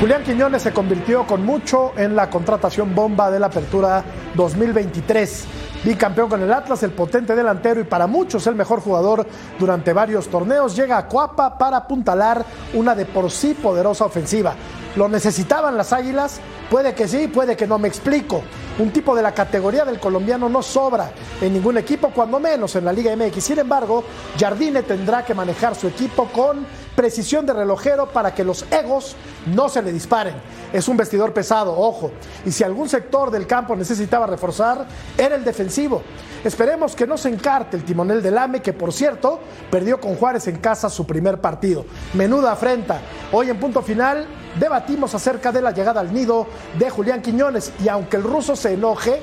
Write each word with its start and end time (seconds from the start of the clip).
Julián 0.00 0.22
Quiñones 0.22 0.62
se 0.62 0.72
convirtió 0.72 1.26
con 1.26 1.44
mucho 1.44 1.92
en 1.96 2.14
la 2.14 2.30
contratación 2.30 2.94
bomba 2.94 3.32
de 3.32 3.40
la 3.40 3.46
apertura 3.46 4.04
2023. 4.36 5.44
Bicampeón 5.82 6.28
con 6.28 6.40
el 6.40 6.52
Atlas, 6.52 6.84
el 6.84 6.92
potente 6.92 7.34
delantero 7.34 7.80
y 7.80 7.84
para 7.84 8.06
muchos 8.06 8.46
el 8.46 8.54
mejor 8.54 8.80
jugador 8.80 9.26
durante 9.58 9.92
varios 9.92 10.28
torneos, 10.28 10.76
llega 10.76 10.98
a 10.98 11.08
Coapa 11.08 11.58
para 11.58 11.78
apuntalar 11.78 12.44
una 12.74 12.94
de 12.94 13.06
por 13.06 13.28
sí 13.28 13.54
poderosa 13.54 14.04
ofensiva. 14.04 14.54
¿Lo 14.98 15.08
necesitaban 15.08 15.76
las 15.76 15.92
Águilas? 15.92 16.40
Puede 16.68 16.92
que 16.92 17.06
sí, 17.06 17.28
puede 17.28 17.56
que 17.56 17.68
no 17.68 17.78
me 17.78 17.86
explico. 17.86 18.42
Un 18.80 18.90
tipo 18.90 19.14
de 19.14 19.22
la 19.22 19.32
categoría 19.32 19.84
del 19.84 20.00
colombiano 20.00 20.48
no 20.48 20.60
sobra 20.60 21.12
en 21.40 21.52
ningún 21.52 21.78
equipo, 21.78 22.10
cuando 22.10 22.40
menos 22.40 22.74
en 22.74 22.84
la 22.84 22.92
Liga 22.92 23.14
MX. 23.14 23.44
Sin 23.44 23.60
embargo, 23.60 24.02
Jardine 24.36 24.82
tendrá 24.82 25.24
que 25.24 25.34
manejar 25.34 25.76
su 25.76 25.86
equipo 25.86 26.24
con 26.32 26.66
precisión 26.96 27.46
de 27.46 27.52
relojero 27.52 28.08
para 28.08 28.34
que 28.34 28.42
los 28.42 28.64
egos 28.72 29.14
no 29.46 29.68
se 29.68 29.82
le 29.82 29.92
disparen. 29.92 30.34
Es 30.72 30.88
un 30.88 30.96
vestidor 30.96 31.32
pesado, 31.32 31.78
ojo. 31.78 32.10
Y 32.44 32.50
si 32.50 32.64
algún 32.64 32.88
sector 32.88 33.30
del 33.30 33.46
campo 33.46 33.76
necesitaba 33.76 34.26
reforzar, 34.26 34.84
era 35.16 35.36
el 35.36 35.44
defensivo. 35.44 36.02
Esperemos 36.42 36.96
que 36.96 37.06
no 37.06 37.16
se 37.16 37.28
encarte 37.28 37.76
el 37.76 37.84
timonel 37.84 38.20
del 38.20 38.36
AME, 38.36 38.62
que 38.62 38.72
por 38.72 38.92
cierto 38.92 39.38
perdió 39.70 40.00
con 40.00 40.16
Juárez 40.16 40.48
en 40.48 40.56
casa 40.56 40.90
su 40.90 41.06
primer 41.06 41.40
partido. 41.40 41.84
Menuda 42.14 42.50
afrenta. 42.50 43.00
Hoy 43.30 43.48
en 43.48 43.60
punto 43.60 43.80
final 43.80 44.26
debatimos 44.58 45.14
acerca 45.14 45.52
de 45.52 45.62
la 45.62 45.70
llegada 45.70 46.00
al 46.00 46.12
nido 46.12 46.46
de 46.78 46.90
Julián 46.90 47.22
Quiñones 47.22 47.72
y 47.82 47.88
aunque 47.88 48.16
el 48.16 48.22
ruso 48.22 48.56
se 48.56 48.74
enoje, 48.74 49.20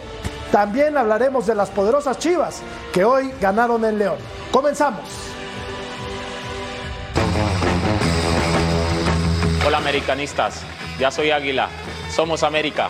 también 0.51 0.97
hablaremos 0.97 1.45
de 1.45 1.55
las 1.55 1.69
poderosas 1.69 2.17
Chivas 2.19 2.61
que 2.93 3.03
hoy 3.03 3.31
ganaron 3.41 3.83
en 3.85 3.99
León. 3.99 4.17
Comenzamos. 4.51 5.03
Hola 9.65 9.77
americanistas, 9.79 10.61
ya 10.99 11.09
soy 11.09 11.31
Águila, 11.31 11.69
somos 12.11 12.43
América. 12.43 12.89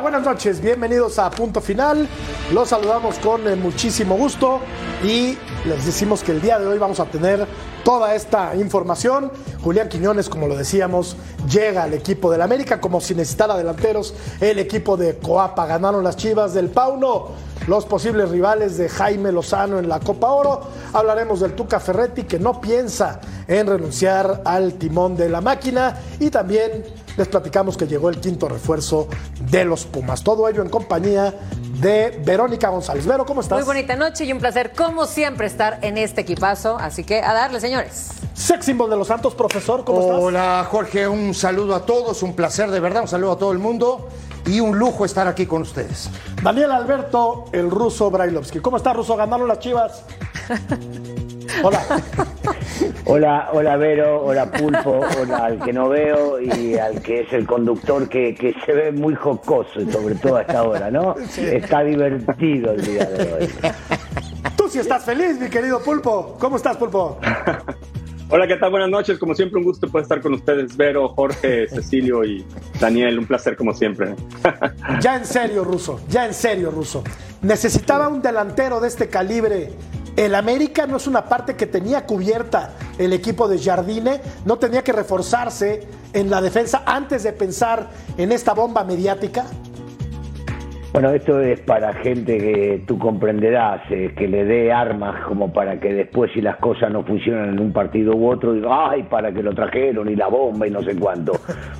Buenas 0.00 0.24
noches, 0.24 0.60
bienvenidos 0.60 1.18
a 1.18 1.30
Punto 1.30 1.62
Final. 1.62 2.06
Los 2.52 2.68
saludamos 2.68 3.18
con 3.18 3.48
eh, 3.48 3.56
muchísimo 3.56 4.14
gusto 4.14 4.60
y 5.02 5.38
les 5.64 5.86
decimos 5.86 6.22
que 6.22 6.32
el 6.32 6.42
día 6.42 6.58
de 6.58 6.66
hoy 6.66 6.76
vamos 6.76 7.00
a 7.00 7.06
tener 7.06 7.46
toda 7.82 8.14
esta 8.14 8.54
información. 8.56 9.32
Julián 9.62 9.88
Quiñones, 9.88 10.28
como 10.28 10.48
lo 10.48 10.56
decíamos, 10.56 11.16
llega 11.48 11.84
al 11.84 11.94
equipo 11.94 12.30
del 12.30 12.42
América 12.42 12.78
como 12.78 13.00
si 13.00 13.14
necesitara 13.14 13.56
delanteros. 13.56 14.12
El 14.38 14.58
equipo 14.58 14.98
de 14.98 15.16
Coapa 15.16 15.64
ganaron 15.64 16.04
las 16.04 16.16
Chivas 16.16 16.52
del 16.52 16.68
Pauno, 16.68 17.28
los 17.66 17.86
posibles 17.86 18.28
rivales 18.28 18.76
de 18.76 18.90
Jaime 18.90 19.32
Lozano 19.32 19.78
en 19.78 19.88
la 19.88 20.00
Copa 20.00 20.30
Oro. 20.30 20.60
Hablaremos 20.92 21.40
del 21.40 21.54
Tuca 21.54 21.80
Ferretti 21.80 22.24
que 22.24 22.38
no 22.38 22.60
piensa 22.60 23.18
en 23.48 23.66
renunciar 23.66 24.42
al 24.44 24.74
timón 24.74 25.16
de 25.16 25.30
la 25.30 25.40
máquina 25.40 25.98
y 26.20 26.28
también 26.28 26.84
les 27.16 27.28
platicamos 27.28 27.76
que 27.76 27.86
llegó 27.86 28.08
el 28.08 28.20
quinto 28.20 28.48
refuerzo 28.48 29.08
de 29.50 29.64
los 29.64 29.84
Pumas. 29.84 30.22
Todo 30.22 30.48
ello 30.48 30.62
en 30.62 30.68
compañía 30.68 31.34
de 31.80 32.20
Verónica 32.24 32.68
González. 32.68 33.06
Vero, 33.06 33.24
¿cómo 33.24 33.40
estás? 33.40 33.58
Muy 33.58 33.66
bonita 33.66 33.96
noche 33.96 34.24
y 34.24 34.32
un 34.32 34.38
placer, 34.38 34.72
como 34.76 35.06
siempre, 35.06 35.46
estar 35.46 35.78
en 35.82 35.98
este 35.98 36.22
equipazo. 36.22 36.76
Así 36.78 37.04
que 37.04 37.20
a 37.20 37.32
darle, 37.32 37.60
señores. 37.60 38.10
Sex 38.34 38.66
symbol 38.66 38.90
de 38.90 38.96
los 38.96 39.08
Santos, 39.08 39.34
profesor, 39.34 39.84
¿cómo 39.84 40.00
estás? 40.02 40.18
Hola, 40.20 40.68
Jorge, 40.70 41.08
un 41.08 41.32
saludo 41.34 41.74
a 41.74 41.86
todos, 41.86 42.22
un 42.22 42.34
placer 42.34 42.70
de 42.70 42.80
verdad, 42.80 43.02
un 43.02 43.08
saludo 43.08 43.32
a 43.32 43.38
todo 43.38 43.52
el 43.52 43.58
mundo 43.58 44.08
y 44.46 44.60
un 44.60 44.78
lujo 44.78 45.04
estar 45.04 45.26
aquí 45.26 45.46
con 45.46 45.62
ustedes. 45.62 46.10
Daniel 46.42 46.70
Alberto, 46.72 47.46
el 47.52 47.70
ruso 47.70 48.10
Brailovsky. 48.10 48.60
¿Cómo 48.60 48.76
está, 48.76 48.92
ruso? 48.92 49.16
¿Ganaron 49.16 49.48
las 49.48 49.58
chivas? 49.58 50.04
Hola. 51.62 52.02
Hola, 53.04 53.48
hola 53.52 53.76
Vero, 53.76 54.22
hola 54.24 54.50
Pulpo, 54.50 55.00
hola 55.20 55.46
al 55.46 55.60
que 55.60 55.72
no 55.72 55.88
veo 55.88 56.40
y 56.40 56.76
al 56.76 57.00
que 57.02 57.20
es 57.20 57.32
el 57.32 57.46
conductor 57.46 58.08
que, 58.08 58.34
que 58.34 58.54
se 58.64 58.72
ve 58.72 58.92
muy 58.92 59.14
jocoso, 59.14 59.80
sobre 59.90 60.16
todo 60.16 60.36
a 60.36 60.42
esta 60.42 60.62
hora, 60.64 60.90
¿no? 60.90 61.14
Está 61.36 61.82
divertido 61.82 62.72
el 62.72 62.84
día 62.84 63.04
de 63.04 63.32
hoy. 63.32 63.50
Tú 64.56 64.68
sí 64.68 64.80
estás 64.80 65.04
feliz, 65.04 65.38
mi 65.40 65.48
querido 65.48 65.80
Pulpo. 65.80 66.36
¿Cómo 66.38 66.56
estás, 66.56 66.76
Pulpo? 66.76 67.18
Hola, 68.28 68.48
¿qué 68.48 68.56
tal? 68.56 68.72
Buenas 68.72 68.90
noches. 68.90 69.18
Como 69.18 69.36
siempre, 69.36 69.58
un 69.58 69.64
gusto 69.64 69.88
poder 69.88 70.02
estar 70.02 70.20
con 70.20 70.34
ustedes, 70.34 70.76
Vero, 70.76 71.08
Jorge, 71.10 71.68
Cecilio 71.68 72.24
y 72.24 72.44
Daniel. 72.80 73.20
Un 73.20 73.26
placer, 73.26 73.56
como 73.56 73.72
siempre. 73.72 74.16
Ya 75.00 75.14
en 75.14 75.24
serio, 75.24 75.62
Ruso, 75.62 76.00
ya 76.08 76.26
en 76.26 76.34
serio, 76.34 76.72
Ruso. 76.72 77.04
Necesitaba 77.42 78.08
un 78.08 78.20
delantero 78.20 78.80
de 78.80 78.88
este 78.88 79.08
calibre. 79.08 79.70
El 80.16 80.34
América 80.34 80.86
no 80.86 80.96
es 80.96 81.06
una 81.06 81.26
parte 81.26 81.56
que 81.56 81.66
tenía 81.66 82.06
cubierta 82.06 82.70
el 82.98 83.12
equipo 83.12 83.48
de 83.48 83.58
Jardine, 83.58 84.20
no 84.46 84.56
tenía 84.56 84.82
que 84.82 84.92
reforzarse 84.92 85.86
en 86.14 86.30
la 86.30 86.40
defensa 86.40 86.84
antes 86.86 87.22
de 87.22 87.34
pensar 87.34 87.90
en 88.16 88.32
esta 88.32 88.54
bomba 88.54 88.82
mediática. 88.82 89.44
Bueno, 90.94 91.10
esto 91.10 91.38
es 91.42 91.60
para 91.60 91.92
gente 91.92 92.38
que 92.38 92.84
tú 92.86 92.98
comprenderás, 92.98 93.82
eh, 93.90 94.14
que 94.16 94.26
le 94.26 94.46
dé 94.46 94.72
armas 94.72 95.22
como 95.26 95.52
para 95.52 95.78
que 95.78 95.92
después 95.92 96.30
si 96.32 96.40
las 96.40 96.56
cosas 96.56 96.90
no 96.90 97.02
funcionan 97.02 97.50
en 97.50 97.60
un 97.60 97.70
partido 97.70 98.16
u 98.16 98.30
otro, 98.30 98.54
diga, 98.54 98.92
ay, 98.92 99.02
para 99.02 99.30
que 99.30 99.42
lo 99.42 99.52
trajeron 99.52 100.08
y 100.08 100.16
la 100.16 100.28
bomba 100.28 100.66
y 100.66 100.70
no 100.70 100.82
sé 100.82 100.96
cuánto. 100.96 101.32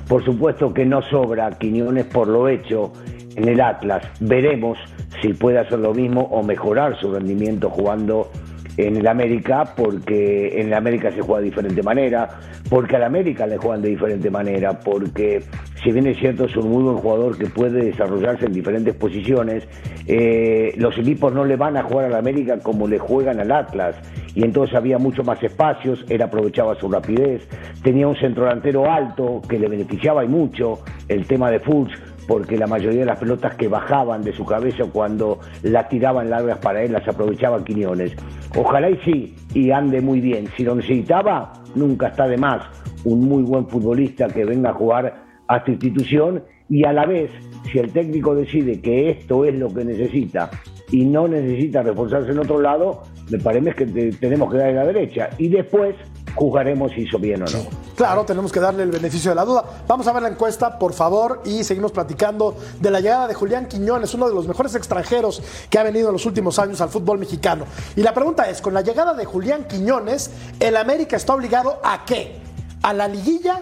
Por 0.07 0.23
supuesto 0.23 0.71
que 0.71 0.85
no 0.85 1.01
sobra 1.01 1.49
Quiñones 1.57 2.05
por 2.05 2.27
lo 2.27 2.47
hecho 2.47 2.93
en 3.37 3.47
el 3.47 3.61
Atlas. 3.61 4.03
Veremos 4.19 4.77
si 5.21 5.33
puede 5.33 5.59
hacer 5.59 5.79
lo 5.79 5.93
mismo 5.93 6.21
o 6.21 6.43
mejorar 6.43 6.99
su 6.99 7.13
rendimiento 7.13 7.69
jugando 7.69 8.29
en 8.77 8.95
el 8.95 9.07
América, 9.07 9.73
porque 9.75 10.59
en 10.59 10.67
el 10.67 10.73
América 10.73 11.11
se 11.11 11.21
juega 11.21 11.39
de 11.39 11.45
diferente 11.45 11.81
manera, 11.81 12.29
porque 12.69 12.95
al 12.95 13.03
América 13.03 13.47
le 13.47 13.57
juegan 13.57 13.81
de 13.81 13.89
diferente 13.89 14.29
manera, 14.29 14.79
porque 14.79 15.41
si 15.83 15.91
bien 15.91 16.05
es 16.05 16.17
cierto 16.17 16.45
es 16.45 16.55
un 16.55 16.69
muy 16.69 16.83
buen 16.83 16.97
jugador 16.97 17.37
que 17.37 17.47
puede 17.47 17.85
desarrollarse 17.85 18.45
en 18.45 18.53
diferentes 18.53 18.93
posiciones, 18.95 19.67
eh, 20.05 20.73
los 20.77 20.95
equipos 20.97 21.33
no 21.33 21.43
le 21.43 21.55
van 21.55 21.75
a 21.75 21.83
jugar 21.83 22.05
al 22.05 22.15
América 22.15 22.59
como 22.59 22.87
le 22.87 22.99
juegan 22.99 23.39
al 23.39 23.51
Atlas, 23.51 23.95
y 24.35 24.43
entonces 24.43 24.75
había 24.75 24.99
mucho 24.99 25.23
más 25.23 25.41
espacios, 25.41 26.05
él 26.09 26.21
aprovechaba 26.21 26.75
su 26.75 26.87
rapidez, 26.87 27.47
tenía 27.81 28.07
un 28.07 28.15
centro 28.15 28.43
delantero 28.43 28.91
alto 28.91 29.41
que 29.49 29.57
le 29.57 29.67
beneficiaba 29.67 30.23
y 30.23 30.27
mucho, 30.27 30.81
el 31.07 31.25
tema 31.25 31.49
de 31.49 31.59
Fultz, 31.59 31.93
porque 32.27 32.57
la 32.57 32.67
mayoría 32.67 32.99
de 33.01 33.05
las 33.05 33.19
pelotas 33.19 33.55
que 33.55 33.67
bajaban 33.67 34.21
de 34.21 34.33
su 34.33 34.45
cabeza 34.45 34.83
cuando 34.91 35.39
la 35.63 35.87
tiraban 35.87 36.29
largas 36.29 36.57
para 36.59 36.83
él 36.83 36.91
las 36.91 37.07
aprovechaba 37.07 37.63
Quiñones. 37.63 38.13
Ojalá 38.55 38.89
y 38.89 38.97
sí, 39.05 39.35
y 39.53 39.71
ande 39.71 40.01
muy 40.01 40.19
bien. 40.19 40.47
Si 40.57 40.63
lo 40.63 40.75
necesitaba, 40.75 41.53
nunca 41.75 42.07
está 42.07 42.27
de 42.27 42.37
más 42.37 42.63
un 43.05 43.21
muy 43.21 43.43
buen 43.43 43.67
futbolista 43.67 44.27
que 44.27 44.43
venga 44.43 44.71
a 44.71 44.73
jugar 44.73 45.23
a 45.47 45.57
esta 45.57 45.71
institución 45.71 46.43
y 46.69 46.83
a 46.85 46.91
la 46.91 47.05
vez, 47.05 47.31
si 47.71 47.79
el 47.79 47.91
técnico 47.93 48.35
decide 48.35 48.81
que 48.81 49.09
esto 49.09 49.45
es 49.45 49.55
lo 49.55 49.73
que 49.73 49.85
necesita 49.85 50.49
y 50.91 51.05
no 51.05 51.27
necesita 51.27 51.81
reforzarse 51.83 52.31
en 52.31 52.39
otro 52.39 52.59
lado, 52.59 53.03
me 53.29 53.37
parece 53.39 53.71
que 53.71 53.85
te- 53.85 54.11
tenemos 54.13 54.51
que 54.51 54.57
darle 54.57 54.73
la 54.75 54.85
derecha. 54.85 55.29
Y 55.37 55.47
después 55.47 55.95
juzgaremos 56.37 56.91
si 56.93 57.01
hizo 57.01 57.17
bien 57.17 57.41
o 57.41 57.45
no. 57.45 57.59
Claro, 57.95 58.23
tenemos 58.23 58.51
que 58.51 58.59
darle 58.59 58.83
el 58.83 58.91
beneficio 58.91 59.31
de 59.31 59.35
la 59.35 59.43
duda. 59.43 59.65
Vamos 59.87 60.07
a 60.07 60.13
ver 60.13 60.21
la 60.21 60.29
encuesta, 60.29 60.77
por 60.77 60.93
favor, 60.93 61.41
y 61.45 61.63
seguimos 61.63 61.91
platicando 61.91 62.55
de 62.79 62.91
la 62.91 62.99
llegada 62.99 63.27
de 63.27 63.33
Julián 63.33 63.67
Quiñones, 63.67 64.13
uno 64.13 64.29
de 64.29 64.35
los 64.35 64.47
mejores 64.47 64.75
extranjeros 64.75 65.41
que 65.69 65.79
ha 65.79 65.83
venido 65.83 66.09
en 66.09 66.13
los 66.13 66.25
últimos 66.25 66.59
años 66.59 66.79
al 66.79 66.89
fútbol 66.89 67.17
mexicano. 67.17 67.65
Y 67.95 68.01
la 68.01 68.13
pregunta 68.13 68.49
es, 68.49 68.61
con 68.61 68.73
la 68.73 68.81
llegada 68.81 69.13
de 69.13 69.25
Julián 69.25 69.65
Quiñones, 69.65 70.29
¿el 70.59 70.77
América 70.77 71.17
está 71.17 71.33
obligado 71.33 71.79
a 71.83 72.05
qué? 72.05 72.39
¿A 72.83 72.93
la 72.93 73.07
liguilla, 73.07 73.61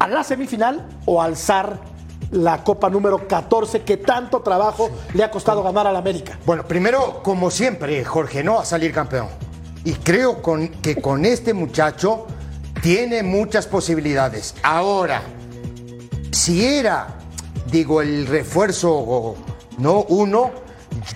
a 0.00 0.08
la 0.08 0.24
semifinal 0.24 0.86
o 1.06 1.22
a 1.22 1.26
alzar 1.26 1.78
la 2.32 2.62
copa 2.62 2.90
número 2.90 3.26
14 3.26 3.82
que 3.82 3.96
tanto 3.96 4.40
trabajo 4.40 4.90
le 5.14 5.24
ha 5.24 5.30
costado 5.30 5.62
ganar 5.62 5.86
al 5.86 5.96
América? 5.96 6.38
Bueno, 6.44 6.64
primero, 6.64 7.22
como 7.22 7.50
siempre, 7.50 8.04
Jorge, 8.04 8.42
no 8.42 8.58
a 8.58 8.64
salir 8.64 8.92
campeón. 8.92 9.28
Y 9.84 9.92
creo 9.94 10.42
que 10.82 10.96
con 10.96 11.24
este 11.24 11.54
muchacho 11.54 12.26
tiene 12.82 13.22
muchas 13.22 13.66
posibilidades. 13.66 14.54
Ahora, 14.62 15.22
si 16.30 16.64
era, 16.64 17.18
digo, 17.70 18.02
el 18.02 18.26
refuerzo, 18.26 19.36
no 19.78 20.02
uno, 20.08 20.50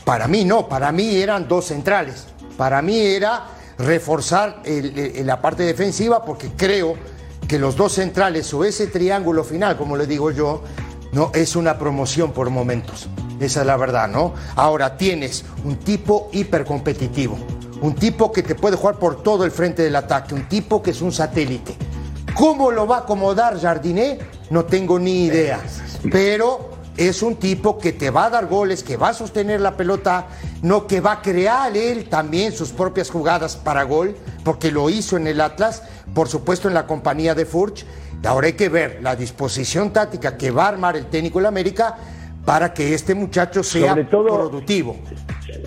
para 0.04 0.26
mí 0.28 0.44
no, 0.44 0.68
para 0.68 0.92
mí 0.92 1.16
eran 1.16 1.48
dos 1.48 1.66
centrales. 1.66 2.26
Para 2.56 2.82
mí 2.82 2.98
era 2.98 3.46
reforzar 3.78 4.62
la 4.64 5.40
parte 5.40 5.64
defensiva 5.64 6.24
porque 6.24 6.50
creo 6.56 6.94
que 7.48 7.58
los 7.58 7.76
dos 7.76 7.92
centrales 7.92 8.52
o 8.54 8.64
ese 8.64 8.86
triángulo 8.86 9.44
final, 9.44 9.76
como 9.76 9.96
le 9.96 10.06
digo 10.06 10.30
yo, 10.30 10.62
no 11.12 11.30
es 11.34 11.56
una 11.56 11.78
promoción 11.78 12.32
por 12.32 12.50
momentos. 12.50 13.08
Esa 13.40 13.60
es 13.60 13.66
la 13.66 13.76
verdad, 13.76 14.08
¿no? 14.08 14.34
Ahora 14.56 14.96
tienes 14.96 15.44
un 15.64 15.76
tipo 15.76 16.30
hipercompetitivo, 16.32 17.36
un 17.82 17.94
tipo 17.94 18.32
que 18.32 18.42
te 18.42 18.54
puede 18.54 18.76
jugar 18.76 18.96
por 18.96 19.22
todo 19.22 19.44
el 19.44 19.50
frente 19.50 19.82
del 19.82 19.96
ataque, 19.96 20.34
un 20.34 20.48
tipo 20.48 20.82
que 20.82 20.90
es 20.92 21.02
un 21.02 21.12
satélite. 21.12 21.76
¿Cómo 22.34 22.70
lo 22.70 22.86
va 22.86 22.96
a 22.96 23.00
acomodar 23.00 23.60
Jardiné? 23.60 24.18
No 24.50 24.64
tengo 24.64 24.98
ni 24.98 25.24
idea. 25.26 25.60
Pero 26.10 26.70
es 26.96 27.22
un 27.22 27.36
tipo 27.36 27.78
que 27.78 27.92
te 27.92 28.10
va 28.10 28.26
a 28.26 28.30
dar 28.30 28.46
goles, 28.46 28.82
que 28.82 28.96
va 28.96 29.08
a 29.10 29.14
sostener 29.14 29.60
la 29.60 29.76
pelota, 29.76 30.26
no 30.62 30.86
que 30.86 31.00
va 31.00 31.12
a 31.12 31.22
crear 31.22 31.76
él 31.76 32.08
también 32.08 32.52
sus 32.52 32.70
propias 32.70 33.10
jugadas 33.10 33.56
para 33.56 33.82
gol, 33.82 34.16
porque 34.44 34.70
lo 34.70 34.88
hizo 34.88 35.16
en 35.16 35.26
el 35.26 35.40
Atlas, 35.40 35.82
por 36.14 36.28
supuesto 36.28 36.68
en 36.68 36.74
la 36.74 36.86
compañía 36.86 37.34
de 37.34 37.44
Furch. 37.46 37.84
Ahora 38.24 38.46
hay 38.46 38.52
que 38.52 38.68
ver 38.68 39.00
la 39.02 39.16
disposición 39.16 39.92
táctica 39.92 40.36
que 40.36 40.50
va 40.52 40.66
a 40.66 40.68
armar 40.68 40.96
el 40.96 41.06
técnico 41.06 41.38
de 41.40 41.42
la 41.44 41.48
América 41.48 41.96
para 42.44 42.72
que 42.72 42.94
este 42.94 43.14
muchacho 43.14 43.62
sea 43.62 43.94
todo- 44.08 44.26
productivo. 44.26 44.96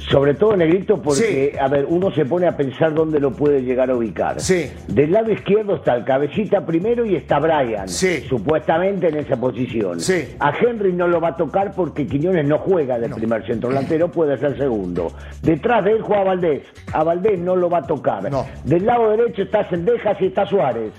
Sobre 0.09 0.35
todo, 0.35 0.55
Negrito, 0.55 1.01
porque, 1.01 1.51
Sí. 1.53 1.57
a 1.59 1.67
ver, 1.67 1.85
uno 1.89 2.11
se 2.11 2.25
pone 2.25 2.47
a 2.47 2.55
pensar 2.55 2.93
dónde 2.93 3.19
lo 3.19 3.31
puede 3.31 3.63
llegar 3.63 3.89
a 3.89 3.95
ubicar. 3.95 4.39
Sí. 4.39 4.69
Del 4.87 5.11
lado 5.11 5.31
izquierdo 5.31 5.75
está 5.77 5.95
el 5.95 6.03
cabecita 6.05 6.65
primero 6.65 7.05
y 7.05 7.15
está 7.15 7.39
Brian, 7.39 7.87
Sí. 7.89 8.21
supuestamente 8.29 9.07
en 9.09 9.17
esa 9.17 9.35
posición. 9.35 9.99
Sí. 9.99 10.35
A 10.39 10.53
Henry 10.55 10.93
no 10.93 11.07
lo 11.07 11.19
va 11.19 11.29
a 11.29 11.35
tocar 11.35 11.73
porque 11.75 12.05
Quiñones 12.05 12.45
no 12.47 12.59
juega 12.59 12.99
de 12.99 13.09
primer 13.09 13.45
centro 13.47 13.69
delantero, 13.69 14.09
puede 14.11 14.37
ser 14.37 14.57
segundo. 14.57 15.11
Detrás 15.41 15.83
de 15.83 15.93
él 15.93 16.01
juega 16.01 16.23
Valdés. 16.23 16.61
A 16.93 17.03
Valdés 17.03 17.39
no 17.39 17.55
lo 17.55 17.69
va 17.69 17.79
a 17.79 17.83
tocar. 17.87 18.29
No. 18.29 18.45
Del 18.63 18.85
lado 18.85 19.09
derecho 19.11 19.41
está 19.43 19.67
Sendejas 19.69 20.17
y 20.21 20.27
está 20.27 20.45
Suárez. 20.45 20.91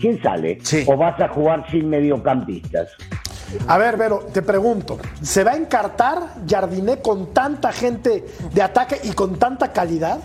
¿Quién 0.00 0.20
sale? 0.22 0.58
Sí. 0.62 0.84
¿O 0.86 0.96
vas 0.96 1.18
a 1.20 1.28
jugar 1.28 1.64
sin 1.70 1.88
mediocampistas? 1.88 2.88
A 3.66 3.78
ver, 3.78 3.96
Vero, 3.96 4.26
te 4.32 4.42
pregunto, 4.42 4.98
¿se 5.22 5.44
va 5.44 5.52
a 5.52 5.56
encartar 5.56 6.34
Jardiné 6.48 7.00
con 7.00 7.32
tanta 7.32 7.72
gente 7.72 8.26
de 8.52 8.62
ataque 8.62 9.00
y 9.04 9.12
con 9.12 9.38
tanta 9.38 9.72
calidad? 9.72 10.20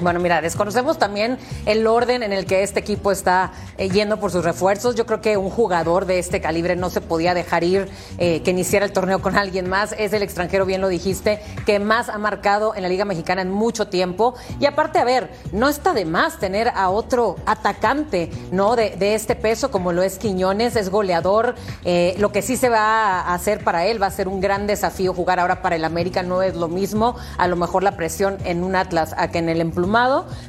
Bueno, 0.00 0.18
mira, 0.18 0.40
desconocemos 0.40 0.98
también 0.98 1.38
el 1.66 1.86
orden 1.86 2.22
en 2.22 2.32
el 2.32 2.46
que 2.46 2.62
este 2.62 2.80
equipo 2.80 3.12
está 3.12 3.52
eh, 3.76 3.90
yendo 3.90 4.18
por 4.18 4.30
sus 4.30 4.44
refuerzos. 4.44 4.94
Yo 4.94 5.04
creo 5.04 5.20
que 5.20 5.36
un 5.36 5.50
jugador 5.50 6.06
de 6.06 6.18
este 6.18 6.40
calibre 6.40 6.74
no 6.74 6.88
se 6.88 7.02
podía 7.02 7.34
dejar 7.34 7.64
ir 7.64 7.90
eh, 8.16 8.42
que 8.42 8.50
iniciara 8.50 8.86
el 8.86 8.92
torneo 8.92 9.20
con 9.20 9.36
alguien 9.36 9.68
más. 9.68 9.94
Es 9.98 10.14
el 10.14 10.22
extranjero, 10.22 10.64
bien 10.64 10.80
lo 10.80 10.88
dijiste, 10.88 11.42
que 11.66 11.78
más 11.78 12.08
ha 12.08 12.16
marcado 12.16 12.74
en 12.74 12.82
la 12.82 12.88
Liga 12.88 13.04
Mexicana 13.04 13.42
en 13.42 13.50
mucho 13.50 13.88
tiempo. 13.88 14.34
Y 14.58 14.66
aparte, 14.66 14.98
a 14.98 15.04
ver, 15.04 15.30
no 15.52 15.68
está 15.68 15.92
de 15.92 16.06
más 16.06 16.38
tener 16.38 16.68
a 16.68 16.88
otro 16.88 17.36
atacante, 17.44 18.30
¿no? 18.52 18.76
De, 18.76 18.96
de 18.96 19.14
este 19.14 19.36
peso, 19.36 19.70
como 19.70 19.92
lo 19.92 20.02
es 20.02 20.18
Quiñones, 20.18 20.76
es 20.76 20.88
goleador. 20.88 21.56
Eh, 21.84 22.14
lo 22.18 22.32
que 22.32 22.40
sí 22.40 22.56
se 22.56 22.70
va 22.70 23.20
a 23.20 23.34
hacer 23.34 23.64
para 23.64 23.84
él 23.84 24.02
va 24.02 24.06
a 24.06 24.10
ser 24.10 24.28
un 24.28 24.40
gran 24.40 24.66
desafío 24.66 25.12
jugar 25.12 25.40
ahora 25.40 25.60
para 25.60 25.76
el 25.76 25.84
América. 25.84 26.22
No 26.22 26.42
es 26.42 26.54
lo 26.54 26.68
mismo, 26.68 27.16
a 27.36 27.46
lo 27.48 27.56
mejor 27.56 27.82
la 27.82 27.96
presión 27.96 28.38
en 28.44 28.64
un 28.64 28.76
Atlas 28.76 29.14
a 29.18 29.28
que 29.28 29.38
en 29.38 29.48
el 29.50 29.60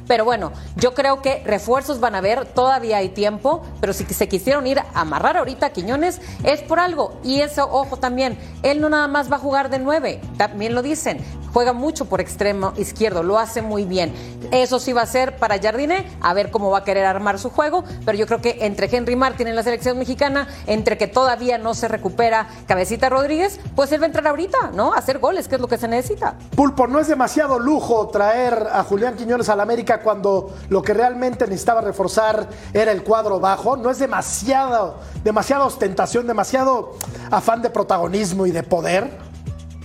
Pero 0.06 0.24
bueno, 0.24 0.52
yo 0.76 0.94
creo 0.94 1.20
que 1.20 1.42
refuerzos 1.44 1.98
van 2.00 2.14
a 2.14 2.18
haber, 2.18 2.46
todavía 2.46 2.98
hay 2.98 3.08
tiempo, 3.08 3.62
pero 3.80 3.92
si 3.92 4.04
se 4.04 4.28
quisieron 4.28 4.66
ir 4.66 4.78
a 4.78 4.86
amarrar 4.94 5.36
ahorita 5.36 5.66
a 5.66 5.70
Quiñones 5.70 6.20
es 6.44 6.62
por 6.62 6.78
algo. 6.78 7.14
Y 7.24 7.40
eso, 7.40 7.68
ojo 7.70 7.96
también, 7.96 8.38
él 8.62 8.80
no 8.80 8.88
nada 8.88 9.08
más 9.08 9.30
va 9.30 9.36
a 9.36 9.40
jugar 9.40 9.68
de 9.68 9.78
nueve, 9.78 10.20
también 10.36 10.74
lo 10.74 10.82
dicen, 10.82 11.18
juega 11.52 11.72
mucho 11.72 12.06
por 12.06 12.20
extremo 12.20 12.72
izquierdo, 12.76 13.22
lo 13.22 13.38
hace 13.38 13.62
muy 13.62 13.84
bien. 13.84 14.12
Eso 14.50 14.78
sí 14.78 14.92
va 14.92 15.02
a 15.02 15.06
ser 15.06 15.36
para 15.36 15.60
Jardiné, 15.60 16.06
a 16.20 16.34
ver 16.34 16.50
cómo 16.50 16.70
va 16.70 16.78
a 16.78 16.84
querer 16.84 17.04
armar 17.04 17.38
su 17.38 17.50
juego, 17.50 17.84
pero 18.04 18.16
yo 18.16 18.26
creo 18.26 18.40
que 18.40 18.58
entre 18.60 18.94
Henry 18.94 19.16
Martin 19.16 19.48
en 19.48 19.56
la 19.56 19.62
selección 19.62 19.98
mexicana, 19.98 20.48
entre 20.66 20.98
que 20.98 21.06
todavía 21.06 21.58
no 21.58 21.74
se 21.74 21.88
recupera 21.88 22.48
Cabecita 22.66 23.08
Rodríguez, 23.08 23.60
pues 23.74 23.92
él 23.92 24.00
va 24.00 24.04
a 24.04 24.06
entrar 24.06 24.26
ahorita, 24.26 24.70
¿no? 24.74 24.92
A 24.92 24.98
hacer 24.98 25.18
goles, 25.18 25.48
que 25.48 25.56
es 25.56 25.60
lo 25.60 25.68
que 25.68 25.78
se 25.78 25.88
necesita. 25.88 26.36
Pulpo, 26.54 26.86
no 26.86 27.00
es 27.00 27.08
demasiado 27.08 27.58
lujo 27.58 28.08
traer 28.08 28.68
a 28.72 28.82
Julián 28.84 29.16
Quiñones 29.22 29.48
al 29.48 29.60
América 29.60 30.00
cuando 30.00 30.52
lo 30.68 30.82
que 30.82 30.94
realmente 30.94 31.46
necesitaba 31.46 31.80
reforzar 31.80 32.48
era 32.74 32.90
el 32.90 33.04
cuadro 33.04 33.38
bajo. 33.38 33.76
No 33.76 33.88
es 33.88 34.00
demasiado, 34.00 34.98
demasiada 35.22 35.64
ostentación, 35.64 36.26
demasiado 36.26 36.96
afán 37.30 37.62
de 37.62 37.70
protagonismo 37.70 38.46
y 38.46 38.50
de 38.50 38.64
poder. 38.64 39.08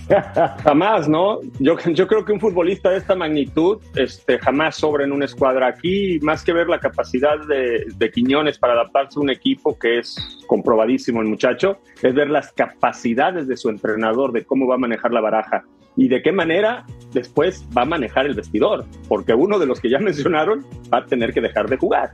Jamás, 0.64 1.08
¿no? 1.08 1.38
Yo, 1.60 1.76
creo 1.76 2.24
que 2.24 2.32
un 2.32 2.40
futbolista 2.40 2.90
de 2.90 2.96
esta 2.96 3.14
magnitud 3.14 3.78
este, 3.94 4.38
jamás 4.38 4.76
sobra 4.76 5.04
en 5.04 5.12
una 5.12 5.26
escuadra. 5.26 5.68
Aquí, 5.68 6.18
más 6.20 6.42
que 6.42 6.52
ver 6.52 6.66
la 6.66 6.80
capacidad 6.80 7.38
de, 7.46 7.84
de 7.94 8.10
Quiñones 8.10 8.58
para 8.58 8.72
adaptarse 8.72 9.20
a 9.20 9.22
un 9.22 9.30
equipo 9.30 9.78
que 9.78 9.98
es 9.98 10.16
comprobadísimo 10.48 11.20
el 11.20 11.28
muchacho, 11.28 11.78
es 12.02 12.12
ver 12.14 12.30
las 12.30 12.50
capacidades 12.52 13.46
de 13.46 13.56
su 13.56 13.68
entrenador, 13.68 14.32
de 14.32 14.44
cómo 14.44 14.66
va 14.66 14.76
a 14.76 14.78
manejar 14.78 15.12
la 15.12 15.20
baraja 15.20 15.64
y 15.96 16.08
de 16.08 16.22
qué 16.22 16.32
manera 16.32 16.86
después 17.12 17.64
va 17.76 17.82
a 17.82 17.84
manejar 17.84 18.26
el 18.26 18.34
vestidor, 18.34 18.84
porque 19.08 19.34
uno 19.34 19.58
de 19.58 19.66
los 19.66 19.80
que 19.80 19.90
ya 19.90 19.98
mencionaron 20.00 20.64
va 20.92 20.98
a 20.98 21.04
tener 21.06 21.32
que 21.32 21.40
dejar 21.40 21.68
de 21.68 21.76
jugar. 21.76 22.12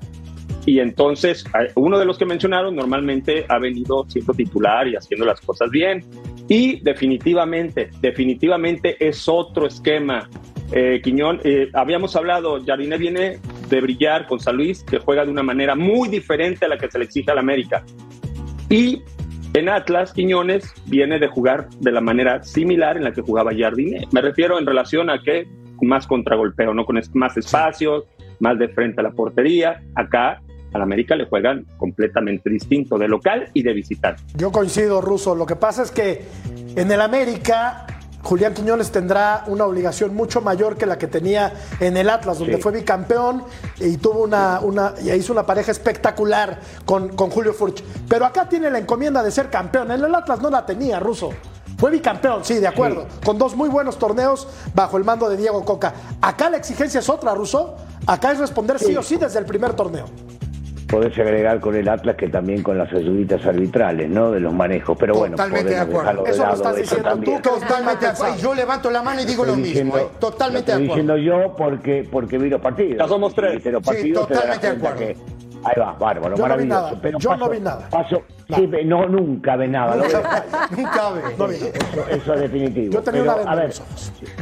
Y 0.66 0.80
entonces, 0.80 1.44
uno 1.74 1.98
de 1.98 2.06
los 2.06 2.16
que 2.16 2.24
mencionaron 2.24 2.74
normalmente 2.74 3.44
ha 3.48 3.58
venido 3.58 4.06
siendo 4.08 4.32
titular 4.32 4.88
y 4.88 4.96
haciendo 4.96 5.26
las 5.26 5.40
cosas 5.40 5.70
bien. 5.70 6.04
Y 6.48 6.80
definitivamente, 6.80 7.90
definitivamente 8.00 8.96
es 9.06 9.28
otro 9.28 9.66
esquema. 9.66 10.28
Eh, 10.72 11.00
Quiñón, 11.02 11.40
eh, 11.44 11.68
habíamos 11.74 12.16
hablado, 12.16 12.62
Jardine 12.64 12.96
viene 12.96 13.38
de 13.68 13.80
brillar 13.80 14.26
con 14.26 14.40
San 14.40 14.56
Luis, 14.56 14.82
que 14.82 14.98
juega 14.98 15.26
de 15.26 15.30
una 15.30 15.42
manera 15.42 15.74
muy 15.74 16.08
diferente 16.08 16.64
a 16.64 16.68
la 16.68 16.78
que 16.78 16.90
se 16.90 16.98
le 16.98 17.04
exige 17.04 17.30
al 17.30 17.38
América. 17.38 17.84
Y 18.70 19.02
en 19.54 19.68
Atlas, 19.68 20.12
Quiñones 20.12 20.74
viene 20.86 21.18
de 21.18 21.28
jugar 21.28 21.68
de 21.80 21.92
la 21.92 22.00
manera 22.00 22.42
similar 22.42 22.96
en 22.96 23.04
la 23.04 23.12
que 23.12 23.22
jugaba 23.22 23.52
Jardine. 23.56 24.06
Me 24.12 24.20
refiero 24.20 24.58
en 24.58 24.66
relación 24.66 25.10
a 25.10 25.22
que 25.22 25.46
más 25.80 26.06
contragolpeo, 26.06 26.74
¿no? 26.74 26.84
Con 26.84 27.00
más 27.14 27.36
espacios, 27.36 28.04
más 28.40 28.58
de 28.58 28.68
frente 28.68 29.00
a 29.00 29.04
la 29.04 29.12
portería. 29.12 29.82
Acá 29.94 30.40
al 30.72 30.82
América 30.82 31.14
le 31.14 31.26
juegan 31.26 31.66
completamente 31.76 32.50
distinto, 32.50 32.98
de 32.98 33.06
local 33.06 33.48
y 33.54 33.62
de 33.62 33.72
visitante. 33.72 34.22
Yo 34.36 34.50
coincido, 34.50 35.00
Ruso. 35.00 35.36
Lo 35.36 35.46
que 35.46 35.54
pasa 35.54 35.84
es 35.84 35.92
que 35.92 36.22
en 36.74 36.90
el 36.90 37.00
América, 37.00 37.86
Julián 38.24 38.54
Quiñones 38.54 38.90
tendrá 38.90 39.44
una 39.46 39.66
obligación 39.66 40.14
mucho 40.14 40.40
mayor 40.40 40.76
que 40.76 40.86
la 40.86 40.98
que 40.98 41.06
tenía 41.06 41.52
en 41.78 41.96
el 41.96 42.08
Atlas, 42.08 42.38
donde 42.38 42.56
Sí. 42.56 42.62
fue 42.62 42.72
bicampeón 42.72 43.44
y 43.78 43.98
tuvo 43.98 44.20
una, 44.24 44.60
una 44.60 44.94
y 45.02 45.10
hizo 45.12 45.32
una 45.32 45.44
pareja 45.46 45.70
espectacular 45.70 46.58
con, 46.86 47.10
con 47.14 47.30
Julio 47.30 47.52
Furch. 47.52 47.84
Pero 48.08 48.24
acá 48.24 48.48
tiene 48.48 48.70
la 48.70 48.78
encomienda 48.78 49.22
de 49.22 49.30
ser 49.30 49.50
campeón. 49.50 49.90
En 49.90 50.02
el 50.02 50.14
Atlas 50.14 50.40
no 50.40 50.48
la 50.50 50.64
tenía, 50.64 50.98
Ruso. 50.98 51.30
Fue 51.76 51.90
bicampeón, 51.90 52.44
sí, 52.44 52.54
de 52.54 52.66
acuerdo. 52.68 53.06
Con 53.24 53.36
dos 53.36 53.54
muy 53.54 53.68
buenos 53.68 53.98
torneos 53.98 54.46
bajo 54.74 54.96
el 54.96 55.04
mando 55.04 55.28
de 55.28 55.36
Diego 55.36 55.64
Coca. 55.64 55.92
Acá 56.22 56.48
la 56.48 56.56
exigencia 56.56 57.00
es 57.00 57.08
otra, 57.10 57.34
Ruso. 57.34 57.74
Acá 58.06 58.32
es 58.32 58.38
responder 58.38 58.78
sí, 58.78 58.86
Sí. 58.86 58.96
o 58.96 59.02
sí 59.02 59.16
desde 59.16 59.38
el 59.38 59.44
primer 59.44 59.74
torneo. 59.74 60.06
Podés 60.94 61.18
agregar 61.18 61.60
con 61.60 61.74
el 61.74 61.88
Atlas 61.88 62.16
que 62.16 62.28
también 62.28 62.62
con 62.62 62.78
las 62.78 62.92
ayuditas 62.92 63.44
arbitrales, 63.46 64.08
¿no? 64.08 64.30
De 64.30 64.40
los 64.40 64.52
manejos. 64.54 64.96
Pero 64.98 65.14
bueno, 65.14 65.36
Totalmente 65.36 65.70
de 65.70 65.76
podemos 65.76 65.88
acuerdo. 65.88 66.00
dejarlo 66.00 66.22
de 66.24 66.30
Eso 66.30 66.38
lo 66.38 66.44
lado, 66.44 66.56
estás 66.56 66.76
diciendo 66.76 67.08
también. 67.10 67.42
tú, 67.42 67.42
que 67.42 67.60
Totalmente 67.60 68.04
de 68.06 68.10
acuerdo. 68.12 68.34
Y 68.34 68.38
yo 68.40 68.54
levanto 68.54 68.90
la 68.90 69.02
mano 69.02 69.20
y 69.20 69.24
digo 69.24 69.44
lo 69.44 69.56
mismo. 69.56 69.98
¿eh? 69.98 70.06
Totalmente 70.20 70.66
de 70.66 70.72
acuerdo. 70.72 70.94
diciendo 70.94 71.16
yo 71.16 71.54
porque, 71.56 72.08
porque 72.10 72.38
vi 72.38 72.48
los 72.50 72.60
partidos. 72.60 72.98
Ya 72.98 73.08
somos 73.08 73.34
tres. 73.34 73.62
Si 73.62 73.70
los 73.70 73.82
Sí, 73.82 73.86
partidos, 73.86 74.28
darás 74.28 74.60
totalmente 74.60 74.66
de 74.66 74.76
acuerdo. 74.76 74.98
que- 74.98 75.44
Ahí 75.66 75.72
va, 75.80 75.92
bárbaro, 75.94 76.36
Yo 76.36 76.46
no 76.46 76.56
vi 76.58 76.66
maravilloso. 76.66 76.80
nada. 76.82 76.98
Pero 77.00 77.18
Yo 77.18 77.30
paso- 77.30 77.44
no 77.46 77.50
vi 77.50 77.58
nada. 77.60 77.88
Paso, 77.88 78.22
sí, 78.54 78.66
pe- 78.66 78.84
no, 78.84 79.06
nunca 79.08 79.56
ve 79.56 79.66
nada. 79.66 79.96
Nunca 80.76 81.10
ve. 81.10 81.22
No. 81.38 81.46
Eso, 81.48 81.72
eso 82.10 82.34
es 82.34 82.40
definitivo. 82.42 82.92
Yo 82.92 83.00
tenía 83.02 83.22
Pero, 83.22 83.42
una 83.42 83.50
a 83.50 83.54
ver, 83.54 83.72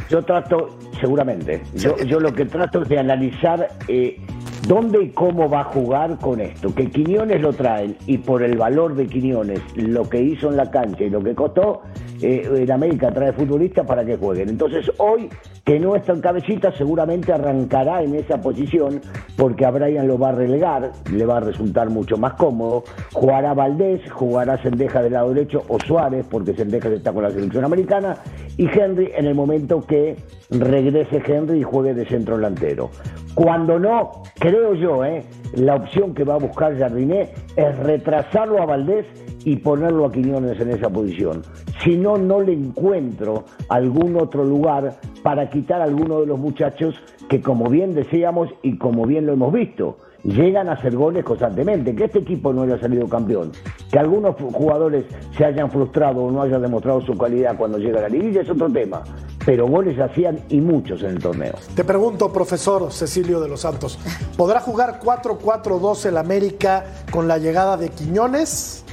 yo 0.09 0.21
trato, 0.23 0.77
seguramente, 0.99 1.63
yo, 1.75 1.95
yo 1.99 2.19
lo 2.19 2.33
que 2.33 2.43
trato 2.45 2.81
es 2.81 2.89
de 2.89 2.99
analizar 2.99 3.69
eh, 3.87 4.19
dónde 4.67 5.03
y 5.03 5.09
cómo 5.09 5.49
va 5.49 5.61
a 5.61 5.63
jugar 5.65 6.17
con 6.19 6.39
esto. 6.39 6.73
Que 6.73 6.89
Quiñones 6.89 7.41
lo 7.41 7.53
traen 7.53 7.95
y 8.07 8.17
por 8.17 8.43
el 8.43 8.57
valor 8.57 8.95
de 8.95 9.07
Quiñones, 9.07 9.61
lo 9.75 10.07
que 10.09 10.21
hizo 10.21 10.49
en 10.49 10.57
la 10.57 10.69
cancha 10.69 11.03
y 11.03 11.09
lo 11.09 11.23
que 11.23 11.35
costó, 11.35 11.81
eh, 12.21 12.47
en 12.53 12.71
América 12.71 13.11
trae 13.11 13.33
futbolistas 13.33 13.85
para 13.85 14.05
que 14.05 14.17
jueguen. 14.17 14.49
Entonces 14.49 14.91
hoy, 14.97 15.29
que 15.63 15.79
no 15.79 15.95
está 15.95 16.11
en 16.11 16.19
cabecita, 16.19 16.73
seguramente 16.73 17.31
arrancará 17.31 18.03
en 18.03 18.15
esa 18.15 18.41
posición 18.41 19.01
porque 19.37 19.65
a 19.65 19.71
Brian 19.71 20.07
lo 20.07 20.17
va 20.17 20.29
a 20.29 20.31
relegar, 20.33 20.91
le 21.11 21.25
va 21.25 21.37
a 21.37 21.39
resultar 21.39 21.89
mucho 21.89 22.17
más 22.17 22.33
cómodo. 22.33 22.83
Jugará 23.13 23.53
Valdés, 23.53 24.01
jugará 24.11 24.61
Sendeja 24.61 25.01
del 25.01 25.13
lado 25.13 25.33
derecho 25.33 25.63
o 25.69 25.79
Suárez, 25.79 26.25
porque 26.29 26.53
Sendeja 26.53 26.89
está 26.89 27.13
con 27.13 27.23
la 27.23 27.31
selección 27.31 27.63
americana, 27.63 28.17
y 28.57 28.67
Henry 28.67 29.11
en 29.15 29.25
el 29.25 29.35
momento 29.35 29.81
que 29.81 30.17
regrese 30.49 31.23
Henry 31.25 31.59
y 31.59 31.63
juegue 31.63 31.93
de 31.93 32.05
centro 32.05 32.35
delantero. 32.35 32.89
Cuando 33.33 33.79
no, 33.79 34.23
creo 34.39 34.75
yo, 34.75 35.05
¿eh? 35.05 35.23
la 35.53 35.75
opción 35.75 36.13
que 36.13 36.23
va 36.23 36.35
a 36.35 36.39
buscar 36.39 36.77
Jardiné 36.77 37.29
es 37.55 37.79
retrasarlo 37.79 38.61
a 38.61 38.65
Valdés 38.65 39.05
y 39.45 39.55
ponerlo 39.57 40.05
a 40.05 40.11
Quiñones 40.11 40.59
en 40.59 40.71
esa 40.71 40.89
posición. 40.89 41.41
Si 41.83 41.97
no, 41.97 42.17
no 42.17 42.41
le 42.41 42.53
encuentro 42.53 43.45
algún 43.69 44.15
otro 44.17 44.43
lugar 44.43 44.95
para 45.23 45.49
quitar 45.49 45.81
a 45.81 45.85
alguno 45.85 46.19
de 46.19 46.27
los 46.27 46.37
muchachos 46.37 46.95
que, 47.29 47.41
como 47.41 47.69
bien 47.69 47.95
decíamos 47.95 48.49
y 48.61 48.77
como 48.77 49.05
bien 49.05 49.25
lo 49.25 49.33
hemos 49.33 49.53
visto, 49.53 49.97
llegan 50.23 50.69
a 50.69 50.73
hacer 50.73 50.95
goles 50.95 51.23
constantemente. 51.23 51.95
Que 51.95 52.05
este 52.05 52.19
equipo 52.19 52.53
no 52.53 52.63
haya 52.63 52.79
salido 52.79 53.07
campeón, 53.07 53.51
que 53.89 53.97
algunos 53.97 54.35
jugadores 54.35 55.05
se 55.37 55.45
hayan 55.45 55.71
frustrado 55.71 56.23
o 56.23 56.31
no 56.31 56.41
hayan 56.41 56.61
demostrado 56.61 57.01
su 57.01 57.17
calidad 57.17 57.55
cuando 57.57 57.77
llega 57.77 57.99
a 57.99 58.03
la 58.03 58.09
liguilla 58.09 58.41
es 58.41 58.49
otro 58.49 58.69
tema. 58.69 59.03
Pero 59.45 59.67
goles 59.67 59.99
hacían 59.99 60.39
y 60.49 60.61
muchos 60.61 61.01
en 61.03 61.11
el 61.11 61.19
torneo. 61.19 61.53
Te 61.75 61.83
pregunto, 61.83 62.31
profesor 62.31 62.91
Cecilio 62.91 63.41
de 63.41 63.49
los 63.49 63.61
Santos, 63.61 63.99
¿podrá 64.37 64.59
jugar 64.59 64.99
4-4-2 65.01 66.05
el 66.05 66.17
América 66.17 66.85
con 67.11 67.27
la 67.27 67.37
llegada 67.37 67.75
de 67.75 67.89
Quiñones 67.89 68.85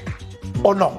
o 0.63 0.75
no? 0.75 0.93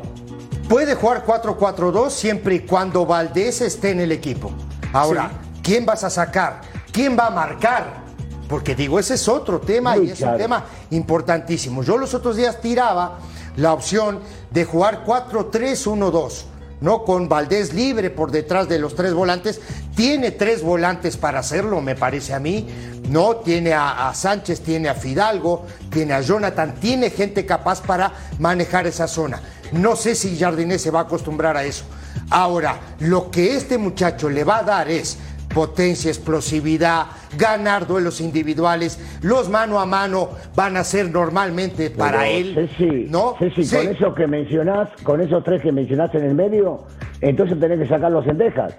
Puede 0.70 0.96
jugar 0.96 1.26
4-4-2 1.26 2.10
siempre 2.12 2.56
y 2.56 2.60
cuando 2.62 3.06
Valdés 3.06 3.60
esté 3.60 3.92
en 3.92 4.00
el 4.00 4.14
equipo. 4.14 4.52
Ahora, 4.94 5.32
¿quién 5.64 5.86
vas 5.86 6.04
a 6.04 6.10
sacar? 6.10 6.62
¿Quién 6.92 7.18
va 7.18 7.28
a 7.28 7.32
marcar? 7.32 8.02
Porque 8.48 8.76
digo, 8.76 9.00
ese 9.00 9.14
es 9.14 9.28
otro 9.30 9.62
tema 9.62 9.98
y 9.98 10.10
es 10.10 10.22
un 10.22 10.38
tema 10.38 10.66
importantísimo. 10.90 11.84
Yo 11.84 11.98
los 11.98 12.14
otros 12.14 12.36
días 12.36 12.60
tiraba 12.60 13.20
la 13.56 13.74
opción 13.74 14.20
de 14.50 14.66
jugar 14.66 15.06
4-3-1-2. 15.06 16.46
¿no? 16.82 17.06
Con 17.06 17.30
Valdés 17.30 17.74
libre 17.74 18.10
por 18.10 18.32
detrás 18.32 18.68
de 18.68 18.80
los 18.80 18.96
tres 18.96 19.14
volantes. 19.14 19.62
Tiene 19.96 20.32
tres 20.32 20.64
volantes 20.64 21.16
para 21.16 21.40
hacerlo, 21.40 21.80
me 21.80 21.96
parece 21.96 22.34
a 22.34 22.40
mí. 22.40 22.68
¿no? 23.08 23.38
Tiene 23.38 23.74
a, 23.74 24.10
a, 24.10 24.14
Sánchez, 24.14 24.62
tiene 24.62 24.90
a 24.90 24.96
Fidalgo, 24.96 25.66
tiene 25.90 26.14
a 26.14 26.22
Jonathan, 26.22 26.76
tiene 26.76 27.12
gente 27.12 27.46
capaz 27.46 27.82
para 27.82 28.12
manejar 28.40 28.88
esa 28.88 29.08
zona. 29.08 29.42
No 29.72 29.96
sé 29.96 30.16
si 30.16 30.38
Jardiné 30.38 30.78
se 30.80 30.92
va 30.92 31.02
a 31.02 31.04
acostumbrar 31.04 31.56
a 31.56 31.64
eso. 31.64 31.86
Ahora, 32.32 32.80
lo 33.02 33.30
que 33.30 33.56
este 33.56 33.78
muchacho 33.78 34.30
le 34.30 34.44
va 34.44 34.60
a 34.60 34.64
dar 34.64 34.90
es 34.90 35.18
potencia, 35.54 36.10
explosividad, 36.10 37.08
ganar 37.38 37.86
duelos 37.86 38.22
individuales, 38.22 38.98
los 39.22 39.50
mano 39.50 39.82
a 39.82 39.86
mano 39.86 40.30
van 40.56 40.78
a 40.78 40.84
ser 40.86 41.10
normalmente 41.12 41.90
para 41.90 42.20
Pero, 42.20 42.32
él. 42.32 42.70
Ceci, 42.78 43.08
¿no? 43.10 43.36
Ceci, 43.38 43.66
Sí. 43.66 43.76
con 43.76 43.88
eso 43.90 44.16
que 44.16 44.28
mencionás, 44.28 44.88
con 45.04 45.20
esos 45.20 45.44
tres 45.44 45.62
que 45.62 45.74
mencionaste 45.74 46.20
en 46.20 46.26
el 46.26 46.36
medio, 46.36 46.84
entonces 47.20 47.60
tenés 47.60 47.80
que 47.80 47.88
sacarlos 47.88 48.26
en 48.28 48.38
dejas. 48.38 48.74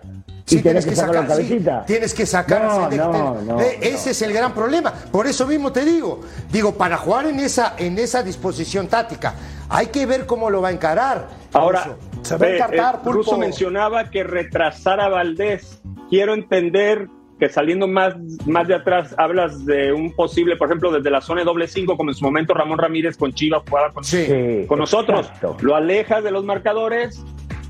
Sí, 0.46 0.56
y 0.58 0.62
tenés 0.62 0.86
que, 0.86 0.96
sacarlo 0.96 1.20
en 1.20 1.26
sí, 1.26 1.32
cabecita. 1.32 1.84
tienes 1.86 2.14
que 2.14 2.26
sacar 2.26 2.64
No, 2.64 2.80
Sendejo. 2.88 3.12
no, 3.12 3.34
no, 3.34 3.42
no. 3.42 3.60
Ese 3.60 4.10
es 4.10 4.22
el 4.22 4.32
gran 4.32 4.52
problema. 4.54 4.92
Por 5.12 5.26
eso 5.26 5.46
mismo 5.46 5.70
te 5.72 5.84
digo, 5.84 6.20
digo, 6.50 6.74
para 6.74 6.96
jugar 6.96 7.26
en 7.26 7.38
esa, 7.38 7.74
en 7.78 7.98
esa 7.98 8.22
disposición 8.22 8.88
táctica, 8.88 9.34
hay 9.68 9.86
que 9.88 10.04
ver 10.06 10.26
cómo 10.26 10.48
lo 10.50 10.60
va 10.62 10.68
a 10.68 10.72
encarar. 10.72 11.28
Ahora. 11.52 11.96
A 12.30 12.36
eh, 12.46 12.58
eh. 12.58 12.82
Russo 13.04 13.36
mencionaba 13.36 14.10
que 14.10 14.22
retrasara 14.24 15.06
a 15.06 15.08
Valdés. 15.08 15.82
Quiero 16.08 16.34
entender 16.34 17.08
que 17.38 17.48
saliendo 17.48 17.88
más, 17.88 18.14
más 18.46 18.68
de 18.68 18.76
atrás 18.76 19.14
hablas 19.18 19.66
de 19.66 19.92
un 19.92 20.14
posible, 20.14 20.56
por 20.56 20.68
ejemplo, 20.68 20.92
desde 20.92 21.10
la 21.10 21.20
zona 21.20 21.40
de 21.40 21.46
doble 21.46 21.66
cinco, 21.66 21.96
como 21.96 22.10
en 22.10 22.14
su 22.14 22.24
momento 22.24 22.54
Ramón 22.54 22.78
Ramírez 22.78 23.16
con 23.16 23.32
Chivas 23.32 23.62
jugaba 23.68 23.90
con, 23.90 24.04
Sí. 24.04 24.24
Sí, 24.26 24.66
con 24.68 24.78
nosotros. 24.78 25.26
exacto. 25.26 25.56
Lo 25.62 25.74
alejas 25.74 26.22
de 26.22 26.30
los 26.30 26.44
marcadores 26.44 27.24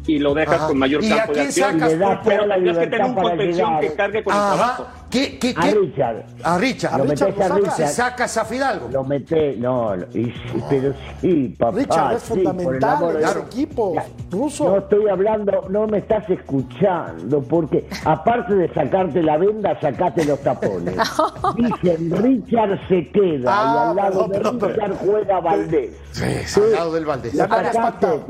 y 0.07 0.19
lo 0.19 0.35
dejas 0.35 0.57
Ajá. 0.57 0.67
con 0.69 0.79
mayor 0.79 1.03
¿Y 1.03 1.11
a 1.13 1.17
campo 1.19 1.33
de 1.33 1.41
acción. 1.43 1.81
sacas, 1.81 2.21
Pero 2.25 2.47
la 2.47 2.57
que 2.57 2.87
tener 2.87 3.05
un 3.05 3.15
contención 3.15 3.81
que 3.81 3.95
cargue 3.95 4.25
con 4.25 4.35
el 4.35 4.41
trabajo. 4.41 4.89
¿Qué, 5.13 5.39
qué, 5.39 5.55
A 5.57 5.61
qué? 5.63 5.75
Richard. 5.75 6.25
A 6.43 6.57
Richard. 6.59 6.95
A 6.95 6.99
Richard 7.05 7.29
metés 7.29 7.37
lo 7.37 7.45
a 7.45 7.49
saca. 7.49 7.61
Richard. 7.61 7.89
Sacas 7.89 8.37
a 8.39 8.45
Fidalgo. 8.47 8.89
Lo 8.91 9.05
metés, 9.05 9.59
no, 9.59 9.95
lo- 9.95 10.07
y 10.15 10.25
sí, 10.25 10.63
pero 10.71 10.95
sí, 11.21 11.55
papá. 11.59 11.77
Richard 11.77 12.13
es 12.17 12.23
sí, 12.23 12.29
por 12.31 12.39
el 12.39 12.45
fundamental 12.47 12.99
de 13.01 13.09
ese 13.23 13.35
Dios. 13.35 13.47
equipo. 13.47 13.95
Ruso. 14.31 14.65
No 14.65 14.79
estoy 14.79 15.09
hablando, 15.11 15.67
no 15.69 15.87
me 15.87 15.99
estás 15.99 16.25
escuchando, 16.31 17.43
porque 17.43 17.87
aparte 18.05 18.55
de 18.55 18.73
sacarte 18.73 19.23
la 19.23 19.37
venda, 19.37 19.79
sacaste 19.81 20.25
los 20.25 20.41
tapones. 20.41 20.95
Dicen, 21.57 22.11
Richard 22.23 22.81
se 22.89 23.09
queda 23.11 23.51
Ah, 23.53 23.85
y 23.87 23.91
al 23.91 23.97
lado 23.97 24.29
de 24.29 24.39
Richard 24.39 24.97
juega 25.05 25.41
Valdés. 25.41 25.91
Sí, 26.13 26.61
al 26.61 26.73
lado 26.73 26.93
del 26.93 27.05
Valdés. 27.05 27.39
Ahora- 27.39 27.71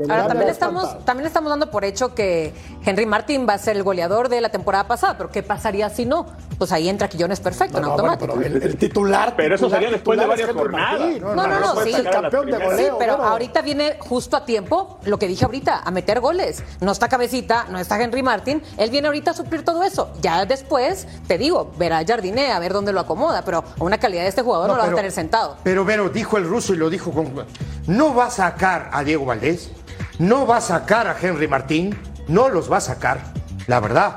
Ahora 0.09 0.27
también 0.27 0.49
estamos, 0.49 1.05
también 1.05 1.27
estamos 1.27 1.49
dando 1.49 1.71
por 1.71 1.85
hecho 1.85 2.13
que 2.13 2.53
Henry 2.85 3.05
Martin 3.05 3.47
va 3.47 3.53
a 3.53 3.57
ser 3.57 3.77
el 3.77 3.83
goleador 3.83 4.29
de 4.29 4.41
la 4.41 4.49
temporada 4.49 4.87
pasada, 4.87 5.17
pero 5.17 5.29
¿qué 5.29 5.43
pasaría 5.43 5.89
si 5.89 6.05
no? 6.05 6.25
Pues 6.63 6.71
ahí 6.71 6.87
entra 6.87 7.09
Quillones 7.09 7.41
perfecto, 7.41 7.77
en 7.77 7.83
No, 7.83 7.89
bueno, 7.89 8.11
automático. 8.13 8.39
pero 8.39 8.55
el, 8.55 8.63
el 8.63 8.77
titular. 8.77 9.33
Pero 9.35 9.55
eso 9.55 9.69
sería 9.69 9.89
después 9.89 10.17
de 10.17 10.25
varias 10.25 10.49
jornadas. 10.49 11.19
No, 11.19 11.35
no, 11.35 11.59
no, 11.59 11.83
sí. 11.83 11.93
el 11.93 12.07
a 12.07 12.09
campeón 12.09 12.45
de 12.45 12.53
primeras. 12.53 12.77
Sí, 12.77 12.83
goleo. 12.83 12.97
pero 12.97 13.17
bueno. 13.17 13.31
ahorita 13.31 13.61
viene 13.61 13.97
justo 13.99 14.37
a 14.37 14.45
tiempo, 14.45 14.97
lo 15.03 15.19
que 15.19 15.27
dije 15.27 15.43
ahorita, 15.43 15.81
a 15.83 15.91
meter 15.91 16.21
goles. 16.21 16.63
No 16.79 16.93
está 16.93 17.09
Cabecita, 17.09 17.65
no 17.69 17.79
está 17.79 18.01
Henry 18.01 18.23
Martin. 18.23 18.63
Él 18.77 18.89
viene 18.91 19.07
ahorita 19.07 19.31
a 19.31 19.33
suplir 19.33 19.65
todo 19.65 19.83
eso. 19.83 20.13
Ya 20.21 20.45
después, 20.45 21.05
te 21.27 21.37
digo, 21.37 21.73
verá 21.77 21.97
a 21.97 22.05
Jardiné 22.05 22.53
a 22.53 22.59
ver 22.59 22.71
dónde 22.71 22.93
lo 22.93 23.01
acomoda, 23.01 23.43
pero 23.43 23.65
una 23.79 23.97
calidad 23.97 24.21
de 24.21 24.29
este 24.29 24.41
jugador 24.41 24.69
no, 24.69 24.77
lo 24.77 24.83
va 24.83 24.87
a 24.87 24.95
tener 24.95 25.11
sentado. 25.11 25.57
Pero, 25.65 25.85
pero 25.85 26.07
dijo 26.07 26.37
el 26.37 26.47
ruso 26.47 26.73
y 26.73 26.77
lo 26.77 26.89
dijo 26.89 27.11
con. 27.11 27.45
No 27.87 28.15
va 28.15 28.27
a 28.27 28.31
sacar 28.31 28.89
a 28.93 29.03
Diego 29.03 29.25
Valdés, 29.25 29.69
no 30.17 30.47
va 30.47 30.57
a 30.57 30.61
sacar 30.61 31.07
a 31.07 31.17
Henry 31.21 31.49
Martín, 31.49 31.99
no 32.29 32.47
los 32.47 32.71
va 32.71 32.77
a 32.77 32.81
sacar, 32.81 33.19
la 33.67 33.79
verdad. 33.79 34.15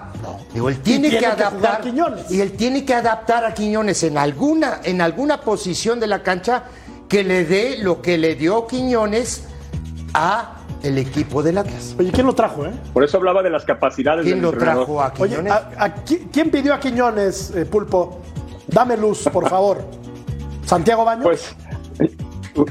Digo, 0.52 0.68
él 0.68 0.80
tiene, 0.80 1.08
tiene 1.10 1.18
que 1.20 1.26
adaptar. 1.26 1.80
Quiñones. 1.82 2.30
y 2.30 2.40
él 2.40 2.52
tiene 2.52 2.84
que 2.84 2.94
adaptar 2.94 3.44
a 3.44 3.52
Quiñones 3.54 4.02
en 4.02 4.18
alguna, 4.18 4.80
en 4.84 5.00
alguna 5.00 5.40
posición 5.40 6.00
de 6.00 6.06
la 6.06 6.22
cancha 6.22 6.64
que 7.08 7.22
le 7.24 7.44
dé 7.44 7.78
lo 7.78 8.00
que 8.02 8.18
le 8.18 8.34
dio 8.34 8.66
Quiñones 8.66 9.44
a 10.14 10.52
el 10.82 10.98
equipo 10.98 11.42
del 11.42 11.58
Atlas. 11.58 11.94
Oye, 11.98 12.10
¿quién 12.12 12.26
lo 12.26 12.34
trajo, 12.34 12.64
eh? 12.66 12.70
Por 12.92 13.02
eso 13.04 13.16
hablaba 13.16 13.42
de 13.42 13.50
las 13.50 13.64
capacidades 13.64 14.24
¿Quién 14.24 14.36
del 14.36 14.42
lo 14.42 14.50
entrenador. 14.50 14.84
trajo 14.86 15.02
a 15.02 15.12
Oye, 15.18 15.30
Quiñones? 15.36 15.52
¿a- 15.52 15.70
a 15.78 15.94
qui- 16.04 16.28
¿quién 16.32 16.50
pidió 16.50 16.74
a 16.74 16.80
Quiñones, 16.80 17.50
eh, 17.54 17.64
Pulpo? 17.66 18.20
Dame 18.66 18.96
luz, 18.96 19.28
por 19.32 19.48
favor. 19.48 19.84
¿Santiago 20.64 21.04
Baños? 21.04 21.24
Pues, 21.24 21.54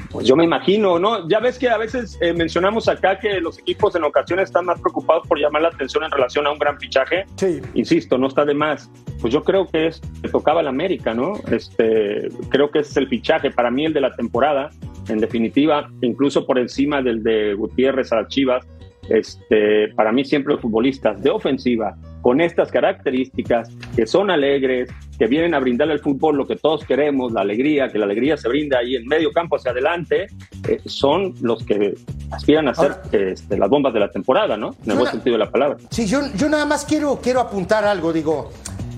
pues 0.09 0.27
yo 0.27 0.35
me 0.35 0.43
imagino, 0.43 0.99
¿no? 0.99 1.27
Ya 1.27 1.39
ves 1.39 1.59
que 1.59 1.69
a 1.69 1.77
veces 1.77 2.17
eh, 2.21 2.33
mencionamos 2.33 2.87
acá 2.87 3.19
que 3.19 3.39
los 3.39 3.59
equipos 3.59 3.95
en 3.95 4.03
ocasiones 4.03 4.45
están 4.45 4.65
más 4.65 4.79
preocupados 4.79 5.27
por 5.27 5.39
llamar 5.39 5.61
la 5.61 5.67
atención 5.69 6.03
en 6.03 6.11
relación 6.11 6.47
a 6.47 6.51
un 6.51 6.59
gran 6.59 6.79
fichaje. 6.79 7.25
Sí. 7.35 7.61
Insisto, 7.73 8.17
no 8.17 8.27
está 8.27 8.45
de 8.45 8.53
más. 8.53 8.89
Pues 9.21 9.33
yo 9.33 9.43
creo 9.43 9.67
que 9.67 9.87
es 9.87 10.01
le 10.23 10.29
tocaba 10.29 10.61
al 10.61 10.67
América, 10.67 11.13
¿no? 11.13 11.33
Este, 11.51 12.29
creo 12.49 12.71
que 12.71 12.79
es 12.79 12.95
el 12.97 13.07
fichaje 13.07 13.51
para 13.51 13.71
mí 13.71 13.85
el 13.85 13.93
de 13.93 14.01
la 14.01 14.15
temporada, 14.15 14.69
en 15.09 15.19
definitiva, 15.19 15.89
incluso 16.01 16.45
por 16.45 16.57
encima 16.57 17.01
del 17.01 17.23
de 17.23 17.53
Gutiérrez 17.53 18.11
a 18.11 18.21
las 18.21 18.27
Chivas. 18.29 18.65
Este, 19.09 19.89
para 19.95 20.11
mí 20.11 20.25
siempre 20.25 20.53
los 20.53 20.61
futbolistas 20.61 21.21
de 21.21 21.29
ofensiva 21.29 21.95
con 22.21 22.41
estas 22.41 22.71
características 22.71 23.69
que 23.95 24.07
son 24.07 24.31
alegres, 24.31 24.89
que 25.19 25.27
vienen 25.27 25.53
a 25.53 25.59
brindarle 25.59 25.93
al 25.93 25.99
fútbol 25.99 26.35
lo 26.37 26.47
que 26.47 26.55
todos 26.55 26.83
queremos, 26.83 27.31
la 27.31 27.41
alegría, 27.41 27.89
que 27.89 27.99
la 27.99 28.05
alegría 28.05 28.35
se 28.35 28.49
brinda 28.49 28.79
ahí 28.79 28.95
en 28.95 29.05
medio 29.05 29.31
campo 29.31 29.57
hacia 29.57 29.71
adelante, 29.71 30.25
eh, 30.67 30.79
son 30.85 31.35
los 31.41 31.63
que 31.63 31.93
aspiran 32.31 32.67
a 32.67 32.73
ser 32.73 32.91
Ahora- 32.93 33.31
este, 33.31 33.57
las 33.57 33.69
bombas 33.69 33.93
de 33.93 33.99
la 33.99 34.09
temporada, 34.09 34.57
¿no? 34.57 34.75
En 34.85 34.91
el 34.91 34.97
buen 34.97 35.11
sentido 35.11 35.33
de 35.37 35.45
la 35.45 35.51
palabra. 35.51 35.77
Sí, 35.91 36.07
yo, 36.07 36.21
yo 36.35 36.49
nada 36.49 36.65
más 36.65 36.83
quiero, 36.83 37.19
quiero 37.21 37.41
apuntar 37.41 37.85
algo, 37.85 38.11
digo. 38.11 38.51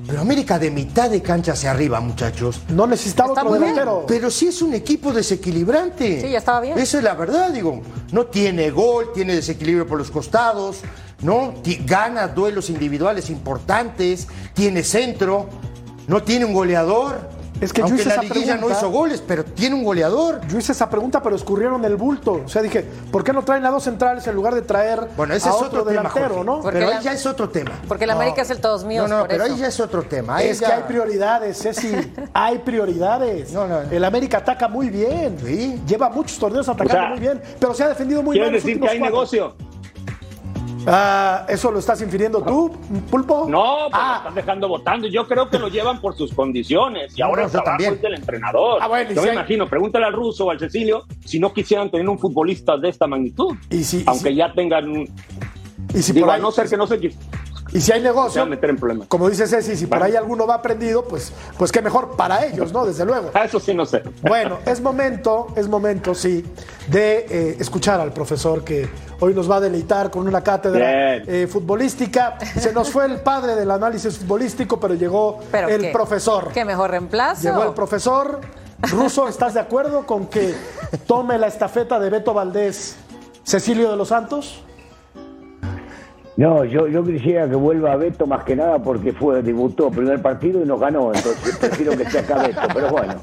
Pero 0.08 0.22
América 0.22 0.58
de 0.58 0.72
mitad 0.72 1.10
de 1.10 1.22
cancha 1.22 1.52
hacia 1.52 1.72
arriba, 1.72 2.00
muchachos. 2.00 2.62
no 2.70 2.88
necesitaba 2.88 3.30
Está 3.30 3.42
otro 3.42 3.52
muy 3.52 3.60
bien. 3.60 3.76
delantero. 3.76 4.06
Pero 4.08 4.32
sí 4.32 4.48
es 4.48 4.62
un 4.62 4.74
equipo 4.74 5.12
desequilibrante. 5.12 6.22
Sí, 6.22 6.30
ya 6.30 6.38
estaba 6.38 6.62
bien. 6.62 6.78
Esa 6.80 6.98
es 7.00 7.04
la 7.04 7.14
verdad, 7.14 7.50
digo. 7.52 7.82
No 8.12 8.28
tiene 8.28 8.70
gol, 8.72 9.12
tiene 9.14 9.36
desequilibrio 9.36 9.86
por 9.86 9.98
los 9.98 10.10
costados, 10.10 10.78
¿no? 11.22 11.56
Gana 11.86 12.28
duelos 12.30 12.70
individuales 12.70 13.30
importantes, 13.30 14.28
tiene 14.54 14.84
centro, 14.84 15.48
no 16.08 16.24
tiene 16.24 16.46
un 16.46 16.54
goleador. 16.54 17.30
Es 17.60 17.74
que 17.74 17.82
yo 17.82 17.86
Aunque 17.88 18.02
hice 18.02 18.10
la 18.10 18.16
esa 18.16 18.22
liguilla 18.24 18.54
no 18.56 18.60
pregunta. 18.68 18.78
hizo 18.80 18.90
goles, 18.92 19.24
pero 19.28 19.44
tiene 19.44 19.76
un 19.76 19.84
goleador. 19.84 20.42
Yo 20.48 20.58
hice 20.60 20.74
esa 20.74 20.90
pregunta, 20.90 21.24
pero 21.24 21.36
escurrieron 21.36 21.84
el 21.86 21.96
bulto. 21.96 22.42
O 22.46 22.48
sea, 22.48 22.62
dije, 22.62 22.86
¿por 23.12 23.24
qué 23.24 23.34
no 23.34 23.44
traen 23.44 23.66
a 23.66 23.72
dos 23.72 23.84
centrales 23.84 24.28
en 24.28 24.36
lugar 24.36 24.54
de 24.54 24.62
traer 24.62 25.08
Bueno, 25.18 25.34
ese 25.34 25.48
a 25.48 25.52
es 25.52 25.56
otro, 25.58 25.68
otro 25.68 25.80
tema, 25.86 25.92
delantero, 26.10 26.28
Jorge. 26.30 26.44
no? 26.46 26.62
Porque 26.62 26.78
Pero 26.80 26.90
la- 26.92 26.98
ahí 27.00 27.04
ya 27.04 27.14
es 27.14 27.26
otro 27.26 27.50
tema. 27.50 27.72
Porque 27.88 28.04
el 28.04 28.10
América 28.12 28.42
es 28.44 28.50
el 28.52 28.60
todos 28.62 28.84
míos. 28.84 29.10
No, 29.10 29.16
no, 29.16 29.22
por 29.24 29.30
pero 29.30 29.44
eso. 29.46 29.54
ahí 29.54 29.60
ya 29.60 29.68
es 29.68 29.80
otro 29.80 30.04
tema. 30.04 30.36
Ahí 30.38 30.50
Es 30.50 30.60
que 30.60 30.66
hay 30.68 30.84
prioridades, 30.84 31.58
Ceci. 31.62 31.92
hay 32.34 32.60
prioridades. 32.60 33.52
No, 33.52 33.68
no. 33.68 33.82
El 33.82 34.04
América 34.04 34.38
ataca 34.38 34.68
muy 34.68 34.90
bien. 34.90 35.38
Sí. 35.44 35.82
Lleva 35.88 36.10
muchos 36.10 36.38
torneos 36.38 36.68
atacando 36.70 36.94
O 36.94 37.00
sea, 37.00 37.10
muy 37.10 37.20
bien, 37.20 37.42
pero 37.60 37.74
se 37.74 37.84
ha 37.84 37.90
defendido 37.90 38.22
muy 38.22 38.34
¿Quiere 38.36 38.48
mal. 38.48 38.54
los 38.56 38.64
decir 38.64 38.78
que 38.80 38.84
últimos 38.86 38.92
hay 38.94 39.00
cuatro. 39.00 39.16
negocio? 39.16 39.56
Ah, 40.86 41.46
¿Eso 41.50 41.72
lo 41.72 41.80
estás 41.80 42.02
infiriendo 42.02 42.42
tú, 42.42 42.72
Pulpo? 43.10 43.46
No, 43.50 43.88
pues 43.90 43.92
lo 43.92 43.98
Ah, 44.08 44.16
están 44.20 44.36
dejando 44.36 44.68
votando. 44.68 45.08
Yo 45.08 45.28
creo 45.28 45.50
que 45.50 45.58
lo 45.60 45.68
llevan 45.70 46.00
por 46.00 46.16
sus 46.16 46.34
condiciones 46.34 47.18
y 47.18 47.22
ahora 47.22 47.42
No, 47.42 47.46
el 47.48 47.52
trabajo 47.52 47.72
también. 47.72 47.94
es 47.96 48.02
del 48.02 48.14
entrenador. 48.16 48.80
Ah, 48.82 48.88
bueno, 48.88 49.10
yo 49.12 49.16
si 49.22 49.26
me 49.26 49.30
hay- 49.32 49.38
imagino, 49.38 49.68
pregúntale 49.68 50.06
al 50.06 50.14
ruso 50.14 50.46
o 50.46 50.52
al 50.52 50.60
Cecilio 50.60 51.06
si 51.26 51.40
no 51.40 51.52
quisieran 51.54 51.90
tener 51.90 52.08
un 52.08 52.20
futbolista 52.20 52.78
de 52.78 52.90
esta 52.90 53.08
magnitud. 53.08 53.56
Y 53.70 53.84
si- 53.84 54.00
y 54.00 54.04
Aunque 54.08 54.30
si- 54.30 54.36
ya 54.36 54.54
tengan 54.54 54.90
un. 54.90 55.10
y 55.94 56.02
si 56.02 56.14
digo, 56.14 56.28
por 56.28 56.36
a 56.36 56.38
no 56.38 56.52
ser 56.52 56.70
que 56.70 56.78
no 56.78 56.86
se. 56.88 56.98
Y 57.74 57.82
si 57.82 57.92
hay 57.92 58.02
negocio, 58.02 58.32
Se 58.32 58.40
va 58.40 58.46
a 58.46 58.50
meter 58.50 58.70
en 58.70 58.78
problemas. 58.78 59.08
como 59.08 59.30
dice 59.30 59.46
Ceci, 59.48 59.76
si 59.76 59.86
por 59.88 60.00
Vale. 60.00 60.12
ahí 60.12 60.18
alguno 60.18 60.48
va 60.48 60.62
prendido, 60.62 61.04
pues, 61.06 61.32
pues 61.58 61.72
qué 61.72 61.82
mejor 61.82 62.16
para 62.16 62.46
ellos, 62.46 62.72
¿no? 62.72 62.86
Desde 62.86 63.04
luego. 63.06 63.32
Ah, 63.34 63.46
eso 63.46 63.60
sí 63.60 63.74
no 63.74 63.86
sé. 63.86 64.04
Bueno, 64.22 64.60
es 64.66 64.80
momento, 64.82 65.48
es 65.56 65.68
momento, 65.68 66.16
sí, 66.16 66.46
de 66.88 67.26
eh, 67.30 67.58
escuchar 67.60 68.00
al 68.00 68.14
profesor 68.14 68.64
que 68.64 68.88
hoy 69.20 69.34
nos 69.34 69.50
va 69.50 69.58
a 69.58 69.60
deleitar 69.60 70.10
con 70.12 70.28
una 70.28 70.42
cátedra 70.42 71.16
eh, 71.18 71.48
futbolística. 71.52 72.38
Se 72.60 72.72
nos 72.72 72.90
fue 72.90 73.06
el 73.06 73.20
padre 73.20 73.56
del 73.56 73.70
análisis 73.72 74.18
futbolístico, 74.18 74.80
pero 74.80 74.94
llegó 74.94 75.40
Pero 75.52 75.68
el 75.68 75.82
qué- 75.82 75.92
profesor. 75.92 76.52
¿Qué 76.54 76.64
mejor 76.64 76.92
reemplazo? 76.92 77.42
Llegó 77.44 77.64
el 77.64 77.74
profesor. 77.74 78.40
Ruso, 78.80 79.28
¿estás 79.28 79.56
de 79.56 79.60
acuerdo 79.60 80.06
con 80.06 80.28
que 80.28 80.54
tome 81.08 81.38
la 81.40 81.48
estafeta 81.48 82.00
de 82.00 82.10
Beto 82.12 82.34
Valdés 82.34 82.96
Cecilio 83.44 83.90
de 83.90 83.98
los 83.98 84.10
Santos? 84.10 84.62
No, 86.38 86.64
yo, 86.64 86.88
yo 86.88 87.04
quisiera 87.04 87.50
que 87.50 87.56
vuelva 87.56 87.96
Beto 87.96 88.28
más 88.28 88.44
que 88.44 88.56
nada 88.56 88.78
porque 88.78 89.12
fue, 89.12 89.42
debutó 89.42 89.90
primer 89.90 90.22
partido 90.22 90.62
y 90.62 90.66
nos 90.66 90.80
ganó, 90.80 91.12
entonces 91.12 91.58
prefiero 91.58 91.98
que 91.98 92.04
esté 92.04 92.20
acá 92.20 92.44
Beto, 92.44 92.62
pero 92.74 92.92
bueno. 92.92 93.16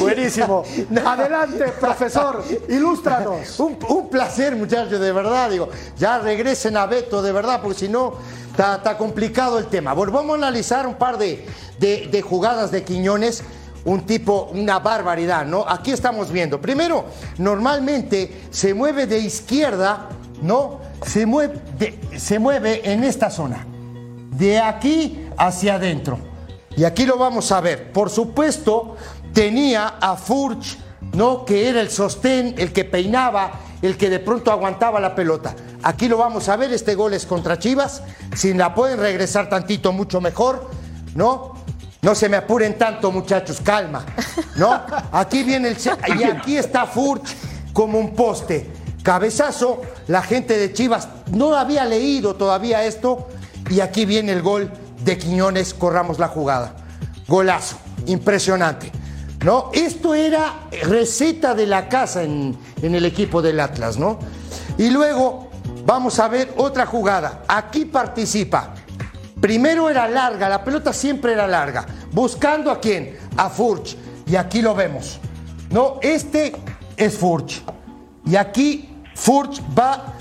Buenísimo. 0.00 0.64
Adelante, 1.06 1.66
profesor, 1.80 2.42
ilústranos. 2.68 3.58
Un, 3.60 3.78
un 3.88 4.08
placer, 4.10 4.56
muchachos, 4.56 4.98
de 4.98 5.12
verdad. 5.12 5.50
Digo, 5.50 5.68
ya 5.96 6.18
regresen 6.18 6.76
a 6.76 6.86
Beto, 6.86 7.22
de 7.22 7.30
verdad, 7.30 7.60
porque 7.62 7.78
si 7.78 7.88
no, 7.88 8.14
está 8.50 8.98
complicado 8.98 9.58
el 9.58 9.66
tema. 9.66 9.92
Bueno, 9.94 10.12
vamos 10.12 10.32
a 10.32 10.38
analizar 10.38 10.84
un 10.86 10.94
par 10.96 11.16
de, 11.16 11.46
de- 11.78 12.08
de 12.10 12.22
jugadas 12.22 12.70
de 12.72 12.82
Quiñones. 12.82 13.44
Un 13.84 14.04
tipo, 14.04 14.50
una 14.52 14.80
barbaridad, 14.80 15.46
¿no? 15.46 15.64
Aquí 15.66 15.92
estamos 15.92 16.30
viendo. 16.32 16.60
Primero, 16.60 17.04
normalmente 17.38 18.42
se 18.50 18.74
mueve 18.74 19.06
de 19.06 19.18
izquierda, 19.18 20.08
¿no? 20.42 20.80
Se 21.04 21.26
mueve, 21.26 21.60
de- 21.78 21.98
se 22.18 22.38
mueve 22.38 22.92
en 22.92 23.04
esta 23.04 23.30
zona. 23.30 23.66
De 24.30 24.58
aquí 24.58 25.26
hacia 25.36 25.74
adentro. 25.74 26.18
Y 26.76 26.84
aquí 26.84 27.04
lo 27.06 27.18
vamos 27.18 27.50
a 27.52 27.60
ver. 27.60 27.92
Por 27.92 28.08
supuesto, 28.10 28.96
tenía 29.32 29.94
a 30.00 30.16
Furch, 30.16 30.78
¿no? 31.12 31.44
Que 31.44 31.68
era 31.68 31.80
el 31.80 31.90
sostén, 31.90 32.54
el 32.58 32.72
que 32.72 32.84
peinaba, 32.84 33.50
el 33.82 33.96
que 33.96 34.08
de 34.10 34.20
pronto 34.20 34.52
aguantaba 34.52 35.00
la 35.00 35.14
pelota. 35.14 35.54
Aquí 35.82 36.08
lo 36.08 36.18
vamos 36.18 36.48
a 36.48 36.56
ver. 36.56 36.72
Este 36.72 36.94
gol 36.94 37.14
es 37.14 37.26
contra 37.26 37.58
Chivas. 37.58 38.02
Si 38.36 38.54
la 38.54 38.74
pueden 38.74 38.98
regresar 39.00 39.48
tantito, 39.48 39.92
mucho 39.92 40.20
mejor, 40.20 40.70
¿no? 41.14 41.54
No 42.00 42.14
se 42.14 42.28
me 42.28 42.36
apuren 42.36 42.78
tanto, 42.78 43.10
muchachos, 43.10 43.60
calma, 43.60 44.04
¿no? 44.54 44.80
Aquí 45.12 45.42
viene 45.42 45.68
el. 45.70 45.76
Y 46.16 46.22
aquí 46.22 46.56
está 46.56 46.86
Furch 46.86 47.34
como 47.72 47.98
un 47.98 48.14
poste. 48.14 48.70
Cabezazo, 49.08 49.80
la 50.08 50.20
gente 50.20 50.58
de 50.58 50.70
Chivas 50.74 51.08
no 51.32 51.54
había 51.54 51.86
leído 51.86 52.36
todavía 52.36 52.84
esto. 52.84 53.26
Y 53.70 53.80
aquí 53.80 54.04
viene 54.04 54.32
el 54.32 54.42
gol 54.42 54.70
de 55.02 55.16
Quiñones, 55.16 55.72
corramos 55.72 56.18
la 56.18 56.28
jugada. 56.28 56.76
Golazo, 57.26 57.78
impresionante. 58.04 58.92
¿No? 59.42 59.70
Esto 59.72 60.12
era 60.12 60.68
receta 60.82 61.54
de 61.54 61.64
la 61.64 61.88
casa 61.88 62.22
en, 62.22 62.54
en 62.82 62.94
el 62.94 63.06
equipo 63.06 63.40
del 63.40 63.60
Atlas, 63.60 63.96
¿no? 63.96 64.18
Y 64.76 64.90
luego 64.90 65.48
vamos 65.86 66.18
a 66.18 66.28
ver 66.28 66.52
otra 66.58 66.84
jugada. 66.84 67.44
Aquí 67.48 67.86
participa. 67.86 68.74
Primero 69.40 69.88
era 69.88 70.06
larga, 70.06 70.50
la 70.50 70.62
pelota 70.62 70.92
siempre 70.92 71.32
era 71.32 71.46
larga. 71.46 71.86
Buscando 72.12 72.70
a 72.70 72.78
quién? 72.78 73.16
A 73.38 73.48
Furch. 73.48 73.96
Y 74.26 74.36
aquí 74.36 74.60
lo 74.60 74.74
vemos. 74.74 75.18
No, 75.70 75.98
este 76.02 76.52
es 76.94 77.16
Furch. 77.16 77.62
Y 78.26 78.36
aquí 78.36 78.87
Furch 79.18 79.60
va 79.78 80.14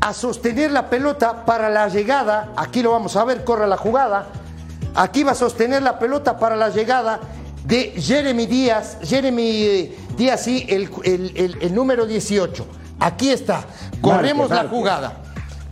a 0.00 0.12
sostener 0.12 0.70
la 0.70 0.88
pelota 0.90 1.44
para 1.44 1.68
la 1.70 1.88
llegada. 1.88 2.52
Aquí 2.56 2.82
lo 2.82 2.90
vamos 2.92 3.16
a 3.16 3.24
ver, 3.24 3.44
corre 3.44 3.66
la 3.66 3.76
jugada. 3.76 4.26
Aquí 4.94 5.22
va 5.22 5.32
a 5.32 5.34
sostener 5.34 5.82
la 5.82 5.98
pelota 5.98 6.38
para 6.38 6.56
la 6.56 6.68
llegada 6.70 7.20
de 7.64 7.92
Jeremy 8.00 8.46
Díaz. 8.46 8.98
Jeremy 9.02 9.42
eh, 9.62 9.98
Díaz, 10.16 10.42
sí, 10.44 10.66
el, 10.68 10.90
el- 11.04 11.32
el- 11.36 11.58
el 11.60 11.74
número 11.74 12.06
18. 12.06 12.66
Aquí 13.00 13.30
está. 13.30 13.64
Corremos 14.00 14.50
la 14.50 14.68
jugada. 14.68 15.12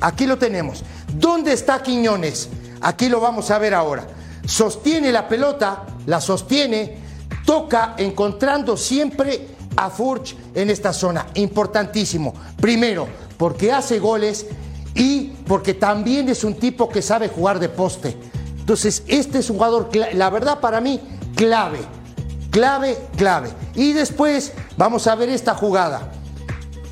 Aquí 0.01 0.27
lo 0.27 0.37
tenemos. 0.39 0.85
¿Dónde 1.15 1.53
está 1.53 1.83
Quiñones? 1.83 2.49
Aquí 2.81 3.09
lo 3.09 3.21
vamos 3.21 3.51
a 3.51 3.59
ver 3.59 3.75
ahora. 3.75 4.07
Sostiene 4.47 5.11
la 5.11 5.27
pelota, 5.27 5.83
la 6.07 6.21
sostiene, 6.21 6.99
toca 7.45 7.95
encontrando 7.97 8.77
siempre 8.77 9.56
a 9.77 9.91
Furch 9.91 10.37
en 10.55 10.71
esta 10.71 10.93
zona. 10.93 11.27
Importantísimo. 11.35 12.35
Primero, 12.61 13.07
porque 13.37 13.73
hace 13.73 13.99
goles 13.99 14.47
y 14.95 15.33
porque 15.47 15.75
también 15.75 16.29
es 16.29 16.43
un 16.45 16.55
tipo 16.55 16.89
que 16.89 17.03
sabe 17.03 17.29
jugar 17.29 17.59
de 17.61 17.69
poste. 17.69 18.17
Entonces, 18.59 19.05
este 19.07 19.39
es 19.39 19.51
un 19.51 19.57
jugador, 19.57 19.91
la 20.15 20.31
verdad 20.31 20.61
para 20.61 20.81
mí, 20.81 21.01
clave. 21.37 21.81
Clave, 22.51 22.97
clave. 23.17 23.51
Y 23.75 23.93
después 23.93 24.53
vamos 24.77 25.07
a 25.07 25.15
ver 25.15 25.29
esta 25.29 25.55
jugada. 25.55 26.11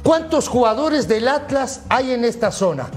¿Cuántos 0.03 0.49
jugadores 0.49 1.09
del 1.09 1.27
Atlas 1.27 1.81
hay 1.89 2.13
en 2.13 2.25
esta 2.25 2.53
zona? 2.53 2.89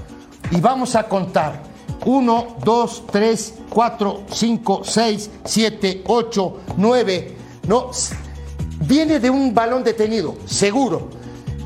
Y 0.50 0.60
vamos 0.60 0.94
a 0.94 1.04
contar. 1.04 1.62
1, 2.04 2.56
2, 2.62 3.02
3, 3.10 3.54
4, 3.70 4.22
5, 4.30 4.82
6, 4.84 5.30
7, 5.44 6.04
8, 6.06 6.56
9. 6.76 7.36
No, 7.66 7.90
viene 8.88 9.20
de 9.20 9.30
un 9.30 9.54
balón 9.54 9.84
detenido, 9.84 10.36
seguro. 10.46 11.10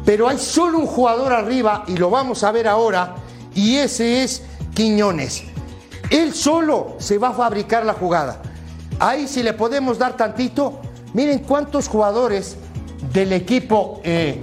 Pero 0.05 0.29
hay 0.29 0.39
solo 0.39 0.81
un 0.81 0.87
jugador 0.87 1.33
arriba 1.33 1.85
y 1.87 1.97
lo 1.97 2.11
vamos 2.11 2.43
a 2.43 2.51
ver 2.51 2.67
ahora. 2.67 3.15
Y 3.55 3.77
ese 3.77 4.25
es 4.25 4.43
Quiñones. 4.75 5.45
Él 6.11 6.35
solo 6.35 6.97
se 6.99 7.19
va 7.19 7.29
a 7.29 7.33
fabricar 7.33 7.87
la 7.87 7.95
jugada. 7.95 8.43
Ahí 8.99 9.29
si 9.29 9.43
le 9.43 9.53
podemos 9.53 9.99
dar 9.99 10.17
tantito, 10.17 10.81
miren 11.15 11.39
cuántos 11.41 11.89
jugadores 11.89 12.57
del 13.13 13.33
equipo 13.33 14.01
eh, 14.03 14.43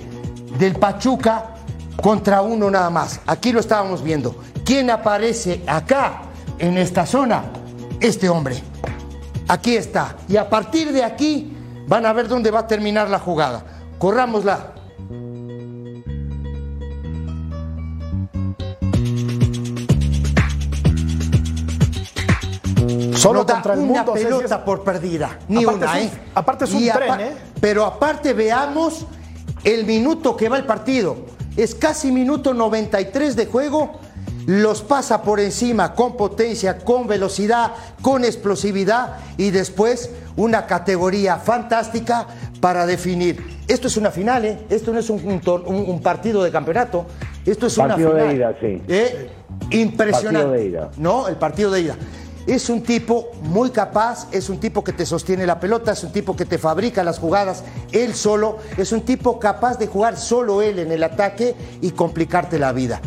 del 0.58 0.76
Pachuca 0.76 1.56
contra 2.02 2.42
uno 2.42 2.72
nada 2.72 2.90
más. 2.90 3.20
Aquí 3.26 3.52
lo 3.52 3.60
estábamos 3.60 4.02
viendo. 4.02 4.36
¿Quién 4.64 4.90
aparece 4.90 5.62
acá 5.68 6.22
en 6.58 6.78
esta 6.78 7.06
zona? 7.06 7.44
Este 8.00 8.30
hombre. 8.30 8.64
Aquí 9.48 9.76
está. 9.76 10.16
Y 10.30 10.38
a 10.38 10.50
partir 10.50 10.94
de 10.94 11.04
aquí 11.04 11.58
van 11.90 12.06
a 12.06 12.14
ver 12.14 12.28
dónde 12.28 12.52
va 12.52 12.60
a 12.60 12.68
terminar 12.68 13.10
la 13.10 13.20
jugada. 13.20 13.64
Corrámosla. 13.98 14.74
Solo 23.16 23.40
no 23.40 23.46
da 23.46 23.54
contra 23.56 23.74
el 23.74 23.80
una 23.82 23.88
mundo. 24.04 24.14
Pelota 24.14 24.56
es- 24.56 24.62
por 24.62 24.84
perdida, 24.84 25.38
ni 25.48 25.64
Aparte 25.64 25.78
una, 25.86 25.98
es 26.00 26.04
un- 26.06 26.08
¿eh? 26.18 26.22
aparte 26.36 26.66
es 26.66 26.72
un 26.74 26.84
Y 26.84 26.90
tren, 26.90 27.20
¿eh? 27.20 27.32
Pero 27.60 27.86
aparte 27.86 28.34
veamos 28.34 29.06
el 29.64 29.86
minuto 29.86 30.36
que 30.38 30.48
va 30.50 30.58
el 30.58 30.66
partido. 30.66 31.18
Es 31.58 31.76
casi 31.76 32.12
minuto 32.12 32.54
93 32.54 33.36
de 33.36 33.46
juego. 33.48 34.00
Los 34.46 34.82
pasa 34.82 35.22
por 35.22 35.40
encima 35.40 35.94
con 35.94 36.16
potencia, 36.16 36.80
con 36.80 37.08
velocidad, 37.08 37.72
con 38.02 38.24
explosividad 38.24 39.18
y 39.38 39.52
después 39.52 40.10
una 40.38 40.66
categoría 40.66 41.38
fantástica 41.38 42.28
para 42.60 42.86
definir. 42.86 43.60
Esto 43.68 43.88
es 43.88 43.98
una 43.98 44.12
final, 44.12 44.46
¿eh? 44.46 44.60
Esto 44.70 44.92
no 44.92 45.00
es 45.00 45.10
un, 45.10 46.02
partido 46.02 46.44
de 46.44 46.52
campeonato. 46.52 47.06
Esto 47.46 47.68
es 47.68 47.76
Partido 47.76 48.12
una 48.12 48.24
de 48.24 48.30
final. 48.32 48.36
ida, 48.36 48.58
sí. 48.60 48.82
¿Eh? 48.88 49.30
Impresionante. 49.72 50.48
Partido 50.48 50.52
de 50.52 50.66
ida. 50.66 50.90
No, 50.98 51.28
el 51.28 51.36
partido 51.36 51.72
de 51.72 51.82
ida. 51.82 51.96
Es 52.48 52.70
un 52.70 52.82
tipo 52.82 53.30
muy 53.44 53.70
capaz, 53.70 54.28
es 54.32 54.50
un 54.50 54.60
tipo 54.60 54.84
que 54.84 54.92
te 54.92 55.06
sostiene 55.06 55.46
la 55.46 55.60
pelota, 55.60 55.92
es 55.92 56.04
un 56.04 56.12
tipo 56.12 56.36
que 56.36 56.46
te 56.46 56.58
fabrica 56.58 57.04
las 57.04 57.20
jugadas 57.20 57.64
él 57.92 58.16
solo, 58.16 58.58
es 58.76 58.92
un 58.92 59.02
tipo 59.02 59.40
capaz 59.40 59.78
de 59.78 59.86
jugar 59.86 60.18
solo 60.18 60.64
él 60.64 60.80
en 60.80 60.92
el 60.92 61.04
ataque 61.04 61.56
y 61.82 61.92
complicarte 61.92 62.58
la 62.58 62.72
vida. 62.72 63.02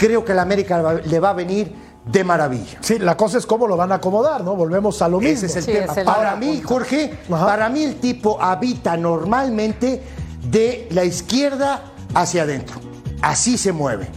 Creo 0.00 0.24
que 0.24 0.32
la 0.34 0.42
América 0.42 0.94
le 1.04 1.20
va 1.20 1.30
a 1.30 1.34
venir 1.34 1.72
de 2.06 2.24
maravilla. 2.24 2.78
Sí, 2.80 2.98
la 2.98 3.16
cosa 3.16 3.36
es 3.36 3.44
cómo 3.44 3.66
lo 3.66 3.76
van 3.76 3.92
a 3.92 3.96
acomodar, 3.96 4.42
¿no? 4.42 4.56
Volvemos 4.56 5.02
a 5.02 5.08
lo 5.08 5.20
mismo. 5.20 5.34
Ese 5.34 5.46
es 5.46 5.56
el 5.56 5.62
Sí, 5.64 5.72
tema. 5.72 5.92
es 5.92 5.98
el- 5.98 6.04
Para 6.06 6.34
mí, 6.36 6.62
Jorge, 6.64 7.12
Ajá. 7.30 7.44
para 7.46 7.68
mí 7.68 7.84
el 7.84 7.96
tipo 7.96 8.40
habita 8.42 8.96
normalmente 8.96 10.02
de 10.50 10.88
la 10.92 11.04
izquierda 11.04 11.82
hacia 12.14 12.44
adentro. 12.44 12.80
Así 13.20 13.58
se 13.58 13.72
mueve. 13.72 14.08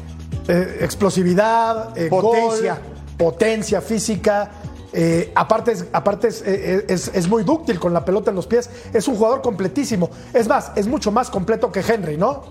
Eh, 0.48 0.78
explosividad, 0.82 1.98
eh, 1.98 2.08
Potencia. 2.10 2.76
gol, 2.76 3.18
potencia 3.18 3.82
física. 3.82 4.52
eh, 4.96 5.32
aparte 5.34 5.72
es, 5.72 5.86
aparte 5.92 6.28
es, 6.28 6.44
es- 6.44 7.10
es 7.16 7.28
muy 7.28 7.44
dúctil 7.44 7.80
con 7.80 7.94
la 7.94 8.06
pelota 8.06 8.30
en 8.30 8.36
los 8.36 8.46
pies. 8.46 8.70
Es 8.94 9.08
un 9.08 9.16
jugador 9.16 9.42
completísimo. 9.42 10.12
Es 10.36 10.48
más, 10.48 10.72
es 10.76 10.86
mucho 10.86 11.12
más 11.12 11.32
completo 11.32 11.72
que 11.72 11.80
Henry, 11.80 12.16
¿no? 12.16 12.44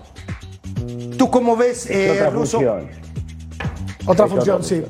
¿Tú 1.17 1.31
cómo 1.31 1.55
ves, 1.55 1.87
eh, 1.89 2.29
Russo? 2.31 2.59
Otra 4.05 4.27
función, 4.27 4.63
sí. 4.63 4.83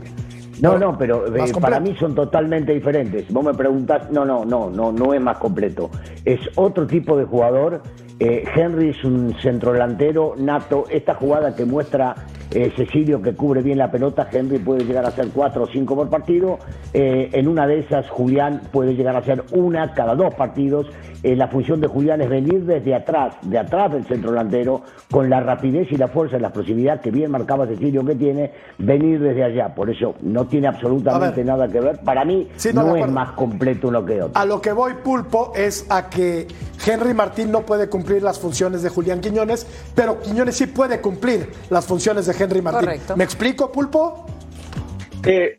No, 0.61 0.77
no, 0.77 0.97
pero 0.97 1.35
eh, 1.35 1.51
para 1.59 1.79
mí 1.79 1.95
son 1.99 2.15
totalmente 2.15 2.73
diferentes. 2.73 3.31
Vos 3.31 3.43
me 3.43 3.53
preguntás, 3.53 4.09
no, 4.11 4.23
no, 4.23 4.45
no, 4.45 4.69
no, 4.69 4.91
no 4.91 5.13
es 5.13 5.21
más 5.21 5.37
completo. 5.37 5.89
Es 6.23 6.39
otro 6.55 6.87
tipo 6.87 7.17
de 7.17 7.25
jugador. 7.25 7.81
Eh, 8.19 8.45
Henry 8.55 8.89
es 8.89 9.03
un 9.03 9.35
centrodelantero 9.41 10.35
nato. 10.37 10.85
Esta 10.89 11.15
jugada 11.15 11.55
que 11.55 11.65
muestra 11.65 12.15
eh, 12.51 12.71
Cecilio 12.77 13.21
que 13.21 13.33
cubre 13.33 13.61
bien 13.61 13.77
la 13.77 13.91
pelota, 13.91 14.29
Henry 14.31 14.59
puede 14.59 14.85
llegar 14.85 15.05
a 15.05 15.11
ser 15.11 15.29
cuatro 15.33 15.63
o 15.63 15.67
cinco 15.67 15.95
por 15.95 16.09
partido, 16.09 16.59
en 16.93 17.47
una 17.47 17.65
de 17.65 17.79
esas 17.79 18.07
Julián 18.09 18.61
puede 18.71 18.95
llegar 18.95 19.15
a 19.15 19.23
ser 19.23 19.43
una 19.51 19.93
cada 19.93 20.15
dos 20.15 20.35
partidos, 20.35 20.85
eh, 21.23 21.35
la 21.35 21.47
función 21.47 21.79
de 21.79 21.87
Julián 21.87 22.21
es 22.21 22.29
venir 22.29 22.65
desde 22.65 22.93
atrás, 22.93 23.35
de 23.41 23.57
atrás 23.57 23.91
del 23.93 24.05
centro 24.05 24.31
delantero, 24.31 24.81
con 25.09 25.29
la 25.29 25.39
rapidez 25.39 25.89
y 25.91 25.95
la 25.95 26.09
fuerza 26.09 26.37
y 26.37 26.41
la 26.41 26.49
explosividad 26.49 26.99
que 27.01 27.11
bien 27.11 27.31
marcaba 27.31 27.65
Cecilio 27.65 28.05
que 28.05 28.15
tiene, 28.15 28.51
venir 28.77 29.21
desde 29.21 29.43
allá, 29.43 29.73
por 29.73 29.89
eso 29.89 30.15
no 30.21 30.45
tiene 30.45 30.67
absolutamente 30.67 31.43
nada 31.43 31.67
que 31.69 31.79
ver, 31.79 31.99
para 32.01 32.25
mí 32.25 32.49
Sí, 32.57 32.71
no, 32.73 32.83
no 32.83 32.95
es 32.97 33.09
más 33.09 33.31
completo 33.31 33.87
uno 33.87 34.05
que 34.05 34.21
otro. 34.21 34.39
A 34.39 34.45
lo 34.45 34.61
que 34.61 34.73
voy, 34.73 34.93
Pulpo, 35.03 35.53
es 35.55 35.85
a 35.89 36.09
que 36.09 36.47
Henry 36.85 37.13
Martín 37.13 37.51
no 37.51 37.61
puede 37.61 37.87
cumplir 37.87 38.21
las 38.21 38.39
funciones 38.39 38.83
de 38.83 38.89
Julián 38.89 39.21
Quiñones, 39.21 39.65
pero 39.95 40.19
Quiñones 40.19 40.57
sí 40.57 40.67
puede 40.67 40.99
cumplir 40.99 41.49
las 41.69 41.85
funciones 41.85 42.25
de 42.25 42.35
Henry 42.37 42.61
Martín. 42.61 42.81
Correcto. 42.81 43.15
¿Me 43.15 43.23
explico, 43.23 43.71
Pulpo? 43.71 44.25
Eh, 45.25 45.57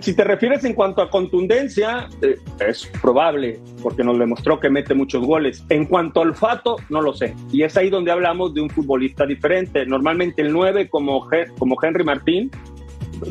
si 0.00 0.14
te 0.14 0.24
refieres 0.24 0.64
en 0.64 0.74
cuanto 0.74 1.02
a 1.02 1.10
contundencia, 1.10 2.08
eh, 2.22 2.36
es 2.60 2.86
probable, 3.00 3.58
porque 3.82 4.04
nos 4.04 4.18
demostró 4.18 4.60
que 4.60 4.70
mete 4.70 4.94
muchos 4.94 5.24
goles. 5.24 5.64
En 5.68 5.86
cuanto 5.86 6.22
al 6.22 6.28
olfato, 6.28 6.76
no 6.88 7.00
lo 7.00 7.12
sé. 7.12 7.34
Y 7.52 7.62
es 7.62 7.76
ahí 7.76 7.90
donde 7.90 8.12
hablamos 8.12 8.54
de 8.54 8.60
un 8.60 8.70
futbolista 8.70 9.26
diferente. 9.26 9.84
Normalmente 9.86 10.42
el 10.42 10.52
9, 10.52 10.88
como, 10.88 11.28
como 11.58 11.76
Henry 11.82 12.04
Martín, 12.04 12.50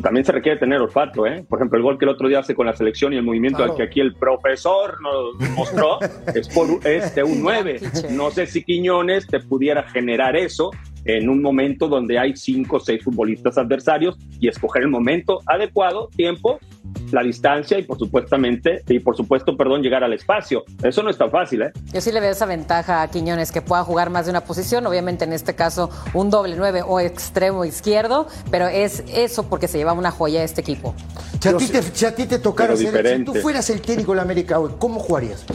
también 0.04 0.26
se 0.26 0.32
requiere 0.32 0.60
tener 0.60 0.80
olfato. 0.82 1.26
¿eh? 1.26 1.46
Por 1.48 1.60
ejemplo, 1.60 1.78
el 1.78 1.84
gol 1.84 1.98
que 1.98 2.06
el 2.06 2.10
otro 2.10 2.28
día 2.28 2.40
hace 2.40 2.54
con 2.54 2.66
la 2.66 2.76
selección 2.76 3.14
y 3.14 3.18
el 3.18 3.24
movimiento 3.24 3.58
Claro. 3.58 3.72
al 3.72 3.78
que 3.78 3.84
aquí 3.84 4.00
el 4.00 4.14
profesor 4.16 4.98
nos 5.02 5.50
mostró 5.52 6.00
es, 6.36 6.48
por, 6.50 6.68
es 6.86 7.16
de 7.16 7.24
un 7.24 7.42
9. 7.42 7.80
No 8.12 8.32
sé 8.32 8.46
si 8.48 8.64
Quiñones 8.64 9.28
te 9.28 9.40
pudiera 9.40 9.84
generar 9.84 10.36
eso 10.36 10.72
en 11.06 11.30
un 11.30 11.42
momento 11.42 11.88
donde 11.88 12.20
hay 12.20 12.36
cinco 12.36 12.78
o 12.78 12.80
seis 12.80 13.04
futbolistas 13.04 13.58
adversarios 13.58 14.18
y 14.40 14.48
escoger 14.48 14.84
el 14.84 14.90
momento 14.90 15.40
adecuado, 15.46 16.10
tiempo, 16.16 16.60
la 17.12 17.24
distancia 17.24 17.78
y 17.78 17.84
por 17.84 17.98
supuestamente 17.98 18.84
y 18.88 19.00
por 19.00 19.16
supuesto, 19.16 19.56
perdón, 19.58 19.82
llegar 19.82 20.04
al 20.04 20.14
espacio. 20.14 20.64
Eso 20.84 21.04
no 21.04 21.10
es 21.10 21.18
tan 21.18 21.32
fácil, 21.32 21.64
¿eh? 21.64 21.72
Yo 21.94 22.02
sí 22.02 22.12
le 22.12 22.20
veo 22.20 22.32
esa 22.32 22.46
ventaja 22.46 23.02
a 23.02 23.10
Quiñones, 23.10 23.52
que 23.52 23.62
pueda 23.62 23.84
jugar 23.84 24.10
más 24.10 24.26
de 24.26 24.32
una 24.32 24.42
posición, 24.42 24.86
obviamente 24.86 25.26
en 25.26 25.34
este 25.34 25.56
caso 25.56 25.90
un 26.14 26.30
doble 26.30 26.56
nueve 26.56 26.82
o 26.86 27.00
extremo 27.00 27.66
izquierdo, 27.66 28.28
pero 28.52 28.68
es 28.68 29.04
eso 29.08 29.50
porque 29.50 29.68
se 29.68 29.78
lleva 29.78 29.94
una 29.94 30.12
joya 30.12 30.44
este 30.44 30.62
equipo. 30.62 30.96
Si 31.40 31.50
a, 31.50 31.58
ti 31.58 31.68
te, 31.68 31.82
si 31.82 32.06
a 32.06 32.16
ti 32.16 32.26
te 32.26 32.40
tocara 32.40 32.76
ser, 32.76 33.18
si 33.18 33.24
tú 33.24 33.34
fueras 33.36 33.70
el 33.70 33.82
técnico 33.82 34.12
de 34.12 34.18
la 34.18 34.24
América 34.24 34.60
hoy, 34.60 34.72
¿cómo 34.78 35.00
jugarías? 35.00 35.46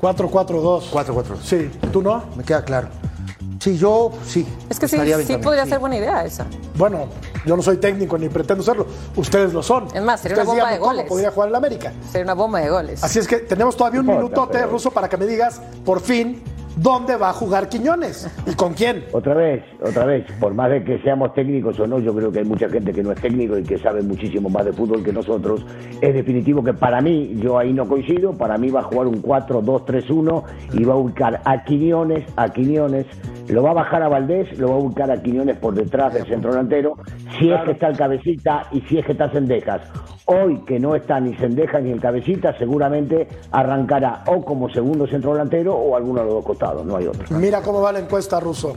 4-4-2. 0.00 0.90
4-4. 0.90 1.24
Sí, 1.42 1.70
¿tú 1.92 2.02
no? 2.02 2.24
Me 2.36 2.44
queda 2.44 2.64
claro. 2.64 2.88
Sí, 3.62 3.78
yo 3.78 4.10
sí. 4.26 4.44
Es 4.68 4.80
que 4.80 4.88
sí, 4.88 4.96
sí 5.24 5.36
podría 5.36 5.62
sí. 5.62 5.70
ser 5.70 5.78
buena 5.78 5.96
idea 5.96 6.24
esa. 6.24 6.44
Bueno, 6.76 7.06
yo 7.46 7.56
no 7.56 7.62
soy 7.62 7.76
técnico 7.76 8.18
ni 8.18 8.28
pretendo 8.28 8.60
serlo. 8.64 8.88
Ustedes 9.14 9.52
lo 9.54 9.62
son. 9.62 9.86
Es 9.94 10.02
más, 10.02 10.18
sería 10.18 10.38
una 10.38 10.44
bomba 10.44 10.72
de 10.72 10.78
goles. 10.78 11.06
podría 11.06 11.30
jugar 11.30 11.46
en 11.46 11.52
la 11.52 11.58
América. 11.58 11.92
Sería 12.10 12.24
una 12.24 12.34
bomba 12.34 12.58
de 12.58 12.68
goles. 12.70 13.04
Así 13.04 13.20
es 13.20 13.28
que 13.28 13.36
tenemos 13.36 13.76
todavía 13.76 14.00
un 14.00 14.06
importa, 14.06 14.22
minutote, 14.24 14.58
pero- 14.58 14.70
Ruso, 14.72 14.90
para 14.90 15.08
que 15.08 15.16
me 15.16 15.26
digas, 15.26 15.62
por 15.84 16.00
fin, 16.00 16.42
dónde 16.74 17.16
va 17.16 17.28
a 17.28 17.32
jugar 17.34 17.68
Quiñones 17.68 18.28
y 18.46 18.54
con 18.54 18.74
quién. 18.74 19.04
Otra 19.12 19.34
vez, 19.34 19.62
otra 19.80 20.06
vez, 20.06 20.24
por 20.40 20.54
más 20.54 20.70
de 20.70 20.82
que 20.82 20.98
seamos 21.02 21.32
técnicos 21.34 21.78
o 21.78 21.86
no, 21.86 22.00
yo 22.00 22.12
creo 22.16 22.32
que 22.32 22.40
hay 22.40 22.44
mucha 22.44 22.68
gente 22.68 22.92
que 22.92 23.02
no 23.04 23.12
es 23.12 23.20
técnico 23.20 23.56
y 23.58 23.62
que 23.62 23.78
sabe 23.78 24.02
muchísimo 24.02 24.48
más 24.48 24.64
de 24.64 24.72
fútbol 24.72 25.04
que 25.04 25.12
nosotros. 25.12 25.64
Es 26.00 26.14
definitivo 26.14 26.64
que 26.64 26.74
para 26.74 27.00
mí, 27.00 27.36
yo 27.40 27.58
ahí 27.58 27.72
no 27.72 27.86
coincido, 27.86 28.32
para 28.32 28.58
mí 28.58 28.70
va 28.70 28.80
a 28.80 28.84
jugar 28.84 29.06
un 29.06 29.22
4-2-3-1 29.22 30.42
y 30.72 30.84
va 30.84 30.94
a 30.94 30.96
ubicar 30.96 31.40
a 31.44 31.62
Quiñones, 31.64 32.24
a 32.36 32.48
Quiñones, 32.48 33.06
lo 33.48 33.62
va 33.62 33.70
a 33.70 33.74
bajar 33.74 34.02
a 34.02 34.08
Valdés, 34.08 34.58
lo 34.58 34.68
va 34.68 34.74
a 34.74 34.78
ubicar 34.78 35.10
a 35.10 35.22
Quiñones 35.22 35.56
por 35.58 35.74
detrás 35.74 36.14
del 36.14 36.26
centro 36.26 36.50
delantero, 36.50 36.96
si 37.38 37.50
es 37.50 37.60
que 37.62 37.72
está 37.72 37.88
el 37.88 37.96
cabecita 37.96 38.66
y 38.72 38.80
si 38.82 38.98
es 38.98 39.06
que 39.06 39.12
está 39.12 39.30
Sendejas. 39.30 39.82
Hoy 40.26 40.58
que 40.64 40.78
no 40.78 40.94
está 40.94 41.18
ni 41.20 41.34
Sendejas 41.36 41.82
ni 41.82 41.90
el 41.90 42.00
cabecita, 42.00 42.56
seguramente 42.56 43.28
arrancará 43.50 44.22
o 44.26 44.44
como 44.44 44.68
segundo 44.70 45.06
centro 45.06 45.32
delantero 45.32 45.74
o 45.74 45.96
alguno 45.96 46.20
de 46.20 46.26
los 46.26 46.34
dos 46.34 46.44
costados, 46.44 46.86
no 46.86 46.96
hay 46.96 47.06
otro. 47.06 47.24
Mira 47.36 47.60
cómo 47.62 47.80
va 47.80 47.92
la 47.92 47.98
encuesta, 47.98 48.38
Ruso. 48.38 48.76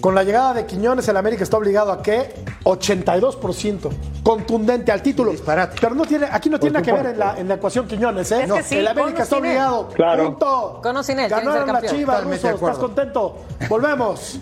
Con 0.00 0.14
la 0.14 0.22
llegada 0.24 0.54
de 0.54 0.66
Quiñones, 0.66 1.08
el 1.08 1.16
América 1.16 1.42
está 1.42 1.56
obligado 1.56 1.90
a 1.90 2.02
qué? 2.02 2.34
82%. 2.64 3.90
Contundente 4.22 4.92
al 4.92 5.02
título. 5.02 5.32
Disparate. 5.32 5.78
Pero 5.80 5.94
no 5.94 6.04
tiene, 6.04 6.26
aquí 6.30 6.48
no 6.50 6.58
tiene 6.60 6.74
nada 6.74 6.84
que 6.84 6.92
ver 6.92 7.06
en 7.12 7.18
la, 7.18 7.38
en 7.38 7.48
la 7.48 7.54
ecuación 7.54 7.86
Quiñones, 7.86 8.30
¿eh? 8.32 8.44
Es 8.44 8.52
que 8.52 8.62
sí, 8.62 8.76
el 8.76 8.88
América 8.88 9.22
está 9.22 9.38
obligado. 9.38 9.88
Claro. 9.88 10.30
Punto. 10.30 10.80
Con 10.82 10.96
o 10.96 11.02
sin 11.02 11.18
él, 11.18 11.28
que 11.28 11.34
Ganaron 11.34 11.66
la 11.66 11.72
campeón. 11.72 11.96
Chivas, 11.96 12.24
Ruso. 12.24 12.50
¿Estás 12.50 12.78
contento? 12.78 13.36
Volvemos. 13.68 14.38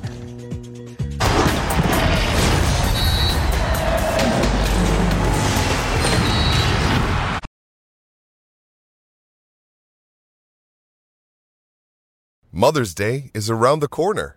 Mother's 12.57 12.95
Day 12.95 13.33
is 13.35 13.51
around 13.51 13.81
the 13.81 13.89
corner. 13.89 14.37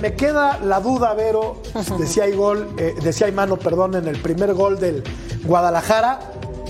Me 0.00 0.14
queda 0.14 0.58
la 0.58 0.80
duda, 0.80 1.14
Vero, 1.14 1.62
de 1.98 2.06
si 2.06 2.20
hay 2.20 2.34
gol, 2.34 2.68
eh, 2.78 2.94
de 3.00 3.12
si 3.12 3.24
hay 3.24 3.32
mano, 3.32 3.56
perdón, 3.56 3.94
en 3.94 4.08
el 4.08 4.20
primer 4.20 4.54
gol 4.54 4.78
del 4.78 5.02
Guadalajara. 5.44 6.20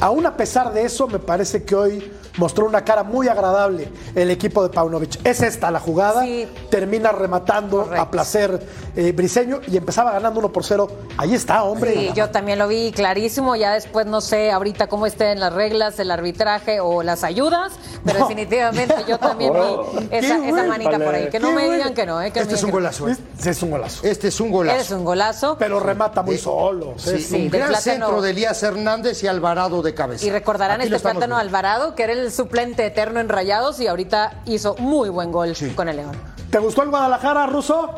Aún 0.00 0.26
a 0.26 0.36
pesar 0.36 0.72
de 0.72 0.84
eso, 0.84 1.08
me 1.08 1.18
parece 1.18 1.64
que 1.64 1.74
hoy 1.74 2.12
mostró 2.36 2.66
una 2.66 2.84
cara 2.84 3.02
muy 3.02 3.28
agradable 3.28 3.88
el 4.14 4.30
equipo 4.30 4.62
de 4.62 4.68
Paunovic. 4.70 5.18
Es 5.24 5.40
esta 5.42 5.70
la 5.70 5.80
jugada. 5.80 6.22
Sí. 6.22 6.48
Termina 6.70 7.12
rematando 7.12 7.78
Correcto. 7.82 8.02
a 8.02 8.10
placer 8.10 8.60
eh, 8.96 9.12
Briseño 9.12 9.60
y 9.66 9.76
empezaba 9.76 10.12
ganando 10.12 10.40
1 10.40 10.52
por 10.52 10.64
0. 10.64 10.88
Ahí 11.16 11.34
está, 11.34 11.62
hombre. 11.64 11.92
Sí, 11.94 12.10
yo 12.14 12.30
también 12.30 12.58
lo 12.58 12.68
vi 12.68 12.92
clarísimo. 12.92 13.56
Ya 13.56 13.72
después 13.74 14.06
no 14.06 14.20
sé 14.20 14.50
ahorita 14.50 14.86
cómo 14.88 15.06
estén 15.06 15.40
las 15.40 15.52
reglas, 15.52 15.98
el 15.98 16.10
arbitraje 16.10 16.80
o 16.80 17.02
las 17.02 17.24
ayudas, 17.24 17.72
pero 18.04 18.20
No. 18.20 18.28
definitivamente 18.28 18.94
yo 19.08 19.18
también 19.18 19.52
Oh. 19.56 19.86
vi 19.92 20.08
esa, 20.10 20.38
manita 20.64 20.98
por 20.98 21.14
ahí. 21.14 21.28
Que 21.30 21.38
no 21.40 21.48
Qué 21.48 21.54
me 21.54 21.60
bueno. 21.66 21.74
digan 21.76 21.94
que 21.94 22.06
no, 22.06 22.20
eh, 22.22 22.30
que 22.30 22.40
Este 22.40 22.54
es 22.54 22.62
un 22.62 22.70
golazo. 22.70 23.08
¿eh? 23.08 23.16
Este 23.36 23.50
es 23.50 23.62
un 23.62 23.70
golazo. 23.70 24.06
Este 24.06 24.28
es 24.28 24.40
un 24.40 24.50
golazo. 24.50 24.80
Es 24.80 24.90
un 24.90 25.04
golazo. 25.04 25.56
Pero 25.58 25.80
remata 25.80 26.22
muy 26.22 26.34
Eh, 26.34 26.38
solo. 26.38 26.94
Sí, 26.96 27.26
un 27.34 27.50
gran 27.50 27.74
centro 27.76 28.20
de 28.20 28.30
Elías 28.30 28.62
Hernández 28.62 29.22
y 29.22 29.26
Alvarado 29.26 29.82
de 29.82 29.94
cabeza. 29.94 30.24
Y 30.26 30.30
recordarán 30.30 30.80
Aquí 30.80 30.92
este 30.92 31.00
plátano. 31.00 31.36
Alvarado, 31.36 31.94
que 31.94 32.02
era 32.04 32.12
el 32.12 32.25
suplente 32.30 32.86
eterno 32.86 33.20
en 33.20 33.28
Rayados 33.28 33.80
y 33.80 33.86
ahorita 33.86 34.42
hizo 34.46 34.76
muy 34.78 35.08
buen 35.08 35.32
gol 35.32 35.52
con 35.74 35.88
el 35.88 35.96
León. 35.96 36.12
¿Te 36.50 36.58
gustó 36.58 36.82
el 36.82 36.90
Guadalajara, 36.90 37.46
Ruso? 37.46 37.90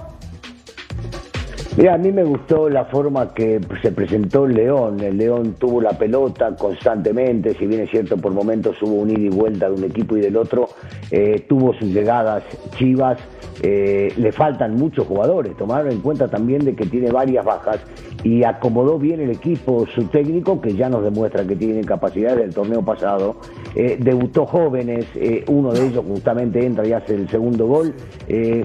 Mira, 1.76 1.94
a 1.94 1.98
mí 1.98 2.10
me 2.10 2.24
gustó 2.24 2.68
la 2.68 2.86
forma 2.86 3.32
que 3.32 3.60
se 3.82 3.92
presentó 3.92 4.46
el 4.46 4.54
León. 4.54 4.98
El 4.98 5.16
León 5.16 5.54
tuvo 5.56 5.80
la 5.80 5.90
pelota 5.90 6.56
constantemente, 6.56 7.54
si 7.56 7.66
bien 7.68 7.82
es 7.82 7.90
cierto, 7.90 8.16
por 8.16 8.32
momentos 8.32 8.76
hubo 8.82 8.94
un 8.94 9.10
ida 9.10 9.20
y 9.20 9.28
vuelta 9.28 9.68
de 9.68 9.74
un 9.76 9.84
equipo 9.84 10.16
y 10.16 10.20
del 10.20 10.36
otro. 10.36 10.70
Eh, 11.12 11.46
tuvo 11.48 11.72
sus 11.74 11.88
llegadas 11.88 12.42
Chivas. 12.76 13.18
eh, 13.62 14.12
le 14.16 14.32
faltan 14.32 14.74
muchos 14.74 15.06
jugadores. 15.06 15.56
Tomaron 15.56 15.92
en 15.92 16.00
cuenta 16.00 16.26
también 16.26 16.64
de 16.64 16.74
que 16.74 16.86
tiene 16.86 17.12
varias 17.12 17.44
bajas 17.44 17.78
y 18.24 18.44
acomodó 18.44 18.98
bien 18.98 19.20
el 19.20 19.30
equipo, 19.30 19.86
su 19.94 20.04
técnico, 20.04 20.60
que 20.60 20.74
ya 20.74 20.88
nos 20.88 21.04
demuestra 21.04 21.46
que 21.46 21.56
tiene 21.56 21.82
capacidades 21.82 22.38
del 22.38 22.54
torneo 22.54 22.82
pasado. 22.84 23.36
Eh, 23.74 23.96
debutó 24.00 24.46
jóvenes, 24.46 25.06
eh, 25.14 25.44
uno 25.48 25.72
de 25.72 25.86
ellos 25.86 26.04
justamente 26.06 26.64
entra 26.64 26.86
y 26.86 26.92
hace 26.92 27.14
el 27.14 27.28
segundo 27.28 27.66
gol. 27.66 27.94
Eh, 28.26 28.64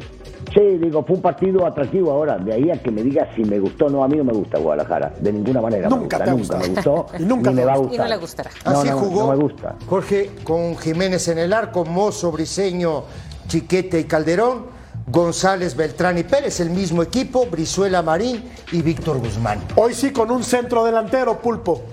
Sí, 0.51 0.59
digo, 0.77 1.03
fue 1.03 1.15
un 1.15 1.21
partido 1.21 1.65
atractivo 1.65 2.11
ahora. 2.11 2.37
De 2.37 2.53
ahí 2.53 2.69
a 2.69 2.81
que 2.81 2.91
me 2.91 3.01
digas 3.01 3.29
si 3.35 3.43
me 3.43 3.59
gustó 3.59 3.85
o 3.85 3.89
no, 3.89 4.03
a 4.03 4.07
mí 4.07 4.17
no 4.17 4.23
me 4.23 4.33
gusta 4.33 4.59
Guadalajara. 4.59 5.13
De 5.19 5.31
ninguna 5.31 5.61
manera. 5.61 5.89
Nunca 5.89 6.19
me 6.19 6.25
te 6.25 6.31
gusta. 6.31 6.57
Nunca 6.57 6.67
me 6.67 6.73
gustó. 6.75 7.05
Y 7.19 7.23
nunca 7.23 7.49
ni 7.49 7.55
me 7.55 7.65
va 7.65 7.73
a 7.73 7.77
gustar. 7.77 7.95
Y 7.95 7.97
no 7.97 8.07
le 8.07 8.17
gustará. 8.17 8.49
No, 8.65 8.71
Así 8.71 8.89
no, 8.89 8.97
jugó 8.97 9.21
no 9.23 9.29
me 9.31 9.35
gusta. 9.37 9.75
Jorge 9.87 10.29
con 10.43 10.77
Jiménez 10.77 11.27
en 11.27 11.37
el 11.39 11.53
arco, 11.53 11.85
Mozo, 11.85 12.31
Briseño, 12.31 13.03
Chiquete 13.47 13.99
y 13.99 14.03
Calderón, 14.03 14.65
González, 15.07 15.75
Beltrán 15.75 16.17
y 16.17 16.23
Pérez, 16.23 16.59
el 16.59 16.69
mismo 16.69 17.03
equipo, 17.03 17.45
Brizuela 17.45 18.01
Marín 18.01 18.43
y 18.71 18.81
Víctor 18.81 19.19
Guzmán. 19.19 19.59
Hoy 19.75 19.93
sí 19.93 20.11
con 20.11 20.31
un 20.31 20.43
centro 20.43 20.85
delantero, 20.85 21.39
Pulpo, 21.39 21.83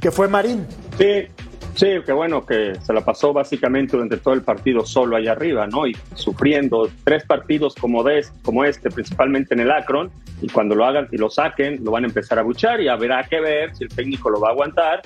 que 0.00 0.10
fue 0.10 0.28
Marín. 0.28 0.66
Sí, 0.96 1.26
sí, 1.74 1.86
que 2.06 2.12
bueno, 2.12 2.46
que 2.46 2.76
se 2.80 2.92
la 2.92 3.04
pasó 3.04 3.32
básicamente 3.32 3.96
durante 3.96 4.16
todo 4.18 4.34
el 4.34 4.42
partido 4.42 4.86
solo 4.86 5.16
allá 5.16 5.32
arriba, 5.32 5.66
¿no? 5.66 5.86
Y 5.86 5.96
sufriendo 6.14 6.88
tres 7.04 7.24
partidos 7.24 7.74
como, 7.74 8.04
de, 8.04 8.24
como 8.42 8.64
este, 8.64 8.90
principalmente 8.90 9.54
en 9.54 9.60
el 9.60 9.70
Akron, 9.70 10.10
y 10.40 10.48
cuando 10.48 10.74
lo 10.74 10.84
hagan 10.84 11.08
y 11.10 11.16
lo 11.16 11.30
saquen, 11.30 11.84
lo 11.84 11.90
van 11.92 12.04
a 12.04 12.06
empezar 12.08 12.38
a 12.38 12.42
buchar 12.42 12.80
y 12.80 12.88
habrá 12.88 13.24
que 13.24 13.40
ver 13.40 13.74
si 13.76 13.84
el 13.84 13.90
técnico 13.90 14.30
lo 14.30 14.40
va 14.40 14.48
a 14.48 14.52
aguantar, 14.52 15.02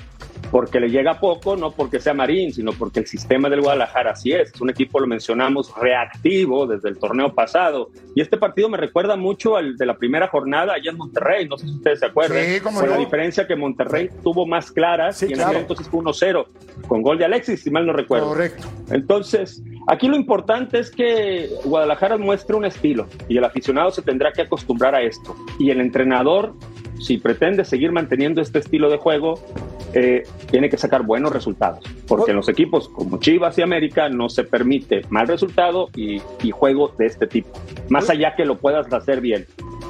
porque 0.51 0.81
le 0.81 0.89
llega 0.91 1.19
poco, 1.19 1.57
no 1.57 1.71
porque 1.73 2.01
sea 2.01 2.15
Marín, 2.15 2.53
sino 2.53 2.73
porque 2.73 3.01
el 3.01 3.07
sistema 3.07 3.49
del 3.49 3.61
Guadalajara 3.61 4.13
así 4.13 4.33
es. 4.33 4.53
Es 4.55 4.61
un 4.61 4.71
equipo, 4.71 5.01
lo 5.01 5.07
mencionamos, 5.07 5.73
reactivo 5.81 6.67
desde 6.67 6.89
el 6.89 6.99
torneo 6.99 7.35
pasado. 7.35 7.91
Y 8.15 8.21
este 8.21 8.37
partido 8.37 8.69
me 8.69 8.77
recuerda 8.77 9.17
mucho 9.17 9.57
al 9.57 9.77
de 9.77 9.87
la 9.87 9.97
primera 9.97 10.29
jornada 10.29 10.75
allá 10.75 10.91
en 10.91 10.97
Monterrey, 10.97 11.49
no 11.49 11.59
sé 11.59 11.67
si 11.67 11.75
ustedes 11.75 12.01
se 12.01 12.07
acuerdan. 12.07 12.45
Sí, 12.45 12.61
cómo 12.61 12.81
Con 12.81 12.89
la 12.91 12.97
no. 12.97 13.01
diferencia 13.01 13.47
que 13.47 13.57
Monterrey 13.57 14.09
tuvo 14.23 14.47
más 14.47 14.71
claras 14.71 15.19
Sí, 15.19 15.27
y 15.27 15.29
en 15.31 15.35
claro. 15.37 15.51
aquel 15.51 15.63
entonces 15.63 15.89
fue 15.89 16.01
1-0 16.01 16.47
con 16.89 17.03
gol 17.03 17.19
de 17.19 17.25
Alexis, 17.25 17.63
si 17.63 17.71
mal 17.71 17.87
no 17.87 17.93
recuerdo. 17.93 18.29
Correcto. 18.29 18.67
Entonces, 18.91 19.63
aquí 19.89 20.09
lo 20.09 20.17
importante 20.17 20.79
es 20.79 20.91
que 20.91 21.51
Guadalajara 21.65 22.17
muestre 22.19 22.57
un 22.57 22.65
estilo 22.65 23.07
y 23.29 23.37
el 23.39 23.45
aficionado 23.45 23.91
se 23.91 24.03
tendrá 24.03 24.33
que 24.33 24.43
acostumbrar 24.43 24.95
a 24.95 25.03
esto. 25.03 25.35
Y 25.59 25.71
el 25.71 25.81
entrenador, 25.81 26.55
si 27.01 27.19
pretende 27.19 27.65
seguir 27.65 27.93
manteniendo 27.93 28.41
este 28.41 28.59
estilo 28.59 28.91
de 28.91 28.97
juego, 28.99 29.41
eh, 29.95 30.25
tiene 30.51 30.69
que 30.69 30.77
sacar 30.77 31.03
buenos 31.03 31.33
resultados. 31.33 31.85
Porque 32.07 32.31
en 32.33 32.37
los 32.37 32.49
equipos 32.49 32.89
como 32.89 33.19
Chivas 33.19 33.57
y 33.59 33.63
América 33.63 34.09
no 34.09 34.29
se 34.29 34.45
permite 34.45 35.03
mal 35.11 35.27
resultado 35.29 35.89
y, 35.95 36.21
y 36.43 36.51
juego 36.51 36.93
de 36.99 37.07
este 37.07 37.27
tipo. 37.27 37.51
Más 37.89 38.11
allá 38.11 38.35
que 38.37 38.45
lo 38.45 38.59
puedas 38.59 38.93
hacer 38.93 39.21
bien. 39.21 39.47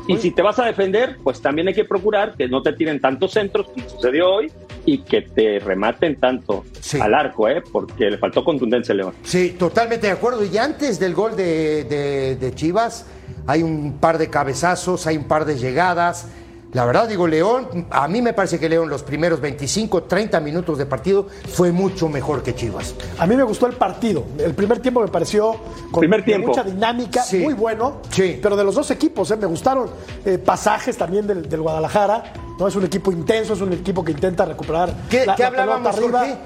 Y 0.09 0.17
si 0.19 0.31
te 0.31 0.43
vas 0.43 0.59
a 0.61 0.65
defender, 0.67 1.17
pues 1.25 1.41
también 1.41 1.67
hay 1.67 1.75
que 1.75 1.85
procurar 1.85 2.35
que 2.37 2.47
no 2.49 2.63
te 2.63 2.73
tiren 2.73 3.01
tantos 3.01 3.33
centros 3.33 3.67
como 3.69 3.89
sucedió 3.89 4.31
hoy 4.35 4.53
y 4.85 4.99
que 4.99 5.23
te 5.23 5.59
rematen 5.59 6.15
tanto 6.17 6.65
Sí. 6.81 7.01
al 7.01 7.13
arco, 7.13 7.49
¿eh? 7.49 7.61
porque 7.73 8.09
le 8.11 8.19
faltó 8.19 8.45
contundencia 8.45 8.93
a 8.93 8.97
León. 8.97 9.15
Sí, 9.25 9.57
totalmente 9.59 10.07
de 10.07 10.13
acuerdo. 10.13 10.45
Y 10.45 10.57
antes 10.59 11.01
del 11.01 11.13
gol 11.15 11.35
de, 11.35 11.83
de- 11.85 12.37
de 12.37 12.55
Chivas, 12.55 13.07
hay 13.49 13.65
un 13.65 13.99
par 13.99 14.19
de 14.19 14.31
cabezazos, 14.31 15.09
hay 15.09 15.17
un 15.17 15.25
par 15.25 15.45
de 15.45 15.57
llegadas. 15.57 16.29
La 16.73 16.85
verdad, 16.85 17.09
digo, 17.09 17.27
León, 17.27 17.87
a 17.91 18.07
mí 18.09 18.21
me 18.21 18.35
parece 18.35 18.59
que 18.59 18.69
León 18.69 18.91
los 18.91 19.03
primeros 19.03 19.41
25, 19.41 20.03
30 20.03 20.41
minutos 20.41 20.77
de 20.77 20.85
partido 20.85 21.27
fue 21.49 21.73
mucho 21.73 22.09
mejor 22.09 22.43
que 22.43 22.55
Chivas. 22.55 22.95
A 23.19 23.27
mí 23.27 23.35
me 23.37 23.45
gustó 23.45 23.67
el 23.67 23.75
partido. 23.75 24.25
El 24.39 24.55
primer 24.55 24.81
tiempo 24.81 25.01
me 25.01 25.09
pareció 25.09 25.57
con 25.91 26.01
Primer 26.01 26.25
tiempo. 26.25 26.49
mucha 26.49 26.65
dinámica, 26.65 27.23
Sí. 27.23 27.39
muy 27.39 27.55
bueno. 27.55 28.03
Sí. 28.11 28.39
Pero 28.43 28.57
de 28.57 28.65
los 28.65 28.75
dos 28.75 28.91
equipos, 28.91 29.31
¿eh? 29.31 29.37
me 29.37 29.47
gustaron 29.47 29.89
eh, 30.25 30.37
pasajes 30.39 30.97
también 30.99 31.27
del, 31.27 31.49
del 31.49 31.63
Guadalajara. 31.63 32.33
¿no? 32.59 32.67
Es 32.69 32.75
un 32.77 32.85
equipo 32.85 33.13
intenso, 33.13 33.53
es 33.55 33.61
un 33.61 33.73
equipo 33.73 34.05
que 34.05 34.13
intenta 34.13 34.45
recuperar 34.45 34.93
¿Qué, 35.09 35.25
la, 35.25 35.35
qué 35.37 35.43
la 35.43 35.49
hablábamos, 35.49 35.95
arriba, 35.95 36.19
Jorge? 36.21 36.37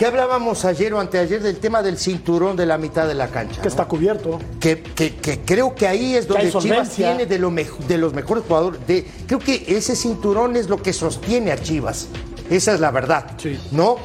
¿Qué 0.00 0.06
hablábamos 0.06 0.64
ayer 0.64 0.94
o 0.94 0.98
anteayer 0.98 1.42
del 1.42 1.58
tema 1.58 1.82
del 1.82 1.98
cinturón 1.98 2.56
de 2.56 2.64
la 2.64 2.78
mitad 2.78 3.06
de 3.06 3.12
la 3.12 3.28
cancha? 3.28 3.56
que 3.56 3.68
¿no? 3.68 3.68
está 3.68 3.84
cubierto. 3.84 4.38
que, 4.58 4.82
que- 4.82 5.16
que 5.16 5.40
creo 5.40 5.74
que 5.74 5.86
ahí 5.86 6.14
es 6.14 6.26
donde 6.26 6.50
Chivas 6.50 6.88
tiene 6.88 7.26
de, 7.26 7.38
lo 7.38 7.50
mej- 7.50 7.76
de 7.86 7.98
los 7.98 8.14
mejores 8.14 8.44
jugadores. 8.48 8.80
De, 8.86 9.06
creo 9.26 9.38
que 9.40 9.62
ese 9.68 9.94
cinturón 9.94 10.56
es 10.56 10.70
lo 10.70 10.78
que 10.80 10.94
sostiene 10.94 11.52
a 11.52 11.58
Chivas. 11.58 12.08
Esa 12.48 12.72
es 12.72 12.80
la 12.80 12.90
verdad. 12.90 13.32
Sí. 13.36 13.60
¿No? 13.72 13.96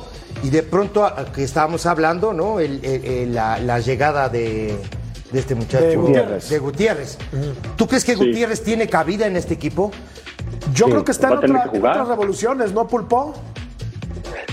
Y 0.43 0.49
de 0.49 0.63
pronto, 0.63 1.05
a- 1.05 1.31
que 1.31 1.45
estábamos 1.45 1.85
hablando, 1.85 2.33
¿no? 2.33 2.59
El- 2.59 2.83
el- 2.83 3.05
el- 3.05 3.33
la, 3.33 3.57
la 3.59 3.79
llegada 3.79 4.27
de, 4.27 4.77
de 5.31 5.39
este 5.39 5.55
muchacho. 5.55 5.85
De 5.85 5.95
Gutiérrez. 5.95 6.49
De 6.49 6.59
Gutiérrez. 6.59 7.17
¿Tú 7.77 7.87
crees 7.87 8.03
que 8.03 8.17
Sí. 8.17 8.19
Gutiérrez 8.19 8.61
tiene 8.61 8.89
cabida 8.89 9.27
en 9.27 9.37
este 9.37 9.53
equipo? 9.53 9.91
Yo 10.73 10.87
Sí, 10.87 10.91
creo 10.91 11.05
que 11.05 11.11
está 11.13 11.27
en, 11.27 11.37
otra- 11.37 11.69
que 11.71 11.77
en 11.77 11.85
otras 11.85 12.05
revoluciones, 12.09 12.73
¿no, 12.73 12.85
Pulpo? 12.85 13.33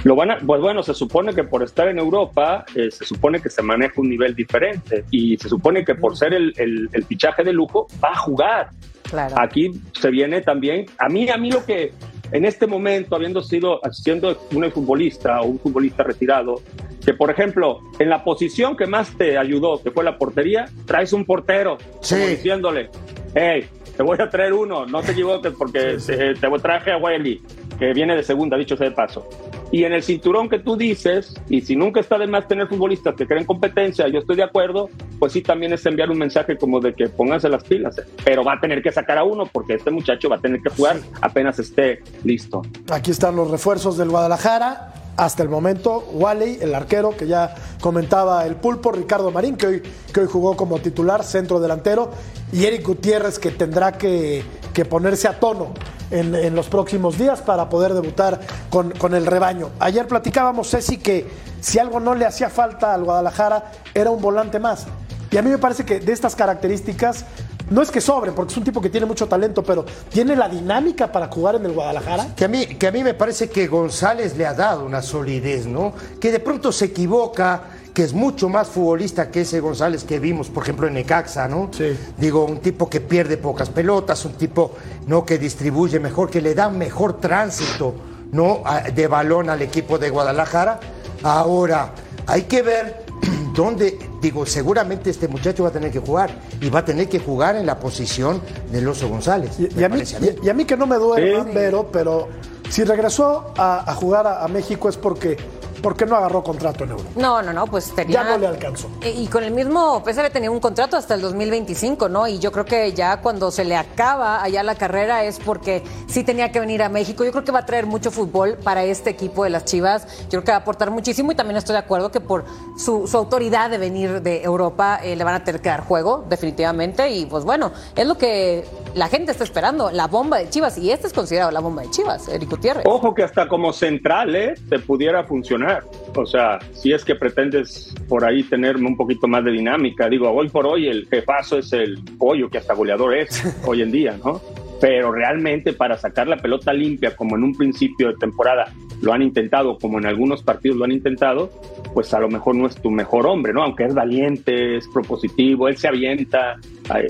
Lo 0.05 0.17
van 0.17 0.31
a, 0.33 0.39
pues 0.39 0.61
bueno, 0.61 0.83
se 0.83 0.95
supone 0.95 1.33
que 1.35 1.45
por 1.45 1.63
estar 1.63 1.87
en 1.89 1.99
Europa, 1.99 2.65
eh, 2.75 2.91
se 2.91 3.05
supone 3.05 3.41
que 3.41 3.49
se 3.51 3.63
maneja 3.63 4.01
un 4.01 4.09
nivel 4.09 4.35
diferente 4.35 5.05
y 5.11 5.37
se 5.37 5.49
supone 5.49 5.85
que 5.85 5.95
por 5.95 6.17
ser 6.17 6.35
el, 6.35 6.53
el- 6.57 6.89
el 6.93 7.05
fichaje 7.05 7.45
de 7.45 7.53
lujo 7.53 7.87
va 8.03 8.11
a 8.11 8.17
jugar. 8.17 8.71
Claro. 9.09 9.35
Aquí 9.39 9.71
se 9.93 10.11
viene 10.11 10.41
también, 10.41 10.87
a 10.99 11.09
mí, 11.09 11.29
a 11.29 11.37
mí 11.37 11.51
lo 11.53 11.65
que 11.65 11.93
en 12.33 12.45
este 12.47 12.67
momento, 12.67 13.15
habiendo 13.15 13.43
sido, 13.43 13.79
siendo 13.91 14.37
un 14.55 14.71
futbolista 14.73 15.43
o 15.43 15.47
un 15.47 15.59
futbolista 15.61 16.03
retirado, 16.03 16.63
que 17.05 17.13
por 17.13 17.31
ejemplo, 17.31 17.81
en 17.99 18.09
la 18.09 18.25
posición 18.25 18.75
que 18.77 18.87
más 18.87 19.17
te 19.19 19.37
ayudó, 19.37 19.83
que 19.83 19.91
fue 19.91 20.03
la 20.03 20.17
portería, 20.17 20.65
traes 20.87 21.13
un 21.13 21.25
portero, 21.27 21.77
Sí. 22.01 22.15
como 22.15 22.27
diciéndole, 22.29 22.89
hey, 23.35 23.67
te 23.97 24.03
voy 24.03 24.17
a 24.19 24.31
traer 24.31 24.55
uno, 24.55 24.87
no 24.87 25.03
te 25.03 25.13
equivoques 25.13 25.53
porque 25.59 25.99
te, 26.07 26.35
te 26.35 26.59
traje 26.61 26.93
a 26.93 26.97
Wiley, 26.97 27.43
que 27.83 27.93
viene 27.93 28.15
de 28.15 28.23
segunda, 28.23 28.57
dicho 28.57 28.77
sea 28.77 28.91
de 28.91 28.95
paso. 28.95 29.27
Y 29.73 29.83
en 29.83 29.93
el 29.93 30.05
cinturón 30.05 30.49
que 30.49 30.61
tú 30.61 30.77
dices, 30.77 31.35
y 31.49 31.63
si 31.63 31.75
nunca 31.75 31.99
está 31.99 32.17
de 32.17 32.29
más 32.29 32.47
tener 32.47 32.69
futbolistas 32.69 33.17
que 33.17 33.27
creen 33.27 33.45
competencia, 33.45 34.07
yo 34.07 34.21
estoy 34.21 34.37
de 34.37 34.45
acuerdo, 34.45 34.89
pues 35.19 35.33
sí 35.33 35.43
también 35.43 35.73
es 35.73 35.85
enviar 35.85 36.09
un 36.09 36.19
mensaje 36.19 36.57
como 36.57 36.79
de 36.79 36.95
que 36.95 37.09
pónganse 37.09 37.49
las 37.49 37.65
pilas, 37.65 38.01
pero 38.25 38.45
va 38.45 38.53
a 38.53 38.61
tener 38.61 38.85
que 38.85 38.93
sacar 38.93 39.19
a 39.19 39.25
uno 39.25 39.47
porque 39.47 39.75
este 39.75 39.91
muchacho 39.91 40.29
va 40.29 40.37
a 40.37 40.39
tener 40.39 40.61
que 40.61 40.71
jugar 40.71 40.99
apenas 41.21 41.59
esté 41.59 42.05
listo. 42.23 42.63
Aquí 42.89 43.11
están 43.11 43.35
los 43.35 43.51
refuerzos 43.51 43.99
del 43.99 44.11
Guadalajara. 44.11 44.95
Hasta 45.17 45.43
el 45.43 45.49
momento, 45.49 46.09
Wally, 46.13 46.59
el 46.63 46.75
arquero 46.75 47.17
que 47.17 47.27
ya 47.27 47.55
comentaba 47.81 48.47
el 48.47 48.55
pulpo, 48.55 48.93
Ricardo 48.93 49.33
Marín, 49.33 49.57
que 49.57 49.67
hoy, 49.67 49.83
que 50.15 50.21
hoy 50.21 50.27
jugó 50.27 50.57
como 50.57 50.79
titular, 50.79 51.25
centro 51.25 51.59
delantero, 51.59 52.13
y 52.53 52.65
Eric 52.65 52.87
Gutiérrez, 52.87 53.41
que 53.41 53.51
tendrá 53.51 53.93
que, 53.99 54.45
que 54.73 54.85
ponerse 54.85 55.27
a 55.27 55.39
tono 55.39 55.75
en, 56.13 56.55
los 56.55 56.69
próximos 56.69 57.19
días 57.19 57.41
para 57.41 57.69
poder 57.69 57.95
debutar 57.95 58.41
con, 58.71 58.91
con 58.93 59.15
el 59.15 59.27
rebaño. 59.27 59.71
Ayer 59.81 60.07
platicábamos, 60.07 60.71
Ceci, 60.71 60.99
que 60.99 61.27
si 61.61 61.79
algo 61.79 62.01
no 62.01 62.15
le 62.15 62.27
hacía 62.27 62.51
falta 62.51 62.95
al 62.95 63.05
Guadalajara, 63.05 63.73
era 63.95 64.11
un 64.11 64.21
volante 64.21 64.59
más. 64.59 64.87
Y 65.31 65.39
a 65.39 65.43
mí 65.43 65.49
me 65.49 65.59
parece 65.59 65.85
que 65.85 65.99
de 65.99 66.13
estas 66.13 66.37
características, 66.37 67.25
no 67.71 67.81
es 67.81 67.91
que 67.91 68.03
sobre, 68.03 68.33
porque 68.33 68.53
es 68.53 68.59
un 68.59 68.65
tipo 68.65 68.83
que 68.83 68.91
tiene 68.91 69.07
mucho 69.07 69.27
talento, 69.27 69.63
pero 69.63 69.87
tiene 70.11 70.37
la 70.37 70.47
dinámica 70.49 71.11
para 71.11 71.29
jugar 71.29 71.55
en 71.55 71.65
el 71.65 71.73
Guadalajara. 71.73 72.35
Que 72.37 72.45
a, 72.45 72.49
mí, 72.49 72.67
que 72.67 72.87
a 72.87 72.93
mí 72.93 73.03
me 73.03 73.15
parece 73.15 73.49
que 73.49 73.67
González 73.67 74.37
le 74.37 74.45
ha 74.45 74.53
dado 74.53 74.85
una 74.85 75.01
solidez, 75.01 75.67
¿no? 75.67 75.95
Que 76.21 76.31
de 76.31 76.41
pronto 76.41 76.71
se 76.71 76.87
equivoca, 76.87 77.63
que 77.95 78.03
es 78.05 78.13
mucho 78.15 78.49
más 78.49 78.69
futbolista 78.69 79.31
que 79.31 79.43
ese 79.43 79.61
González 79.61 80.05
que 80.05 80.19
vimos, 80.19 80.49
por 80.49 80.63
ejemplo, 80.63 80.87
en 80.87 80.95
Necaxa, 80.95 81.47
¿no? 81.49 81.69
Sí. 81.73 81.97
Digo, 82.17 82.45
un 82.45 82.59
tipo 82.61 82.89
que 82.89 83.01
pierde 83.01 83.37
pocas 83.37 83.69
pelotas, 83.69 84.25
un 84.25 84.33
tipo, 84.33 84.73
¿no? 85.07 85.25
Que 85.27 85.39
distribuye 85.39 86.01
mejor, 86.01 86.31
que 86.31 86.41
le 86.41 86.55
da 86.55 86.71
mejor 86.71 87.21
tránsito, 87.21 87.95
¿no? 88.33 88.63
A- 88.65 88.81
de 88.83 89.07
balón 89.09 89.51
al 89.51 89.61
equipo 89.63 89.99
de 89.99 90.09
Guadalajara. 90.11 90.81
Ahora, 91.23 91.93
hay 92.27 92.43
que 92.43 92.63
ver 92.63 93.05
dónde, 93.55 93.99
digo, 94.23 94.47
seguramente 94.47 95.11
este 95.11 95.29
muchacho 95.29 95.63
va 95.65 95.69
a 95.69 95.73
tener 95.73 95.91
que 95.91 95.99
jugar 96.01 96.31
y 96.61 96.71
va 96.71 96.79
a 96.81 96.85
tener 96.85 97.09
que 97.09 97.19
jugar 97.19 97.57
en 97.57 97.67
la 97.67 97.79
posición 97.79 98.41
del 98.71 98.89
Oso 98.89 99.09
González. 99.09 99.53
Y, 99.59 99.65
a 99.85 99.89
mí, 99.89 99.97
parece 99.97 100.19
mí. 100.21 100.29
y- 100.43 100.47
y 100.47 100.49
a 100.49 100.55
mí 100.55 100.65
que 100.65 100.77
no 100.77 100.87
me 100.87 100.97
duele, 100.97 101.43
Sí. 101.45 101.51
Vero, 101.55 101.89
pero 101.93 102.29
si 102.71 102.85
regresó 102.85 103.53
a, 103.57 103.91
a 103.91 103.95
jugar 103.95 104.27
a, 104.27 104.43
a 104.45 104.49
México 104.49 104.89
es 104.89 104.97
porque, 104.97 105.37
porque 105.83 106.07
no 106.07 106.17
agarró 106.17 106.43
contrato 106.43 106.85
en 106.85 106.91
Europa. 106.91 107.11
No, 107.17 107.43
no, 107.43 107.53
no, 107.53 107.67
pues 107.67 107.95
tenía... 107.95 108.23
Ya 108.23 108.25
no 108.25 108.39
le 108.39 108.47
alcanzó. 108.47 108.89
E- 109.03 109.11
Y 109.11 109.27
con 109.27 109.43
el 109.45 109.53
mismo 109.53 110.03
PSV 110.05 110.31
tenía 110.31 110.51
un 110.51 110.61
contrato 110.61 110.97
hasta 110.97 111.15
el 111.15 111.21
2025, 111.21 112.09
¿no? 112.09 112.27
Y 112.29 112.39
yo 112.39 112.53
creo 112.53 112.65
que 112.65 112.93
ya 112.93 113.21
cuando 113.21 113.51
se 113.51 113.65
le 113.65 113.77
acaba 113.77 114.43
allá 114.43 114.63
la 114.63 114.75
carrera 114.77 115.25
es 115.25 115.39
porque 115.39 115.83
sí 116.07 116.25
tenía 116.25 116.53
que 116.53 116.61
venir 116.61 116.83
a 116.83 116.89
México. 116.89 117.25
Yo 117.25 117.33
creo 117.33 117.45
que 117.45 117.53
va 117.53 117.61
a 117.61 117.67
traer 117.67 117.87
mucho 117.87 118.11
fútbol 118.11 118.57
para 118.63 118.85
este 118.85 119.11
equipo 119.11 119.45
de 119.45 119.51
las 119.51 119.65
Chivas. 119.65 120.07
Yo 120.25 120.29
creo 120.31 120.45
que 120.45 120.51
va 120.53 120.59
a 120.59 120.61
aportar 120.61 120.91
muchísimo 120.91 121.33
y 121.33 121.35
también 121.35 121.57
estoy 121.57 121.73
de 121.75 121.79
acuerdo 121.81 122.11
que 122.11 122.21
por 122.21 122.45
su, 122.77 123.07
su 123.07 123.17
autoridad 123.17 123.71
de 123.71 123.79
venir 123.79 124.23
de 124.23 124.43
Europa 124.43 125.01
eh, 125.03 125.17
le 125.17 125.25
van 125.25 125.35
a 125.35 125.45
tener 125.45 125.61
que 125.61 125.69
dar 125.69 125.85
juego, 125.85 126.25
definitivamente. 126.29 127.11
Y 127.11 127.27
pues 127.27 127.45
bueno, 127.45 127.73
es 127.97 128.07
lo 128.07 128.17
que 128.17 128.65
la 128.95 129.09
gente 129.09 129.33
está 129.33 129.45
esperando, 129.45 129.91
la 129.91 130.07
bomba 130.07 130.39
de 130.39 130.49
Chivas. 130.51 130.79
Y 130.79 130.91
este 130.91 131.07
es 131.07 131.13
considerado 131.13 131.51
la 131.51 131.61
bomba 131.61 131.83
de 131.83 131.91
Chivas, 131.91 132.29
Eric 132.29 132.51
Gutiérrez. 132.51 132.85
Ojo 132.87 133.15
que 133.15 133.23
hasta 133.25 133.49
como 133.49 133.73
central, 133.73 134.35
¿eh? 134.37 134.55
Te 134.69 134.79
pudiera 134.79 135.25
funcionar. 135.25 135.72
O 136.15 136.27
sea, 136.27 136.59
si 136.73 136.93
es 136.93 137.05
que 137.05 137.15
pretendes 137.15 137.95
por 138.09 138.25
ahí 138.25 138.43
tener 138.43 138.77
un 138.77 138.97
poquito 138.97 139.27
más 139.27 139.45
de 139.45 139.53
dinámica. 139.53 140.09
Digo, 140.09 140.31
hoy 140.31 140.49
por 140.49 140.67
hoy 140.67 140.89
el 140.89 141.07
jefazo 141.09 141.59
es 141.59 141.73
el 141.73 141.99
pollo, 142.19 142.49
que 142.51 142.59
hasta 142.59 142.75
goleador 142.75 143.17
es 143.17 143.43
hoy 143.67 143.83
en 143.83 143.93
día, 143.93 144.19
¿no? 144.23 144.41
Pero 144.83 145.13
realmente 145.13 145.75
para 145.75 145.97
sacar 145.97 146.27
la 146.27 146.39
pelota 146.39 146.73
limpia, 146.73 147.15
como 147.15 147.37
en 147.37 147.45
un 147.45 147.55
principio 147.55 148.09
de 148.09 148.15
temporada 148.15 148.73
lo 149.01 149.13
han 149.13 149.23
intentado, 149.23 149.79
como 149.79 150.01
en 150.01 150.07
algunos 150.07 150.43
partidos 150.43 150.77
lo 150.77 150.85
han 150.85 150.91
intentado, 150.91 151.53
pues 151.95 152.13
a 152.15 152.19
lo 152.19 152.29
mejor 152.29 152.57
no 152.57 152.67
es 152.67 152.75
tu 152.75 152.91
mejor 152.91 153.29
hombre, 153.29 153.53
¿no? 153.53 153.63
Aunque 153.63 153.85
es 153.85 153.95
valiente, 153.95 154.79
es 154.79 154.89
propositivo, 154.89 155.69
él 155.69 155.77
se 155.77 155.87
avienta. 155.87 156.57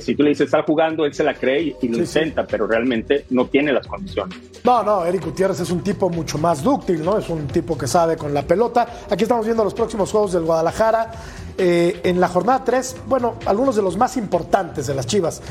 Si 0.01 0.15
tú 0.15 0.23
le 0.23 0.29
dices, 0.31 0.49
está 0.49 0.63
jugando, 0.65 1.07
él 1.07 1.15
se 1.15 1.25
la 1.25 1.33
cree 1.33 1.75
y 1.81 1.89
lo 1.89 1.97
intenta, 1.97 2.47
pero 2.47 2.67
realmente 2.67 3.25
no 3.31 3.47
tiene 3.47 3.73
las 3.73 3.87
condiciones. 3.87 4.39
No, 4.65 4.83
no, 4.83 5.07
Eric 5.07 5.25
Gutiérrez 5.25 5.61
es 5.61 5.71
un 5.71 5.83
tipo 5.83 6.11
mucho 6.11 6.37
más 6.37 6.63
dúctil, 6.63 7.03
¿no? 7.03 7.17
Es 7.17 7.31
un 7.31 7.47
tipo 7.47 7.79
que 7.79 7.87
sabe 7.87 8.19
con 8.19 8.35
la 8.35 8.43
pelota. 8.43 8.87
Aquí 9.11 9.23
estamos 9.23 9.47
viendo 9.47 9.65
los 9.65 9.73
próximos 9.73 10.13
juegos 10.13 10.35
del 10.35 10.43
Guadalajara. 10.43 11.11
Eh, 11.59 12.01
en 12.05 12.21
la 12.21 12.29
jornada 12.29 12.65
3, 12.65 12.97
bueno, 13.07 13.35
algunos 13.47 13.77
de 13.77 13.83
los 13.83 13.97
más 13.97 14.17
importantes 14.17 14.87
de 14.87 14.95
las 14.95 15.07
Chivas. 15.07 15.43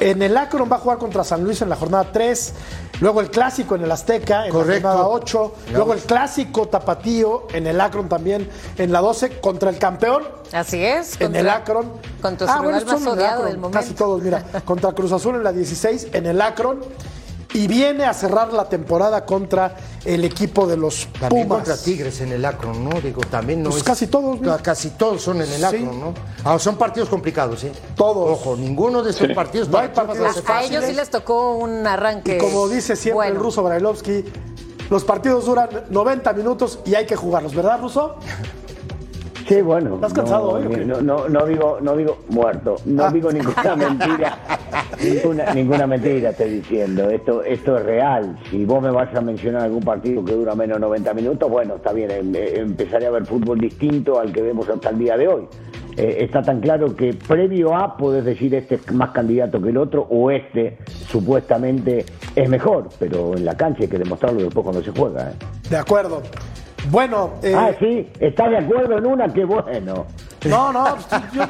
En 0.00 0.22
el 0.22 0.36
Akron 0.36 0.70
va 0.70 0.76
a 0.76 0.78
jugar 0.78 0.98
contra 0.98 1.24
San 1.24 1.42
Luis 1.42 1.60
en 1.62 1.68
la 1.68 1.74
jornada 1.74 2.12
3, 2.12 2.54
luego 3.00 3.20
el 3.20 3.30
clásico 3.30 3.74
en 3.74 3.82
el 3.82 3.90
Azteca 3.90 4.46
en 4.46 4.52
la 4.56 4.64
jornada 4.64 5.08
8, 5.08 5.54
luego 5.72 5.92
el 5.92 6.00
clásico 6.00 6.68
tapatío 6.68 7.48
en 7.52 7.66
el 7.66 7.80
Akron 7.80 8.08
también 8.08 8.48
en 8.76 8.92
la 8.92 9.00
12 9.00 9.40
contra 9.40 9.70
el 9.70 9.78
campeón. 9.78 10.22
Así 10.52 10.84
es. 10.84 11.20
En 11.20 11.34
el 11.34 11.48
Akron. 11.50 11.92
Contra 12.22 12.54
ah, 12.54 12.60
bueno, 12.62 12.84
más 12.84 13.06
odiado 13.06 13.44
del 13.44 13.58
momento. 13.58 13.78
Casi 13.78 13.94
todos, 13.94 14.22
mira. 14.22 14.44
contra 14.64 14.92
Cruz 14.92 15.10
Azul 15.10 15.34
en 15.34 15.44
la 15.44 15.52
16, 15.52 16.08
en 16.12 16.26
el 16.26 16.40
Akron 16.40 16.80
y 17.54 17.66
viene 17.66 18.04
a 18.04 18.12
cerrar 18.12 18.52
la 18.52 18.68
temporada 18.68 19.24
contra 19.24 19.76
el 20.04 20.24
equipo 20.24 20.66
de 20.66 20.76
los 20.76 21.08
también 21.18 21.48
contra 21.48 21.76
Tigres 21.76 22.20
en 22.20 22.32
el 22.32 22.44
Akron, 22.44 22.84
¿no? 22.84 23.00
Digo, 23.00 23.22
también 23.22 23.62
no 23.62 23.70
pues 23.70 23.82
casi 23.82 24.06
todos, 24.06 24.38
casi 24.62 24.90
todos 24.90 25.22
son 25.22 25.40
en 25.40 25.50
el 25.50 25.64
Akron, 25.64 26.00
¿no? 26.00 26.14
Ah, 26.44 26.58
son 26.58 26.76
partidos 26.76 27.08
complicados, 27.08 27.64
¿eh? 27.64 27.72
Todos. 27.96 28.30
Ojo, 28.30 28.56
ninguno 28.56 29.02
de 29.02 29.10
esos 29.10 29.28
partidos 29.32 29.68
no 29.68 29.78
hay 29.78 29.88
partidos 29.88 30.42
A 30.46 30.62
ellos 30.62 30.84
sí 30.84 30.92
les 30.92 31.10
tocó 31.10 31.56
un 31.56 31.86
arranque. 31.86 32.38
como 32.38 32.68
dice 32.68 32.96
siempre 32.96 33.28
el 33.28 33.36
ruso 33.36 33.62
Brailovsky, 33.62 34.24
los 34.90 35.04
partidos 35.04 35.46
duran 35.46 35.68
90 35.90 36.32
minutos 36.34 36.80
y 36.84 36.94
hay 36.94 37.06
que 37.06 37.16
jugarlos, 37.16 37.54
¿verdad, 37.54 37.80
Ruso? 37.80 38.16
Sí, 39.48 39.62
bueno. 39.62 39.94
¿Estás 39.94 40.12
cansado 40.12 40.60
no, 40.60 40.68
No, 40.68 41.00
no, 41.00 41.28
no, 41.28 41.46
digo, 41.46 41.78
no 41.80 41.96
digo 41.96 42.18
muerto, 42.28 42.76
no 42.84 43.04
ah. 43.04 43.10
digo 43.10 43.32
ninguna 43.32 43.76
mentira. 43.76 44.38
ninguna, 45.02 45.54
ninguna 45.54 45.86
mentira 45.86 46.30
estoy 46.30 46.50
diciendo. 46.50 47.08
Esto, 47.08 47.42
esto 47.42 47.78
es 47.78 47.84
real. 47.86 48.38
Si 48.50 48.66
vos 48.66 48.82
me 48.82 48.90
vas 48.90 49.14
a 49.14 49.22
mencionar 49.22 49.62
algún 49.62 49.82
partido 49.82 50.22
que 50.22 50.34
dura 50.34 50.54
menos 50.54 50.76
de 50.76 50.80
90 50.82 51.14
minutos, 51.14 51.50
bueno, 51.50 51.76
está 51.76 51.92
bien, 51.92 52.10
em, 52.10 52.34
eh, 52.34 52.60
empezaré 52.60 53.06
a 53.06 53.10
ver 53.10 53.24
fútbol 53.24 53.58
distinto 53.58 54.20
al 54.20 54.32
que 54.32 54.42
vemos 54.42 54.68
hasta 54.68 54.90
el 54.90 54.98
día 54.98 55.16
de 55.16 55.28
hoy. 55.28 55.48
Eh, 55.96 56.24
está 56.24 56.42
tan 56.42 56.60
claro 56.60 56.94
que 56.94 57.14
previo 57.14 57.74
a 57.74 57.96
podés 57.96 58.24
decir 58.24 58.54
este 58.54 58.76
es 58.76 58.92
más 58.92 59.10
candidato 59.10 59.60
que 59.60 59.70
el 59.70 59.78
otro 59.78 60.06
o 60.10 60.30
este 60.30 60.78
supuestamente 61.08 62.04
es 62.36 62.48
mejor, 62.48 62.88
pero 63.00 63.34
en 63.34 63.44
la 63.44 63.56
cancha 63.56 63.82
hay 63.82 63.88
que 63.88 63.98
demostrarlo 63.98 64.42
después 64.42 64.62
cuando 64.62 64.82
se 64.82 64.92
juega. 64.92 65.30
¿eh? 65.30 65.34
De 65.68 65.76
acuerdo. 65.76 66.22
Bueno. 66.90 67.34
Eh, 67.42 67.54
ah, 67.54 67.70
sí, 67.78 68.08
está 68.20 68.48
de 68.48 68.58
acuerdo 68.58 68.98
en 68.98 69.06
una, 69.06 69.32
qué 69.32 69.44
bueno. 69.44 70.06
No, 70.46 70.72
no, 70.72 70.96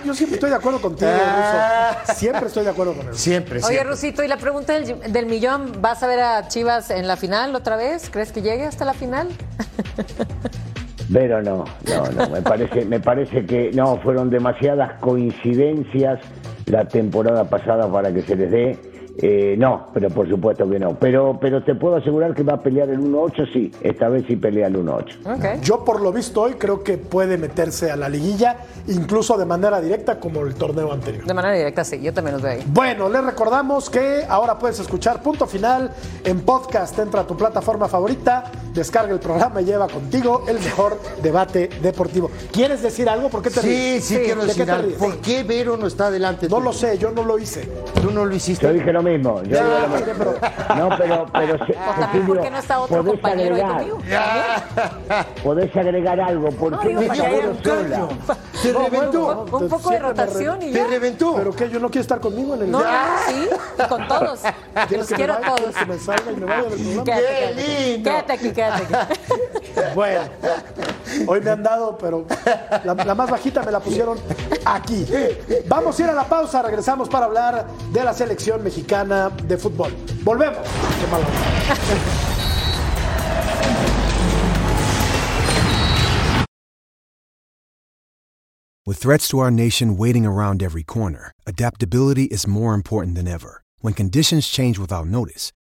yo, 0.05 0.15
siempre 0.15 0.37
estoy 0.37 0.51
de 0.51 0.57
acuerdo 0.57 0.81
contigo, 0.81 1.11
Ruso. 1.11 2.15
Siempre 2.15 2.47
estoy 2.47 2.65
de 2.65 2.71
acuerdo 2.71 2.95
con 2.95 3.09
él. 3.09 3.15
Siempre, 3.15 3.61
Oye, 3.63 3.85
Rusito, 3.85 4.25
y 4.25 4.29
la 4.29 4.39
pregunta 4.39 4.79
del, 4.79 5.27
millón, 5.27 5.73
¿vas 5.81 6.03
a 6.03 6.07
ver 6.07 6.21
a 6.21 6.49
Chivas 6.49 6.91
en 6.91 7.07
la 7.07 7.17
final 7.17 7.55
otra 7.55 7.77
vez? 7.77 8.09
¿Crees 8.11 8.33
que 8.33 8.41
llegue 8.41 8.65
hasta 8.65 8.85
la 8.85 8.95
final? 8.95 9.29
Pero 11.13 11.43
no, 11.43 11.65
no, 11.87 12.11
no, 12.13 12.29
me 12.31 12.43
parece, 12.43 12.85
me 12.85 13.01
parece 13.01 13.47
que 13.47 13.71
no, 13.73 13.99
fueron 14.01 14.29
demasiadas 14.31 14.99
coincidencias 15.01 16.21
la 16.67 16.87
temporada 16.87 17.45
pasada 17.49 17.91
para 17.91 18.13
que 18.13 18.23
se 18.23 18.37
les 18.37 18.51
dé 18.51 18.79
eh, 19.21 19.57
no, 19.59 19.89
pero 19.93 20.11
por 20.11 20.29
supuesto 20.29 20.69
que 20.71 20.79
no. 20.79 20.95
Pero, 20.95 21.39
pero 21.41 21.65
te 21.65 21.75
puedo 21.75 21.97
asegurar 21.97 22.35
que 22.35 22.45
va 22.45 22.55
a 22.55 22.61
pelear 22.61 22.89
el 22.89 23.01
1-8, 23.01 23.53
sí. 23.53 23.73
Esta 23.83 24.09
vez 24.09 24.25
sí 24.29 24.37
pelea 24.37 24.69
el 24.69 24.77
1-8. 24.77 25.61
Yo 25.61 25.85
por 25.85 26.01
lo 26.01 26.13
visto 26.13 26.43
hoy 26.43 26.55
creo 26.55 26.85
que 26.85 26.99
puede 26.99 27.37
meterse 27.37 27.91
a 27.91 27.97
la 27.97 28.09
liguilla, 28.09 28.59
incluso 28.87 29.37
de 29.37 29.45
manera 29.45 29.81
directa 29.81 30.21
como 30.21 30.43
el 30.43 30.55
torneo 30.55 30.93
anterior. 30.93 31.25
De 31.25 31.35
manera 31.35 31.55
directa, 31.55 31.83
sí. 31.83 32.01
Yo 32.01 32.15
también 32.15 32.35
los 32.35 32.43
veo 32.43 32.53
ahí. 32.53 32.65
Bueno, 32.69 33.09
les 33.09 33.25
recordamos 33.25 33.91
que 33.91 34.25
ahora 34.29 34.57
puedes 34.57 34.79
escuchar 34.79 35.21
Punto 35.21 35.47
Final 35.47 35.91
en 36.25 36.41
podcast. 36.43 36.97
Entra 36.99 37.23
a 37.23 37.27
tu 37.27 37.37
plataforma 37.37 37.89
favorita, 37.89 38.45
descarga 38.73 39.13
el 39.13 39.19
programa 39.19 39.61
y 39.61 39.65
lleva 39.65 39.89
contigo 39.89 40.45
el 40.47 40.61
mejor 40.61 40.97
debate 41.23 41.71
deportivo. 41.83 42.31
¿Quieres 42.53 42.83
decir 42.83 43.09
algo? 43.09 43.31
¿Por 43.31 43.43
qué 43.43 43.51
te 43.51 43.61
Sí, 43.63 44.01
sí, 44.01 44.19
quiero 44.25 44.45
decir 44.45 44.71
algo. 44.71 44.97
¿Por 44.97 45.17
qué 45.19 45.43
Vero 45.43 45.77
no 45.77 45.89
está 45.89 46.07
adelante? 46.07 46.49
No 46.49 46.61
lo 46.61 46.73
sé, 46.73 46.99
yo 46.99 47.11
no 47.11 47.25
lo 47.25 47.37
hice. 47.39 47.69
Tú 48.01 48.13
no 48.13 48.25
lo 48.25 48.35
hiciste. 48.35 48.65
Yo 48.65 48.73
dije 48.73 48.93
mismo. 49.09 49.43
Yo 49.43 49.63
no, 50.77 50.89
pero, 50.99 51.27
pero 51.33 51.59
¿Por 52.27 52.41
qué 52.41 52.51
no 52.51 52.59
está 52.59 52.81
otro 52.81 53.05
compañero 53.05 53.55
agregar, 53.55 53.79
ahí 53.79 53.89
conmigo? 53.89 54.09
Podés 55.43 55.77
agregar 55.77 56.21
algo, 56.21 56.49
porque 56.51 56.93
no, 56.93 57.01
me 57.01 57.17
sola. 57.17 58.09
Se 58.53 58.73
reventó. 58.73 59.47
Un 59.53 59.69
poco 59.69 59.91
de 59.91 59.99
rotación 59.99 60.63
y 60.63 60.73
ya. 60.73 60.85
Te 60.85 60.91
reventó. 60.91 61.35
¿Pero 61.37 61.57
qué? 61.57 61.71
¿Yo 61.71 61.79
no 61.81 61.89
quiero 61.89 62.03
estar 62.03 62.21
conmigo 62.21 62.55
en 62.55 62.63
el 62.63 62.71
No, 62.71 62.83
sí, 63.27 63.49
con 63.89 64.09
todos. 64.09 64.41
Los 64.91 65.07
quiero 65.09 65.35
a 65.35 65.41
todos. 65.41 65.75
Que 65.75 65.87
me 65.87 65.99
salga 65.99 66.33
y 66.33 66.37
me 66.37 66.47
vaya 66.47 66.63
del 66.63 66.79
programa. 66.95 67.05
¡Qué 67.05 67.55
lindo! 67.57 68.11
Quédate 68.11 68.33
aquí, 68.33 68.51
quédate 68.53 68.95
aquí. 68.95 69.15
Bueno, 69.95 70.21
hoy 71.27 71.41
me 71.41 71.51
han 71.51 71.63
dado, 71.63 71.97
pero 71.99 72.27
la, 72.85 73.15
más 73.15 73.31
bajita 73.31 73.63
me 73.63 73.73
la 73.73 73.81
pusieron 73.81 74.19
aquí. 74.65 75.07
Vamos 75.67 75.99
a 75.99 76.03
ir 76.03 76.09
a 76.11 76.15
la 76.15 76.29
pausa, 76.29 76.63
regresamos 76.63 77.09
para 77.09 77.27
hablar 77.27 77.67
de 77.93 78.05
la 78.05 78.13
selección 78.13 78.63
mexicana 78.63 79.31
de 79.45 79.57
fútbol. 79.57 79.93
Volvemos. 80.23 80.59
Qué 81.01 81.07
malo. 81.11 81.25
With 88.89 88.97
threats 88.97 89.29
to 89.29 89.39
our 89.41 89.51
nation 89.51 89.99
waiting 89.99 90.25
around 90.25 90.63
every 90.63 90.83
corner, 90.83 91.33
adaptability 91.47 92.25
is 92.25 92.47
more 92.47 92.73
important 92.73 93.17
than 93.17 93.29
ever. 93.29 93.63
When 93.81 93.93
conditions 93.93 94.49
change 94.49 94.79
without 94.79 95.07
notice, 95.07 95.53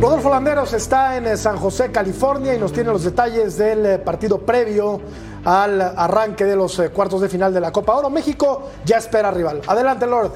Rodolfo 0.00 0.28
Landeros 0.28 0.74
está 0.74 1.16
en 1.16 1.38
San 1.38 1.56
José, 1.56 1.90
California, 1.90 2.54
y 2.54 2.58
nos 2.58 2.70
tiene 2.70 2.90
los 2.90 3.02
detalles 3.02 3.56
del 3.56 3.86
eh, 3.86 3.98
partido 3.98 4.38
previo 4.38 5.00
al 5.42 5.80
arranque 5.80 6.44
de 6.44 6.54
los 6.54 6.78
eh, 6.78 6.90
cuartos 6.90 7.22
de 7.22 7.30
final 7.30 7.54
de 7.54 7.60
la 7.60 7.72
Copa 7.72 7.94
Oro. 7.96 8.10
México 8.10 8.70
ya 8.84 8.98
espera 8.98 9.30
rival. 9.30 9.62
Adelante, 9.66 10.06
Lord. 10.06 10.32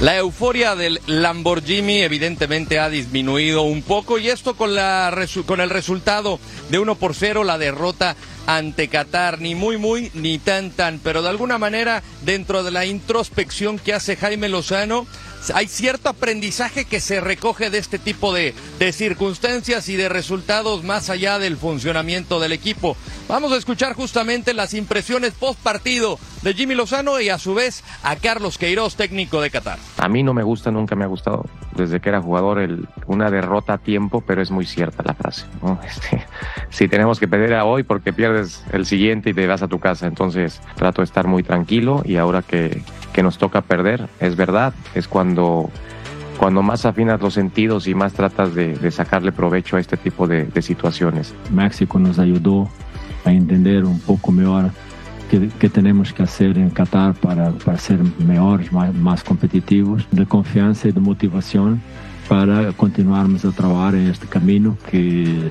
La 0.00 0.16
euforia 0.16 0.74
del 0.74 0.98
Lamborghini 1.06 2.00
evidentemente 2.00 2.78
ha 2.78 2.88
disminuido 2.88 3.62
un 3.62 3.82
poco 3.82 4.18
y 4.18 4.28
esto 4.28 4.56
con 4.56 4.70
el 4.70 5.70
resultado 5.70 6.40
de 6.70 6.78
1 6.78 6.94
por 6.94 7.14
0, 7.14 7.44
la 7.44 7.58
derrota 7.58 8.16
ante 8.46 8.88
Qatar, 8.88 9.40
ni 9.40 9.54
muy 9.54 9.76
muy 9.76 10.10
ni 10.14 10.38
tan 10.38 10.70
tan, 10.70 11.00
pero 11.00 11.20
de 11.20 11.28
alguna 11.28 11.58
manera 11.58 12.02
dentro 12.22 12.62
de 12.62 12.70
la 12.70 12.86
introspección 12.86 13.78
que 13.78 13.92
hace 13.92 14.16
Jaime 14.16 14.48
Lozano, 14.48 15.06
hay 15.54 15.66
cierto 15.66 16.08
aprendizaje 16.08 16.84
que 16.84 17.00
se 17.00 17.20
recoge 17.20 17.70
de 17.70 17.78
este 17.78 17.98
tipo 17.98 18.32
de, 18.32 18.54
de, 18.78 18.92
circunstancias 18.92 19.88
y 19.88 19.96
de 19.96 20.08
resultados 20.08 20.84
más 20.84 21.10
allá 21.10 21.38
del 21.38 21.56
funcionamiento 21.56 22.40
del 22.40 22.52
equipo. 22.52 22.96
Vamos 23.28 23.52
a 23.52 23.56
escuchar 23.56 23.94
justamente 23.94 24.54
las 24.54 24.74
impresiones 24.74 25.32
post 25.32 25.58
partido 25.60 26.18
de 26.42 26.54
Jimmy 26.54 26.74
Lozano 26.74 27.20
y 27.20 27.28
a 27.28 27.38
su 27.38 27.54
vez 27.54 27.82
a 28.02 28.16
Carlos 28.16 28.58
Queiroz, 28.58 28.96
técnico 28.96 29.40
de 29.40 29.50
Qatar. 29.50 29.78
A 29.96 30.08
mí 30.08 30.22
no 30.22 30.34
me 30.34 30.42
gusta, 30.42 30.70
nunca 30.70 30.96
me 30.96 31.04
ha 31.04 31.08
gustado 31.08 31.44
desde 31.76 32.00
que 32.00 32.08
era 32.08 32.20
jugador 32.20 32.58
el, 32.58 32.88
una 33.06 33.30
derrota 33.30 33.74
a 33.74 33.78
tiempo, 33.78 34.22
pero 34.26 34.42
es 34.42 34.50
muy 34.50 34.66
cierta 34.66 35.02
la 35.04 35.14
frase. 35.14 35.46
Este, 35.90 36.22
si 36.68 36.88
tenemos 36.88 37.18
que 37.18 37.26
perder 37.26 37.54
a 37.54 37.64
hoy 37.64 37.82
porque 37.82 38.12
pierdes 38.12 38.64
el 38.72 38.86
siguiente 38.86 39.30
y 39.30 39.34
te 39.34 39.46
vas 39.46 39.62
a 39.62 39.68
tu 39.68 39.78
casa, 39.78 40.06
entonces 40.06 40.60
trato 40.76 41.00
de 41.00 41.04
estar 41.04 41.26
muy 41.26 41.42
tranquilo 41.42 42.02
y 42.04 42.16
ahora 42.16 42.42
que, 42.42 42.82
que 43.12 43.22
nos 43.22 43.38
toca 43.38 43.60
perder, 43.62 44.08
es 44.20 44.36
verdad, 44.36 44.72
es 44.94 45.08
cuando 45.08 45.70
cuando 46.38 46.62
más 46.62 46.86
afinas 46.86 47.20
los 47.20 47.34
sentidos 47.34 47.86
y 47.86 47.94
más 47.94 48.14
tratas 48.14 48.54
de, 48.54 48.74
de 48.74 48.90
sacarle 48.90 49.30
provecho 49.30 49.76
a 49.76 49.80
este 49.80 49.98
tipo 49.98 50.26
de, 50.26 50.46
de, 50.46 50.62
situaciones. 50.62 51.34
México 51.50 51.98
nos 51.98 52.18
ayudó 52.18 52.66
a 53.26 53.32
entender 53.32 53.84
un 53.84 54.00
poco 54.00 54.32
mejor 54.32 54.70
qué, 55.30 55.48
qué 55.58 55.68
tenemos 55.68 56.12
que 56.12 56.22
hacer 56.24 56.58
en 56.58 56.70
Qatar 56.70 57.14
para, 57.14 57.52
para 57.52 57.78
ser 57.78 57.98
mejores, 58.18 58.72
más, 58.72 58.92
más, 58.94 59.22
competitivos, 59.22 60.06
de 60.10 60.26
confianza 60.26 60.88
y 60.88 60.92
de 60.92 61.00
motivación 61.00 61.80
para 62.28 62.72
continuarmos 62.72 63.44
a 63.44 63.52
trabajar 63.52 63.94
en 63.94 64.08
este 64.08 64.26
camino 64.26 64.76
que 64.90 65.50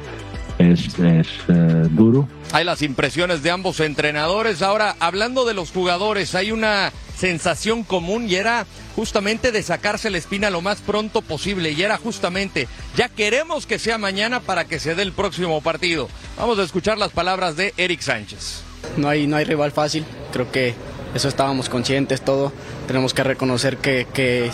es, 0.57 0.99
es 0.99 1.27
eh, 1.47 1.87
duro. 1.91 2.27
Hay 2.51 2.65
las 2.65 2.81
impresiones 2.81 3.43
de 3.43 3.51
ambos 3.51 3.79
entrenadores. 3.79 4.61
Ahora, 4.61 4.95
hablando 4.99 5.45
de 5.45 5.53
los 5.53 5.71
jugadores, 5.71 6.35
hay 6.35 6.51
una 6.51 6.91
sensación 7.17 7.83
común 7.83 8.29
y 8.29 8.35
era 8.35 8.65
justamente 8.95 9.51
de 9.51 9.63
sacarse 9.63 10.09
la 10.09 10.17
espina 10.17 10.49
lo 10.49 10.61
más 10.61 10.79
pronto 10.79 11.21
posible 11.21 11.71
y 11.71 11.81
era 11.81 11.97
justamente, 11.97 12.67
ya 12.95 13.09
queremos 13.09 13.65
que 13.65 13.79
sea 13.79 13.97
mañana 13.97 14.39
para 14.39 14.65
que 14.65 14.79
se 14.79 14.95
dé 14.95 15.03
el 15.03 15.11
próximo 15.11 15.61
partido. 15.61 16.09
Vamos 16.37 16.59
a 16.59 16.63
escuchar 16.63 16.97
las 16.97 17.11
palabras 17.11 17.55
de 17.55 17.73
Eric 17.77 18.01
Sánchez. 18.01 18.68
No 18.97 19.09
hay, 19.09 19.27
no 19.27 19.37
hay 19.37 19.45
rival 19.45 19.71
fácil, 19.71 20.05
creo 20.31 20.51
que 20.51 20.73
eso 21.15 21.27
estábamos 21.27 21.69
conscientes 21.69 22.21
todo, 22.21 22.51
tenemos 22.87 23.13
que 23.13 23.23
reconocer 23.23 23.77
que, 23.77 24.07
que, 24.13 24.51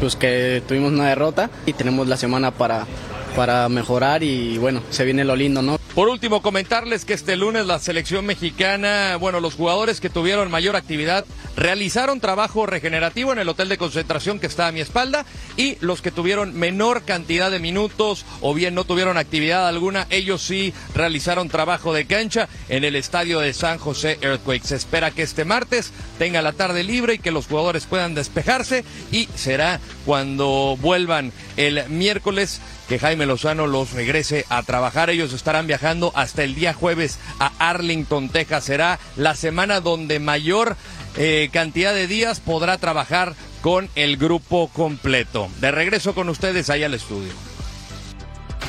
pues 0.00 0.16
que 0.16 0.62
tuvimos 0.66 0.92
una 0.92 1.08
derrota 1.08 1.50
y 1.66 1.72
tenemos 1.72 2.08
la 2.08 2.16
semana 2.16 2.50
para, 2.50 2.86
para 3.34 3.68
mejorar 3.68 4.22
y 4.22 4.58
bueno, 4.58 4.82
se 4.90 5.04
viene 5.04 5.24
lo 5.24 5.36
lindo, 5.36 5.62
¿no? 5.62 5.78
Por 5.94 6.08
último, 6.08 6.40
comentarles 6.40 7.04
que 7.04 7.12
este 7.12 7.36
lunes 7.36 7.66
la 7.66 7.78
selección 7.78 8.24
mexicana, 8.24 9.16
bueno, 9.20 9.40
los 9.40 9.54
jugadores 9.54 10.00
que 10.00 10.08
tuvieron 10.08 10.50
mayor 10.50 10.74
actividad 10.74 11.26
realizaron 11.54 12.18
trabajo 12.18 12.64
regenerativo 12.64 13.30
en 13.30 13.38
el 13.38 13.48
hotel 13.50 13.68
de 13.68 13.76
concentración 13.76 14.40
que 14.40 14.46
está 14.46 14.68
a 14.68 14.72
mi 14.72 14.80
espalda 14.80 15.26
y 15.58 15.76
los 15.80 16.00
que 16.00 16.10
tuvieron 16.10 16.54
menor 16.54 17.02
cantidad 17.02 17.50
de 17.50 17.58
minutos 17.58 18.24
o 18.40 18.54
bien 18.54 18.74
no 18.74 18.84
tuvieron 18.84 19.18
actividad 19.18 19.68
alguna, 19.68 20.06
ellos 20.08 20.40
sí 20.40 20.72
realizaron 20.94 21.50
trabajo 21.50 21.92
de 21.92 22.06
cancha 22.06 22.48
en 22.70 22.84
el 22.84 22.96
estadio 22.96 23.40
de 23.40 23.52
San 23.52 23.76
José 23.76 24.18
Earthquake. 24.22 24.64
Se 24.64 24.76
espera 24.76 25.10
que 25.10 25.22
este 25.22 25.44
martes 25.44 25.92
tenga 26.18 26.40
la 26.40 26.52
tarde 26.52 26.84
libre 26.84 27.14
y 27.14 27.18
que 27.18 27.30
los 27.30 27.48
jugadores 27.48 27.84
puedan 27.84 28.14
despejarse 28.14 28.84
y 29.10 29.28
será 29.34 29.78
cuando 30.06 30.78
vuelvan 30.80 31.32
el 31.58 31.86
miércoles 31.90 32.62
que 32.92 32.98
Jaime 32.98 33.24
Lozano 33.24 33.66
los 33.66 33.92
regrese 33.92 34.44
a 34.50 34.62
trabajar. 34.64 35.08
Ellos 35.08 35.32
estarán 35.32 35.66
viajando 35.66 36.12
hasta 36.14 36.44
el 36.44 36.54
día 36.54 36.74
jueves 36.74 37.18
a 37.40 37.50
Arlington, 37.58 38.28
Texas. 38.28 38.64
Será 38.64 38.98
la 39.16 39.34
semana 39.34 39.80
donde 39.80 40.20
mayor 40.20 40.76
eh, 41.16 41.48
cantidad 41.54 41.94
de 41.94 42.06
días 42.06 42.40
podrá 42.40 42.76
trabajar 42.76 43.34
con 43.62 43.88
el 43.94 44.18
grupo 44.18 44.68
completo. 44.74 45.48
De 45.62 45.70
regreso 45.70 46.14
con 46.14 46.28
ustedes 46.28 46.68
ahí 46.68 46.84
al 46.84 46.92
estudio. 46.92 47.32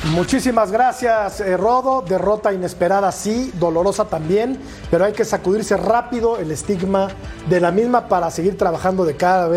Muchísimas 0.04 0.72
gracias, 0.72 1.42
eh, 1.42 1.58
Rodo. 1.58 2.00
Derrota 2.00 2.54
inesperada, 2.54 3.12
sí, 3.12 3.52
dolorosa 3.60 4.06
también, 4.06 4.58
pero 4.90 5.04
hay 5.04 5.12
que 5.12 5.26
sacudirse 5.26 5.76
rápido 5.76 6.38
el 6.38 6.50
estigma 6.50 7.08
de 7.50 7.60
la 7.60 7.70
misma 7.72 8.08
para 8.08 8.30
seguir 8.30 8.56
trabajando 8.56 9.04
de 9.04 9.16
cara 9.16 9.50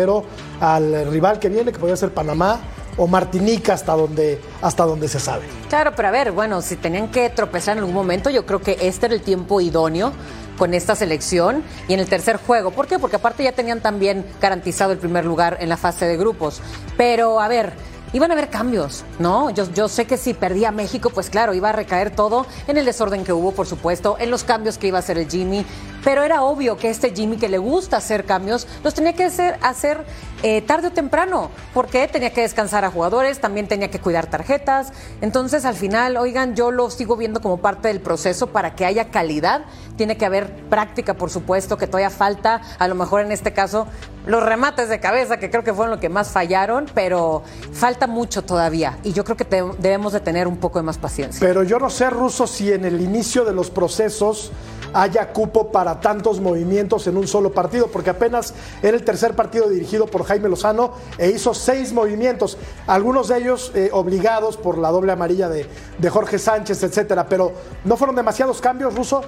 a 0.60 0.74
al 0.74 1.10
rival 1.10 1.38
que 1.38 1.48
viene, 1.48 1.72
que 1.72 1.78
podría 1.78 1.96
ser 1.96 2.12
Panamá 2.12 2.60
o 2.98 3.06
Martinica 3.06 3.72
hasta 3.72 3.94
donde, 3.94 4.40
hasta 4.60 4.86
se 5.06 5.20
sabe. 5.20 5.46
Claro, 5.68 5.92
pero 5.96 6.08
a 6.08 6.10
ver, 6.10 6.32
bueno, 6.32 6.60
si 6.60 6.76
tenían 6.76 7.08
que 7.08 7.30
tropezar 7.30 7.76
en 7.76 7.78
algún 7.78 7.94
momento, 7.94 8.28
yo 8.28 8.44
creo 8.44 8.60
que 8.60 8.76
este 8.80 9.06
era 9.06 9.14
el 9.14 9.22
tiempo 9.22 9.60
idóneo 9.60 10.12
con 10.58 10.74
esta 10.74 10.96
selección 10.96 11.62
y 11.86 11.94
en 11.94 12.00
el 12.00 12.08
tercer 12.08 12.36
juego. 12.36 12.72
¿Por 12.72 12.88
qué? 12.88 12.98
Porque 12.98 13.16
aparte 13.16 13.44
ya 13.44 13.52
tenían 13.52 13.80
también 13.80 14.26
garantizado 14.40 14.92
el 14.92 14.98
primer 14.98 15.24
lugar 15.24 15.58
en 15.60 15.68
la 15.68 15.76
fase 15.76 16.04
de 16.06 16.16
grupos. 16.16 16.60
Pero 16.96 17.40
a 17.40 17.46
ver, 17.46 17.72
iban 18.12 18.30
a 18.30 18.34
haber 18.34 18.50
cambios, 18.50 19.04
¿no? 19.18 19.50
Yo, 19.50 19.72
yo 19.72 19.88
sé 19.88 20.06
que 20.06 20.16
si 20.16 20.34
perdía 20.34 20.72
México, 20.72 21.10
pues 21.10 21.30
claro, 21.30 21.54
iba 21.54 21.68
a 21.68 21.72
recaer 21.72 22.10
todo 22.10 22.46
en 22.66 22.76
el 22.76 22.84
desorden 22.84 23.24
que 23.24 23.32
hubo, 23.32 23.52
por 23.52 23.66
supuesto, 23.66 24.16
en 24.18 24.30
los 24.30 24.44
cambios 24.44 24.78
que 24.78 24.88
iba 24.88 24.98
a 24.98 25.00
hacer 25.00 25.18
el 25.18 25.30
Jimmy, 25.30 25.64
pero 26.08 26.22
era 26.22 26.42
obvio 26.42 26.78
que 26.78 26.88
este 26.88 27.10
Jimmy 27.14 27.36
que 27.36 27.50
le 27.50 27.58
gusta 27.58 27.98
hacer 27.98 28.24
cambios, 28.24 28.66
los 28.82 28.94
tenía 28.94 29.12
que 29.12 29.24
hacer, 29.24 30.06
eh, 30.42 30.62
tarde 30.62 30.88
o 30.88 30.90
temprano, 30.90 31.50
porque 31.74 32.08
tenía 32.08 32.32
que 32.32 32.40
descansar 32.40 32.86
a 32.86 32.90
jugadores, 32.90 33.40
también 33.40 33.68
tenía 33.68 33.90
que 33.90 34.00
cuidar 34.00 34.24
tarjetas, 34.24 34.90
entonces 35.20 35.66
al 35.66 35.74
final, 35.74 36.16
oigan, 36.16 36.54
yo 36.54 36.70
lo 36.70 36.88
sigo 36.88 37.18
viendo 37.18 37.42
como 37.42 37.58
parte 37.58 37.88
del 37.88 38.00
proceso 38.00 38.46
para 38.46 38.74
que 38.74 38.86
haya 38.86 39.10
calidad, 39.10 39.66
tiene 39.98 40.16
que 40.16 40.24
haber 40.24 40.50
práctica, 40.70 41.12
por 41.12 41.28
supuesto, 41.28 41.76
que 41.76 41.86
todavía 41.86 42.08
falta, 42.08 42.62
a 42.78 42.88
lo 42.88 42.94
mejor 42.94 43.20
en 43.20 43.30
este 43.30 43.52
caso, 43.52 43.86
los 44.24 44.42
remates 44.42 44.88
de 44.88 45.00
cabeza, 45.00 45.36
que 45.36 45.50
creo 45.50 45.62
que 45.62 45.74
fueron 45.74 45.90
lo 45.90 46.00
que 46.00 46.08
más 46.08 46.30
fallaron, 46.30 46.86
pero 46.94 47.42
falta 47.74 48.06
mucho 48.06 48.42
todavía 48.42 48.98
y 49.02 49.12
yo 49.12 49.24
creo 49.24 49.36
que 49.36 49.44
debemos 49.78 50.14
de 50.14 50.20
tener 50.20 50.48
un 50.48 50.56
poco 50.56 50.78
de 50.78 50.84
más 50.84 50.96
paciencia. 50.96 51.46
Pero 51.46 51.64
yo 51.64 51.78
no 51.78 51.90
sé, 51.90 52.08
Ruso, 52.08 52.46
si 52.46 52.72
en 52.72 52.86
el 52.86 53.02
inicio 53.02 53.44
de 53.44 53.52
los 53.52 53.68
procesos 53.68 54.52
haya 54.92 55.32
cupo 55.32 55.70
para 55.70 56.00
tantos 56.00 56.40
movimientos 56.40 57.06
en 57.06 57.16
un 57.16 57.26
solo 57.26 57.52
partido, 57.52 57.88
porque 57.88 58.10
apenas 58.10 58.54
era 58.82 58.96
el 58.96 59.04
tercer 59.04 59.34
partido 59.34 59.68
dirigido 59.68 60.06
por 60.06 60.24
Jaime 60.24 60.48
Lozano 60.48 60.92
e 61.18 61.30
hizo 61.30 61.54
seis 61.54 61.92
movimientos, 61.92 62.58
algunos 62.86 63.28
de 63.28 63.38
ellos 63.38 63.72
eh, 63.74 63.90
obligados 63.92 64.56
por 64.56 64.78
la 64.78 64.90
doble 64.90 65.12
amarilla 65.12 65.48
de, 65.48 65.66
de 65.98 66.10
Jorge 66.10 66.38
Sánchez, 66.38 66.82
etcétera. 66.82 67.28
Pero 67.28 67.52
¿no 67.84 67.96
fueron 67.96 68.16
demasiados 68.16 68.60
cambios, 68.60 68.94
Ruso? 68.94 69.22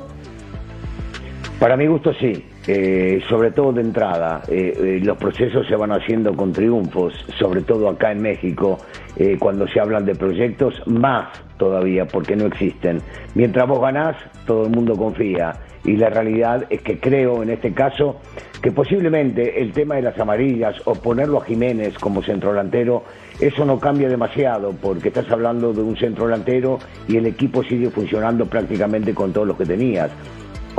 Para 1.61 1.77
mi 1.77 1.87
gusto 1.87 2.15
sí, 2.15 2.43
Eh, 2.67 3.21
sobre 3.29 3.51
todo 3.51 3.73
de 3.73 3.81
entrada. 3.81 4.43
Eh, 4.49 4.73
eh, 4.77 5.01
los 5.03 5.17
procesos 5.17 5.67
se 5.67 5.75
van 5.75 5.91
haciendo 5.91 6.37
con 6.37 6.53
triunfos, 6.53 7.13
sobre 7.39 7.63
todo 7.63 7.89
acá 7.89 8.13
en 8.13 8.23
México, 8.23 8.79
eh, 9.17 9.37
cuando 9.41 9.67
se 9.67 9.81
hablan 9.81 10.05
de 10.05 10.15
proyectos, 10.15 10.75
más 10.87 11.27
todavía 11.57 12.07
porque 12.07 12.37
no 12.37 12.47
existen. 12.47 13.01
Mientras 13.35 13.67
vos 13.67 13.81
ganás, 13.81 14.15
todo 14.47 14.67
el 14.67 14.71
mundo 14.71 14.95
confía. 14.95 15.55
Y 15.85 15.97
la 15.97 16.11
realidad 16.11 16.67
es 16.71 16.83
que 16.83 17.01
creo 17.01 17.43
en 17.43 17.51
este 17.51 17.73
caso 17.73 18.21
que 18.63 18.71
posiblemente 18.71 19.61
el 19.61 19.73
tema 19.73 19.97
de 19.97 20.03
las 20.03 20.19
amarillas 20.19 20.77
o 20.85 20.95
ponerlo 20.95 21.39
a 21.39 21.45
Jiménez 21.45 21.99
como 21.99 22.23
centro 22.23 22.51
delantero, 22.51 23.03
eso 23.41 23.65
no 23.65 23.81
cambia 23.81 24.09
demasiado 24.09 24.73
porque 24.81 25.09
estás 25.09 25.31
hablando 25.31 25.73
de 25.73 25.81
un 25.81 25.97
centro 25.97 26.27
delantero 26.27 26.79
y 27.09 27.17
el 27.17 27.27
equipo 27.27 27.65
sigue 27.65 27.91
funcionando 27.91 28.45
prácticamente 28.47 29.15
con 29.15 29.33
todos 29.33 29.49
los 29.49 29.57
que 29.57 29.65
tenías. 29.65 30.11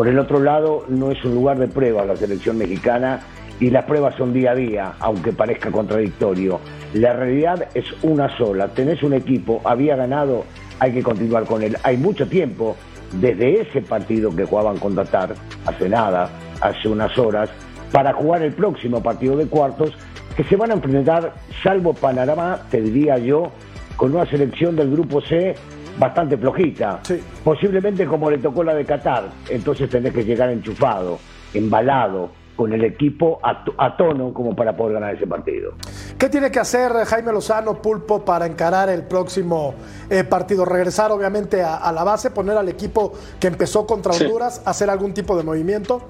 Por 0.02 0.08
el 0.08 0.18
otro 0.18 0.40
lado, 0.40 0.84
no 0.88 1.12
es 1.12 1.24
un 1.24 1.36
lugar 1.36 1.60
de 1.60 1.68
prueba 1.68 2.04
la 2.04 2.16
selección 2.16 2.58
mexicana 2.58 3.20
y 3.60 3.70
las 3.70 3.86
pruebas 3.86 4.16
son 4.16 4.34
día 4.34 4.50
a 4.50 4.56
día, 4.56 4.94
aunque 4.98 5.32
parezca 5.32 5.70
contradictorio. 5.70 6.60
La 6.96 7.14
realidad 7.14 7.68
es 7.76 7.86
una 8.02 8.36
sola. 8.36 8.70
Tenés 8.70 9.04
un 9.04 9.14
equipo, 9.14 9.62
había 9.64 9.96
ganado, 9.96 10.46
hay 10.80 10.94
que 10.94 11.04
continuar 11.04 11.44
con 11.44 11.62
él. 11.62 11.78
Hay 11.84 11.98
mucho 11.98 12.28
tiempo 12.28 12.76
desde 13.14 13.62
ese 13.62 13.84
partido 13.84 14.36
que 14.36 14.44
jugaban 14.44 14.80
contra 14.80 15.06
TAR, 15.06 15.36
hace 15.68 15.88
nada, 15.88 16.32
hace 16.62 16.90
unas 16.90 17.16
horas, 17.20 17.52
para 17.92 18.12
jugar 18.12 18.42
el 18.42 18.54
próximo 18.54 19.04
partido 19.04 19.38
de 19.38 19.46
cuartos, 19.46 19.92
que 20.36 20.44
se 20.46 20.56
van 20.56 20.72
a 20.72 20.74
enfrentar, 20.74 21.36
salvo 21.62 21.94
Panamá, 21.94 22.64
te 22.72 22.82
diría 22.82 23.20
yo, 23.20 23.52
con 23.98 24.16
una 24.16 24.26
selección 24.26 24.76
del 24.76 24.90
grupo 24.90 25.22
C 25.22 25.54
bastante 26.02 26.36
flojita. 26.36 27.00
Posiblemente 27.44 28.06
como 28.08 28.30
le 28.32 28.40
tocó 28.40 28.64
la 28.64 28.74
de 28.74 28.84
Qatar. 28.86 29.30
Entonces 29.50 29.88
tenés 29.90 30.12
que 30.14 30.26
llegar 30.26 30.50
enchufado, 30.50 31.20
embalado, 31.54 32.32
con 32.56 32.74
el 32.74 32.84
equipo 32.84 33.40
a, 33.44 33.64
to- 33.64 33.74
a 33.78 33.96
tono 33.96 34.34
como 34.34 34.56
para 34.56 34.76
poder 34.76 34.96
ganar 34.96 35.16
ese 35.16 35.26
partido. 35.26 35.74
¿Qué 36.18 36.28
tiene 36.30 36.52
que 36.52 36.60
hacer 36.60 36.92
Jaime 37.06 37.32
Lozano 37.32 37.82
Pulpo 37.82 38.24
para 38.26 38.46
encarar 38.46 38.90
el 38.90 39.04
próximo 39.04 39.74
eh, 40.10 40.24
partido? 40.24 40.66
Regresar 40.66 41.12
obviamente 41.12 41.62
a, 41.64 41.78
a 41.78 41.92
la 41.92 42.04
base, 42.04 42.30
poner 42.32 42.58
al 42.58 42.68
equipo 42.70 43.14
que 43.40 43.48
empezó 43.48 43.86
contra 43.88 44.14
Sí. 44.14 44.26
Honduras, 44.26 44.62
hacer 44.66 44.90
algún 44.90 45.14
tipo 45.14 45.36
de 45.38 45.44
movimiento. 45.44 46.04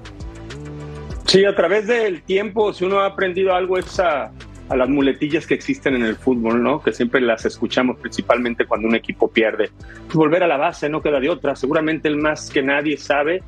Sí, 1.26 1.44
a 1.44 1.54
través 1.54 1.86
del 1.86 2.22
tiempo, 2.22 2.72
si 2.74 2.84
uno 2.84 3.00
ha 3.00 3.06
aprendido 3.06 3.54
algo 3.54 3.78
es 3.78 3.98
a, 4.00 4.32
a 4.72 4.76
las 4.76 4.88
muletillas 4.88 5.46
que 5.46 5.52
existen 5.52 5.94
en 5.96 6.02
el 6.02 6.16
fútbol, 6.16 6.62
¿no? 6.62 6.82
Que 6.82 6.92
siempre 6.92 7.20
las 7.20 7.44
escuchamos 7.44 7.98
principalmente 7.98 8.64
cuando 8.64 8.88
un 8.88 8.94
equipo 8.94 9.30
pierde. 9.30 9.70
Pues 10.06 10.14
volver 10.14 10.42
a 10.44 10.46
la 10.46 10.56
base, 10.56 10.88
no 10.88 11.02
queda 11.02 11.20
de 11.20 11.28
otra. 11.28 11.54
Seguramente 11.56 12.08
el 12.08 12.16
más 12.16 12.48
que 12.48 12.62
nadie 12.62 12.96
sabe 12.96 13.42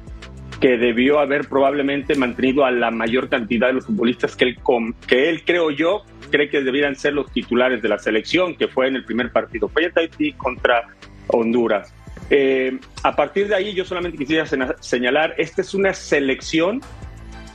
que 0.60 0.76
debió 0.76 1.20
haber 1.20 1.48
probablemente 1.48 2.14
mantenido 2.14 2.66
a 2.66 2.70
la 2.70 2.90
mayor 2.90 3.30
cantidad 3.30 3.68
de 3.68 3.72
los 3.72 3.86
futbolistas 3.86 4.36
que 4.36 4.44
él, 4.44 4.58
que 5.06 5.30
él 5.30 5.44
creo 5.46 5.70
yo, 5.70 6.02
cree 6.30 6.50
que 6.50 6.60
debieran 6.60 6.94
ser 6.94 7.14
los 7.14 7.32
titulares 7.32 7.80
de 7.80 7.88
la 7.88 7.98
selección, 7.98 8.54
que 8.54 8.68
fue 8.68 8.88
en 8.88 8.96
el 8.96 9.04
primer 9.06 9.32
partido. 9.32 9.68
Fue 9.70 9.86
en 9.86 9.92
Tahití 9.92 10.32
contra 10.34 10.88
Honduras. 11.28 11.94
Eh, 12.28 12.78
a 13.02 13.16
partir 13.16 13.48
de 13.48 13.54
ahí 13.54 13.72
yo 13.72 13.86
solamente 13.86 14.18
quisiera 14.18 14.44
señalar, 14.80 15.34
esta 15.38 15.62
es 15.62 15.72
una 15.72 15.94
selección 15.94 16.82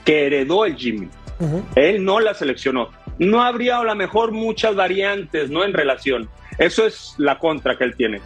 que 0.03 0.25
heredó 0.25 0.65
el 0.65 0.75
Jimmy. 0.75 1.07
Él 1.75 2.03
no 2.03 2.19
la 2.19 2.33
seleccionó. 2.33 2.89
No 3.19 3.41
habría 3.43 3.77
a 3.77 3.83
lo 3.83 3.95
mejor 3.95 4.31
muchas 4.31 4.75
variantes, 4.75 5.49
¿no? 5.49 5.63
En 5.63 5.73
relación. 5.73 6.29
Eso 6.57 6.85
es 6.85 7.13
la 7.17 7.37
contra 7.37 7.77
que 7.77 7.83
él 7.83 7.95
tiene. 7.95 8.21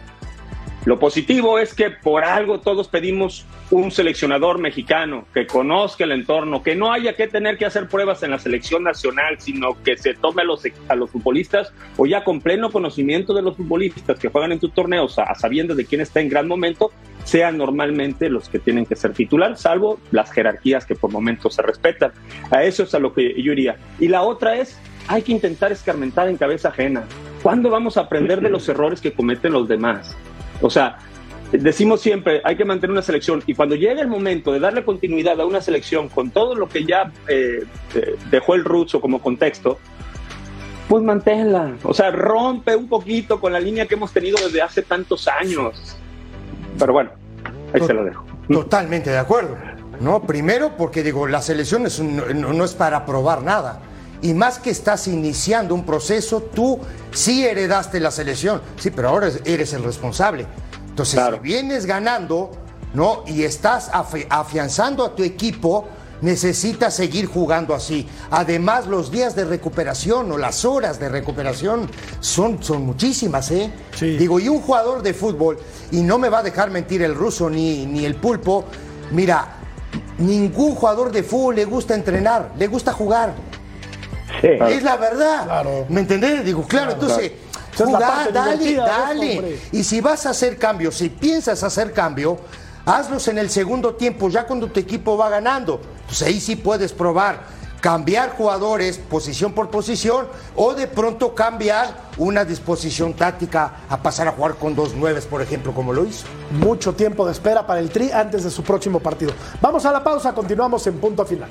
Lo 0.84 0.98
positivo 0.98 1.58
es 1.58 1.74
que 1.74 1.90
por 1.90 2.24
algo 2.24 2.60
todos 2.60 2.88
pedimos 2.88 3.44
un 3.74 3.90
seleccionador 3.90 4.58
mexicano 4.58 5.26
que 5.32 5.46
conozca 5.46 6.04
el 6.04 6.12
entorno, 6.12 6.62
que 6.62 6.74
no 6.74 6.92
haya 6.92 7.14
que 7.14 7.26
tener 7.26 7.58
que 7.58 7.66
hacer 7.66 7.88
pruebas 7.88 8.22
en 8.22 8.30
la 8.30 8.38
selección 8.38 8.84
nacional, 8.84 9.36
sino 9.40 9.82
que 9.82 9.96
se 9.96 10.14
tome 10.14 10.42
a 10.42 10.44
los, 10.44 10.62
a 10.88 10.94
los 10.94 11.10
futbolistas 11.10 11.72
o 11.96 12.06
ya 12.06 12.24
con 12.24 12.40
pleno 12.40 12.70
conocimiento 12.70 13.34
de 13.34 13.42
los 13.42 13.56
futbolistas 13.56 14.18
que 14.18 14.28
juegan 14.28 14.52
en 14.52 14.60
tus 14.60 14.72
torneos, 14.72 15.18
a, 15.18 15.24
a 15.24 15.34
sabiendo 15.34 15.74
de 15.74 15.84
quién 15.84 16.00
está 16.00 16.20
en 16.20 16.28
gran 16.28 16.46
momento, 16.48 16.92
sean 17.24 17.58
normalmente 17.58 18.28
los 18.28 18.48
que 18.48 18.58
tienen 18.58 18.86
que 18.86 18.96
ser 18.96 19.12
titular, 19.12 19.56
salvo 19.56 19.98
las 20.10 20.30
jerarquías 20.30 20.86
que 20.86 20.94
por 20.94 21.10
momentos 21.10 21.54
se 21.54 21.62
respetan. 21.62 22.12
A 22.50 22.64
eso 22.64 22.82
es 22.82 22.94
a 22.94 22.98
lo 22.98 23.12
que 23.12 23.42
yo 23.42 23.52
iría. 23.52 23.76
Y 23.98 24.08
la 24.08 24.22
otra 24.22 24.56
es, 24.56 24.78
hay 25.08 25.22
que 25.22 25.32
intentar 25.32 25.72
escarmentar 25.72 26.28
en 26.28 26.36
cabeza 26.36 26.68
ajena. 26.68 27.04
¿cuándo 27.44 27.68
vamos 27.68 27.98
a 27.98 28.00
aprender 28.00 28.40
de 28.40 28.48
los 28.48 28.66
errores 28.70 29.02
que 29.02 29.12
cometen 29.12 29.52
los 29.52 29.68
demás? 29.68 30.16
O 30.62 30.70
sea, 30.70 30.96
decimos 31.58 32.00
siempre, 32.00 32.40
hay 32.44 32.56
que 32.56 32.64
mantener 32.64 32.92
una 32.92 33.02
selección 33.02 33.42
y 33.46 33.54
cuando 33.54 33.74
llegue 33.74 34.00
el 34.00 34.08
momento 34.08 34.52
de 34.52 34.60
darle 34.60 34.84
continuidad 34.84 35.40
a 35.40 35.46
una 35.46 35.60
selección 35.60 36.08
con 36.08 36.30
todo 36.30 36.54
lo 36.54 36.68
que 36.68 36.84
ya 36.84 37.12
eh, 37.28 37.64
eh, 37.94 38.16
dejó 38.30 38.54
el 38.54 38.64
Russo 38.64 39.00
como 39.00 39.20
contexto, 39.20 39.78
pues 40.88 41.02
manténla. 41.02 41.76
O 41.82 41.94
sea, 41.94 42.10
rompe 42.10 42.76
un 42.76 42.88
poquito 42.88 43.40
con 43.40 43.52
la 43.52 43.60
línea 43.60 43.86
que 43.86 43.94
hemos 43.94 44.12
tenido 44.12 44.36
desde 44.44 44.60
hace 44.62 44.82
tantos 44.82 45.26
años. 45.28 45.96
Pero 46.78 46.92
bueno, 46.92 47.10
ahí 47.72 47.80
se 47.80 47.94
lo 47.94 48.04
dejo. 48.04 48.24
Totalmente 48.48 49.10
de 49.10 49.18
acuerdo. 49.18 49.56
No, 50.00 50.22
primero 50.22 50.72
porque 50.76 51.02
digo, 51.02 51.26
la 51.26 51.40
selección 51.40 51.86
es 51.86 51.98
un- 51.98 52.16
no, 52.40 52.52
no 52.52 52.64
es 52.64 52.74
para 52.74 53.06
probar 53.06 53.42
nada. 53.42 53.80
Y 54.22 54.34
más 54.34 54.58
que 54.58 54.70
estás 54.70 55.06
iniciando 55.08 55.74
un 55.74 55.84
proceso, 55.84 56.42
tú 56.42 56.80
sí 57.12 57.44
heredaste 57.46 58.00
la 58.00 58.10
selección. 58.10 58.60
Sí, 58.76 58.90
pero 58.90 59.08
ahora 59.08 59.28
eres 59.44 59.72
el 59.72 59.84
responsable. 59.84 60.46
Entonces, 60.94 61.18
si 61.34 61.40
vienes 61.40 61.86
ganando, 61.86 62.52
¿no? 62.94 63.24
Y 63.26 63.42
estás 63.42 63.90
afi- 63.90 64.28
afianzando 64.30 65.04
a 65.04 65.16
tu 65.16 65.24
equipo, 65.24 65.88
necesitas 66.20 66.94
seguir 66.94 67.26
jugando 67.26 67.74
así. 67.74 68.08
Además, 68.30 68.86
los 68.86 69.10
días 69.10 69.34
de 69.34 69.44
recuperación 69.44 70.30
o 70.30 70.38
las 70.38 70.64
horas 70.64 71.00
de 71.00 71.08
recuperación 71.08 71.90
son, 72.20 72.62
son 72.62 72.86
muchísimas, 72.86 73.50
¿eh? 73.50 73.72
Digo, 74.16 74.38
y 74.38 74.48
un 74.48 74.60
jugador 74.60 75.02
de 75.02 75.14
fútbol, 75.14 75.58
y 75.90 76.00
no 76.02 76.16
me 76.18 76.28
va 76.28 76.38
a 76.38 76.42
dejar 76.44 76.70
mentir 76.70 77.02
el 77.02 77.16
ruso 77.16 77.50
ni, 77.50 77.84
ni 77.86 78.04
el 78.04 78.14
pulpo, 78.14 78.64
mira, 79.10 79.56
ningún 80.18 80.76
jugador 80.76 81.10
de 81.10 81.24
fútbol 81.24 81.56
le 81.56 81.64
gusta 81.64 81.94
entrenar, 81.96 82.52
le 82.56 82.68
gusta 82.68 82.92
jugar. 82.92 83.34
Es 84.76 84.82
la 84.84 84.96
verdad. 84.96 85.46
¿Me 85.88 86.02
entendés? 86.02 86.44
Digo, 86.44 86.62
claro, 86.68 86.92
entonces, 86.92 87.32
Esa 87.74 87.84
es 87.84 87.90
la 87.90 87.98
jugar, 87.98 88.14
parte 88.14 88.32
dale, 88.32 88.74
dale. 88.76 89.60
y 89.72 89.84
si 89.84 90.00
vas 90.00 90.26
a 90.26 90.30
hacer 90.30 90.58
cambios, 90.58 90.96
si 90.96 91.08
piensas 91.08 91.62
hacer 91.62 91.92
cambio, 91.92 92.38
hazlos 92.86 93.28
en 93.28 93.38
el 93.38 93.50
segundo 93.50 93.94
tiempo, 93.94 94.28
ya 94.28 94.46
cuando 94.46 94.68
tu 94.68 94.80
equipo 94.80 95.16
va 95.16 95.28
ganando. 95.28 95.80
Pues 96.06 96.22
ahí 96.22 96.40
sí 96.40 96.56
puedes 96.56 96.92
probar 96.92 97.64
cambiar 97.84 98.30
jugadores 98.30 98.96
posición 98.96 99.52
por 99.52 99.68
posición 99.68 100.26
o 100.56 100.72
de 100.72 100.86
pronto 100.86 101.34
cambiar 101.34 101.94
una 102.16 102.42
disposición 102.42 103.12
táctica 103.12 103.80
a 103.90 104.02
pasar 104.02 104.26
a 104.26 104.32
jugar 104.32 104.54
con 104.54 104.74
dos 104.74 104.94
nueves, 104.94 105.26
por 105.26 105.42
ejemplo, 105.42 105.74
como 105.74 105.92
lo 105.92 106.06
hizo. 106.06 106.24
Mucho 106.52 106.94
tiempo 106.94 107.26
de 107.26 107.32
espera 107.32 107.66
para 107.66 107.80
el 107.80 107.90
Tri 107.90 108.10
antes 108.10 108.42
de 108.42 108.50
su 108.50 108.62
próximo 108.62 109.00
partido. 109.00 109.34
Vamos 109.60 109.84
a 109.84 109.92
la 109.92 110.02
pausa, 110.02 110.32
continuamos 110.32 110.86
en 110.86 110.94
punto 110.98 111.26
final. 111.26 111.50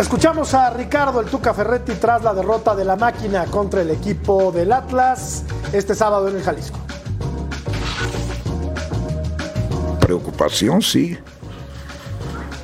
Escuchamos 0.00 0.54
a 0.54 0.70
Ricardo 0.70 1.20
el 1.20 1.26
Tuca 1.26 1.52
Ferretti 1.52 1.92
tras 1.92 2.22
la 2.24 2.32
derrota 2.32 2.74
de 2.74 2.86
la 2.86 2.96
máquina 2.96 3.44
contra 3.44 3.82
el 3.82 3.90
equipo 3.90 4.50
del 4.50 4.72
Atlas 4.72 5.44
este 5.74 5.94
sábado 5.94 6.26
en 6.28 6.36
el 6.36 6.42
Jalisco. 6.42 6.78
Preocupación, 10.00 10.80
sí. 10.80 11.18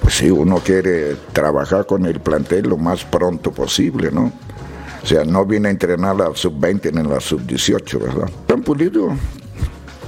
Pues 0.00 0.14
sí, 0.14 0.30
uno 0.30 0.60
quiere 0.64 1.14
trabajar 1.34 1.84
con 1.84 2.06
el 2.06 2.20
plantel 2.20 2.70
lo 2.70 2.78
más 2.78 3.04
pronto 3.04 3.52
posible, 3.52 4.10
¿no? 4.10 4.32
O 5.02 5.06
sea, 5.06 5.22
no 5.26 5.44
viene 5.44 5.68
a 5.68 5.72
entrenar 5.72 6.16
la 6.16 6.34
sub-20 6.34 6.90
ni 6.90 7.06
la 7.06 7.20
sub-18, 7.20 8.00
¿verdad? 8.00 8.30
Tan 8.46 8.62
pulido, 8.62 9.10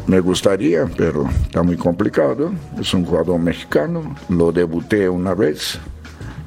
me 0.07 0.21
gustaría, 0.21 0.87
pero 0.97 1.29
está 1.43 1.63
muy 1.63 1.77
complicado. 1.77 2.53
Es 2.81 2.95
un 2.95 3.05
jugador 3.05 3.39
mexicano, 3.39 4.17
lo 4.31 4.51
debuté 4.51 5.11
una 5.11 5.35
vez 5.35 5.79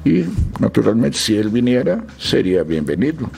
y 0.04 0.24
naturalmente 0.58 1.18
si 1.18 1.36
él 1.36 1.48
viniera 1.48 2.04
sería 2.18 2.62
bienvenido. 2.62 3.30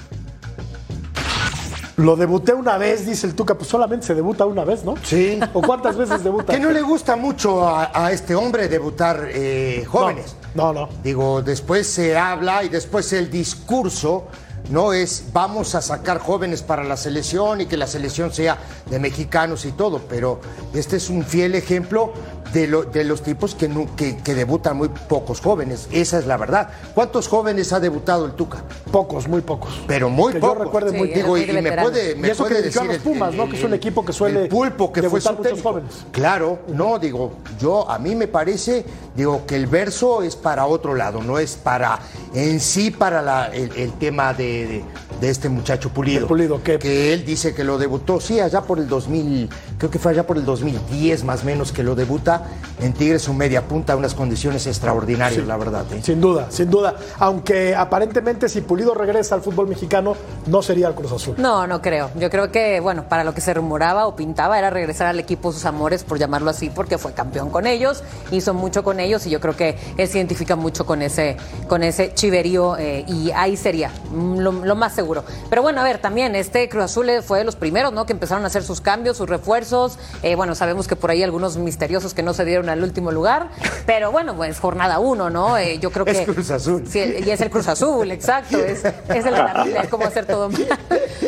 Lo 1.96 2.16
debuté 2.16 2.52
una 2.52 2.76
vez, 2.76 3.06
dice 3.06 3.28
el 3.28 3.34
Tuca, 3.34 3.54
pues 3.56 3.68
solamente 3.68 4.04
se 4.06 4.16
debuta 4.16 4.44
una 4.46 4.64
vez, 4.64 4.84
¿no? 4.84 4.94
Sí. 5.04 5.38
¿O 5.52 5.62
cuántas 5.62 5.96
veces 5.96 6.24
debuta? 6.24 6.52
Que 6.52 6.58
no 6.58 6.72
le 6.72 6.82
gusta 6.82 7.14
mucho 7.14 7.68
a, 7.68 8.06
a 8.06 8.10
este 8.10 8.34
hombre 8.34 8.68
debutar 8.68 9.28
eh, 9.30 9.84
jóvenes. 9.86 10.34
No, 10.56 10.72
no. 10.72 10.88
Digo, 11.04 11.40
después 11.40 11.86
se 11.86 12.16
habla 12.16 12.64
y 12.64 12.68
después 12.68 13.12
el 13.12 13.30
discurso 13.30 14.26
no 14.70 14.92
es 14.92 15.26
vamos 15.32 15.74
a 15.74 15.82
sacar 15.82 16.18
jóvenes 16.18 16.62
para 16.62 16.84
la 16.84 16.96
selección 16.96 17.60
y 17.60 17.66
que 17.66 17.76
la 17.76 17.86
selección 17.86 18.32
sea 18.32 18.58
de 18.90 18.98
mexicanos 18.98 19.64
y 19.64 19.72
todo, 19.72 20.00
pero 20.08 20.40
este 20.72 20.96
es 20.96 21.10
un 21.10 21.22
fiel 21.22 21.54
ejemplo 21.54 22.12
de, 22.54 22.66
lo- 22.68 22.84
de 22.84 23.04
los 23.04 23.22
tipos 23.22 23.54
que, 23.54 23.68
que, 23.96 24.16
que 24.16 24.34
debutan 24.34 24.76
muy 24.78 24.88
pocos 24.88 25.40
jóvenes. 25.40 25.88
Esa 25.90 26.18
es 26.18 26.26
la 26.26 26.36
verdad. 26.38 26.70
¿Cuántos 26.94 27.28
jóvenes 27.28 27.72
ha 27.74 27.80
debutado 27.80 28.24
el 28.24 28.32
Tuca? 28.32 28.62
Pocos, 28.90 29.28
muy 29.28 29.40
pocos. 29.42 29.82
Pero 29.86 30.08
muy 30.08 30.32
Que 30.32 30.40
yo 30.40 30.46
pocos. 30.48 30.64
recuerde 30.64 30.96
muy- 30.96 31.08
Digo, 31.08 31.36
y, 31.36 31.42
y 31.42 31.52
me 31.60 31.72
puede, 31.72 32.14
me 32.14 32.28
Y 32.28 32.30
eso 32.30 32.44
que 32.44 32.50
puede 32.50 32.60
a 32.60 32.62
decir 32.62 32.82
los 32.84 32.98
Pumas, 32.98 33.34
¿no? 33.34 33.48
Que 33.50 33.56
es 33.58 33.64
un 33.64 33.74
equipo 33.74 34.04
que 34.04 34.12
suele 34.12 34.44
el 34.44 34.48
pulpo 34.48 34.92
que 34.92 35.02
fue 35.02 35.20
su 35.20 35.32
muchos 35.34 35.60
jóvenes. 35.60 36.06
Claro, 36.12 36.60
no, 36.68 36.98
digo, 36.98 37.32
yo 37.60 37.90
a 37.90 37.98
mí 37.98 38.14
me 38.14 38.28
parece, 38.28 38.84
digo, 39.16 39.44
que 39.46 39.56
el 39.56 39.66
verso 39.66 40.22
es 40.22 40.36
para 40.36 40.66
otro 40.66 40.94
lado, 40.94 41.22
no 41.22 41.38
es 41.40 41.56
para, 41.56 41.98
en 42.34 42.60
sí, 42.60 42.90
para 42.92 43.20
la- 43.20 43.46
el, 43.48 43.72
el 43.76 43.92
tema 43.94 44.32
de, 44.32 44.66
de- 44.66 44.84
de 45.24 45.30
este 45.30 45.48
muchacho 45.48 45.88
Pulido. 45.88 46.26
Pulido, 46.26 46.62
Que 46.62 47.14
él 47.14 47.24
dice 47.24 47.54
que 47.54 47.64
lo 47.64 47.78
debutó, 47.78 48.20
sí, 48.20 48.40
allá 48.40 48.60
por 48.60 48.78
el 48.78 48.86
2000, 48.88 49.48
creo 49.78 49.90
que 49.90 49.98
fue 49.98 50.12
allá 50.12 50.26
por 50.26 50.36
el 50.36 50.44
2010 50.44 51.24
más 51.24 51.42
o 51.42 51.46
menos 51.46 51.72
que 51.72 51.82
lo 51.82 51.94
debuta 51.94 52.42
en 52.82 52.92
Tigres, 52.92 53.22
su 53.22 53.32
media 53.32 53.62
punta, 53.66 53.96
unas 53.96 54.12
condiciones 54.14 54.66
extraordinarias, 54.66 55.40
Sí. 55.40 55.46
la 55.48 55.56
verdad. 55.56 55.86
¿eh? 55.92 56.00
Sin 56.02 56.20
duda, 56.20 56.48
sin 56.50 56.68
duda. 56.68 56.96
Aunque 57.18 57.74
aparentemente 57.74 58.50
si 58.50 58.60
Pulido 58.60 58.92
regresa 58.94 59.34
al 59.34 59.40
fútbol 59.40 59.66
mexicano, 59.66 60.14
no 60.46 60.60
sería 60.60 60.88
el 60.88 60.94
Cruz 60.94 61.12
Azul. 61.12 61.36
No, 61.38 61.66
no 61.66 61.80
creo. 61.80 62.10
Yo 62.16 62.28
creo 62.28 62.52
que, 62.52 62.80
bueno, 62.80 63.08
para 63.08 63.24
lo 63.24 63.32
que 63.32 63.40
se 63.40 63.54
rumoraba 63.54 64.06
o 64.06 64.16
pintaba 64.16 64.58
era 64.58 64.68
regresar 64.68 65.06
al 65.06 65.18
equipo 65.20 65.52
sus 65.52 65.64
amores, 65.64 66.04
por 66.04 66.18
llamarlo 66.18 66.50
así, 66.50 66.68
porque 66.68 66.98
fue 66.98 67.12
campeón 67.14 67.48
con 67.48 67.66
ellos, 67.66 68.02
hizo 68.30 68.52
mucho 68.52 68.84
con 68.84 69.00
ellos 69.00 69.26
y 69.26 69.30
yo 69.30 69.40
creo 69.40 69.56
que 69.56 69.78
él 69.96 70.06
se 70.06 70.18
identifica 70.18 70.54
mucho 70.54 70.84
con 70.84 71.00
ese, 71.00 71.38
con 71.66 71.82
ese 71.82 72.12
chiverío 72.12 72.76
eh, 72.76 73.04
y 73.08 73.30
ahí 73.30 73.56
sería 73.56 73.90
mm, 74.10 74.38
lo, 74.40 74.52
lo 74.52 74.74
más 74.74 74.94
seguro. 74.94 75.13
Pero 75.50 75.62
bueno, 75.62 75.80
a 75.80 75.84
ver, 75.84 75.98
también 75.98 76.34
este 76.34 76.68
Cruz 76.68 76.84
Azul 76.84 77.08
eh, 77.10 77.22
fue 77.22 77.38
de 77.38 77.44
los 77.44 77.56
primeros, 77.56 77.92
¿no? 77.92 78.06
Que 78.06 78.12
empezaron 78.12 78.44
a 78.44 78.48
hacer 78.48 78.64
sus 78.64 78.80
cambios, 78.80 79.16
sus 79.16 79.28
refuerzos. 79.28 79.98
Eh, 80.22 80.34
bueno, 80.34 80.54
sabemos 80.54 80.88
que 80.88 80.96
por 80.96 81.10
ahí 81.10 81.22
algunos 81.22 81.56
misteriosos 81.56 82.14
que 82.14 82.22
no 82.22 82.34
se 82.34 82.44
dieron 82.44 82.68
al 82.68 82.82
último 82.82 83.12
lugar, 83.12 83.50
pero 83.86 84.10
bueno, 84.10 84.34
pues 84.34 84.58
jornada 84.58 84.98
uno, 84.98 85.30
¿no? 85.30 85.58
Eh, 85.58 85.78
yo 85.78 85.90
creo 85.90 86.06
Es 86.14 86.18
que... 86.18 86.24
Cruz 86.26 86.50
Azul. 86.50 86.84
Sí, 86.86 87.00
y 87.24 87.30
es 87.30 87.40
el 87.40 87.50
Cruz 87.50 87.68
Azul, 87.68 88.10
exacto. 88.10 88.58
Es, 88.58 88.84
es 88.84 88.92
el 89.08 89.24
de 89.24 89.30
la 89.30 89.64
vida, 89.64 89.82
es 89.82 89.88
como 89.88 90.04
hacer 90.04 90.26
todo 90.26 90.48
mal. 90.48 90.66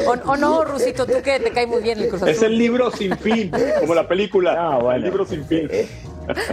O, 0.06 0.32
o 0.32 0.36
no, 0.36 0.64
Rusito, 0.64 1.06
tú 1.06 1.14
que 1.22 1.40
te 1.40 1.50
cae 1.50 1.66
muy 1.66 1.82
bien 1.82 1.98
el 1.98 2.08
Cruz 2.08 2.22
Azul. 2.22 2.34
Es 2.34 2.42
el 2.42 2.56
libro 2.58 2.90
sin 2.90 3.16
fin, 3.18 3.50
como 3.80 3.94
la 3.94 4.06
película. 4.08 4.56
Ah, 4.58 4.78
bueno. 4.78 4.96
El 4.96 5.02
libro 5.02 5.26
sin 5.26 5.44
fin. 5.46 5.68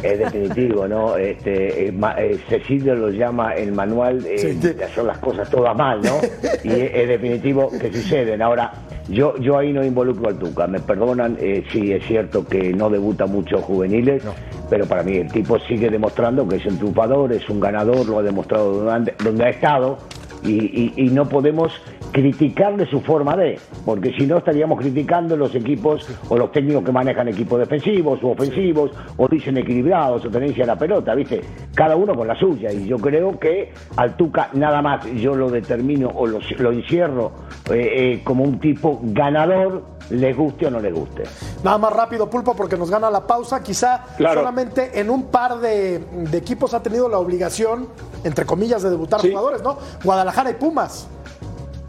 Es 0.04 0.20
definitivo, 0.20 0.88
¿no? 0.88 1.16
Este, 1.18 1.88
eh, 1.88 1.94
eh, 2.18 2.38
Cecilio 2.50 2.96
lo 2.96 3.10
llama 3.10 3.54
el 3.56 3.72
manual 3.74 4.26
eh, 4.26 4.54
de 4.76 4.84
hacer 4.84 5.04
las 5.04 5.18
cosas 5.20 5.50
todas 5.50 5.76
mal, 5.76 6.02
¿no? 6.02 6.18
Y 6.64 6.70
es, 6.70 6.92
es 6.94 7.08
definitivo 7.08 7.70
que 7.70 7.92
suceden. 7.92 8.42
Ahora, 8.42 8.72
yo, 9.10 9.36
yo 9.38 9.58
ahí 9.58 9.74
no 9.74 9.84
involucro 9.84 10.30
al 10.30 10.38
Tuca, 10.40 10.66
me 10.68 10.80
perdonan, 10.80 11.38
eh, 11.40 11.64
sí 11.72 11.92
es 11.92 12.06
cierto 12.06 12.46
que 12.48 12.72
no 12.74 12.90
debuta 12.90 13.26
muchos 13.26 13.62
juveniles, 13.64 14.24
pero 14.70 14.86
para 14.86 15.04
mí 15.04 15.18
el 15.18 15.32
tipo 15.32 15.60
sigue 15.60 15.90
demostrando 15.90 16.48
que 16.48 16.56
es 16.58 16.66
un 16.66 16.78
triunfador, 16.78 17.34
es 17.34 17.50
un 17.50 17.60
ganador, 17.60 18.08
lo 18.08 18.20
ha 18.20 18.24
demostrado 18.24 18.72
donde, 18.84 19.14
donde 19.24 19.44
ha 19.44 19.50
estado 19.50 19.98
y, 20.44 20.52
y- 20.54 20.94
y 20.96 21.10
no 21.10 21.28
podemos 21.28 21.74
criticarle 22.14 22.86
su 22.86 23.02
forma 23.02 23.36
de, 23.36 23.60
porque 23.84 24.14
si 24.18 24.26
no 24.28 24.38
estaríamos 24.38 24.80
criticando 24.80 25.36
los 25.36 25.54
equipos 25.56 26.08
o 26.30 26.38
los 26.38 26.52
técnicos 26.52 26.84
que 26.86 26.92
manejan 26.92 27.28
equipos 27.28 27.60
defensivos 27.60 28.20
o 28.24 28.30
ofensivos 28.30 28.92
o 29.18 29.28
dicen 29.28 29.58
equilibrados 29.58 30.24
o 30.26 30.30
tenencia 30.30 30.64
a 30.64 30.68
la 30.68 30.76
pelota, 30.78 31.16
¿viste? 31.16 31.42
Cada 31.74 31.96
uno 31.96 32.14
con 32.16 32.28
la 32.28 32.36
suya 32.40 32.72
y 32.72 32.86
yo 32.86 32.98
creo 32.98 33.38
que 33.40 33.74
al 33.98 34.16
Tuca 34.16 34.50
nada 34.54 34.82
más 34.82 35.06
yo 35.16 35.34
lo 35.36 35.50
determino 35.50 36.10
o 36.14 36.28
lo, 36.28 36.40
lo 36.60 36.72
encierro 36.72 37.32
eh, 37.72 37.90
eh, 38.14 38.22
como 38.24 38.44
un 38.44 38.60
tipo 38.60 39.00
ganador, 39.02 39.84
les 40.12 40.38
guste 40.38 40.68
o 40.68 40.70
no 40.72 40.80
les 40.80 40.94
guste. 40.94 41.24
Nada 41.64 41.78
más 41.80 41.94
rápido, 41.94 42.30
Pulpo, 42.30 42.56
porque 42.56 42.78
nos 42.78 42.92
gana 42.92 43.10
la 43.10 43.26
pausa. 43.26 43.64
Quizá 43.64 44.04
Claro. 44.18 44.42
solamente 44.42 45.00
en 45.00 45.10
un 45.10 45.32
par 45.32 45.58
de, 45.60 45.98
de 46.00 46.38
equipos 46.38 46.74
ha 46.76 46.84
tenido 46.84 47.10
la 47.10 47.18
obligación, 47.18 47.88
entre 48.24 48.46
comillas, 48.46 48.84
de 48.84 48.92
debutar 48.92 49.22
Sí. 49.22 49.30
jugadores, 49.32 49.64
¿no? 49.64 49.78
Guadalajara 50.04 50.52
y 50.52 50.54
Pumas. 50.56 51.08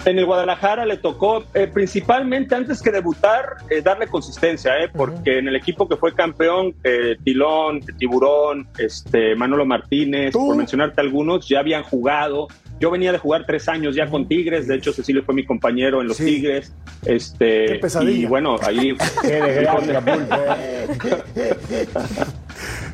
En 0.04 0.18
el 0.18 0.26
Guadalajara 0.26 0.84
le 0.84 0.98
tocó 0.98 1.44
eh, 1.54 1.66
principalmente 1.72 2.54
antes 2.54 2.82
que 2.82 2.90
debutar 2.90 3.56
eh, 3.70 3.80
darle 3.80 4.06
consistencia, 4.06 4.78
eh, 4.78 4.90
porque 4.94 5.38
en 5.38 5.48
el 5.48 5.56
equipo 5.56 5.88
que 5.88 5.96
fue 5.96 6.14
campeón, 6.14 6.74
eh, 6.84 7.16
Tilón, 7.24 7.80
Tiburón, 7.80 8.68
este, 8.78 9.34
Manolo 9.34 9.64
Martínez, 9.64 10.34
por 10.34 10.56
mencionarte 10.56 11.00
algunos, 11.00 11.48
ya 11.48 11.60
habían 11.60 11.82
jugado. 11.82 12.48
Yo 12.80 12.90
venía 12.90 13.12
de 13.12 13.18
jugar 13.18 13.46
tres 13.46 13.66
años 13.68 13.94
ya 13.94 14.06
con 14.06 14.28
Tigres, 14.28 14.68
de 14.68 14.76
hecho 14.76 14.92
Cecilio 14.92 15.22
fue 15.22 15.34
mi 15.34 15.46
compañero 15.46 16.02
en 16.02 16.08
los 16.08 16.18
Tigres. 16.18 16.74
Este, 17.06 17.66
Qué 17.66 17.74
pesadilla. 17.76 18.18
y 18.18 18.26
bueno, 18.26 18.56
ahí... 18.62 18.94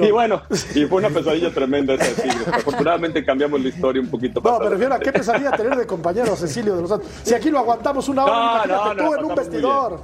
Y 0.00 0.10
bueno, 0.10 0.42
y 0.74 0.84
fue 0.84 0.98
una 0.98 1.08
pesadilla 1.08 1.52
tremenda 1.52 1.94
esa 1.94 2.04
de 2.04 2.14
Tigres. 2.14 2.48
Afortunadamente 2.48 3.24
cambiamos 3.24 3.60
la 3.60 3.68
historia 3.68 4.00
un 4.00 4.08
poquito. 4.08 4.40
No, 4.42 4.52
más 4.52 4.60
me 4.60 4.68
refiero 4.70 4.94
a 4.94 5.00
qué 5.00 5.12
pesadilla 5.12 5.50
tener 5.52 5.76
de 5.76 5.86
compañero 5.86 6.32
a 6.32 6.36
Cecilio 6.36 6.76
de 6.76 6.82
los 6.82 6.90
Santos. 6.90 7.08
Si 7.22 7.34
aquí 7.34 7.50
lo 7.50 7.58
aguantamos 7.58 8.08
una 8.08 8.24
hora, 8.24 8.34
No, 8.34 8.44
imagínate 8.54 8.84
no, 8.84 8.94
no, 8.94 9.08
tú 9.10 9.14
en 9.14 9.24
un 9.24 9.34
vestidor. 9.34 10.00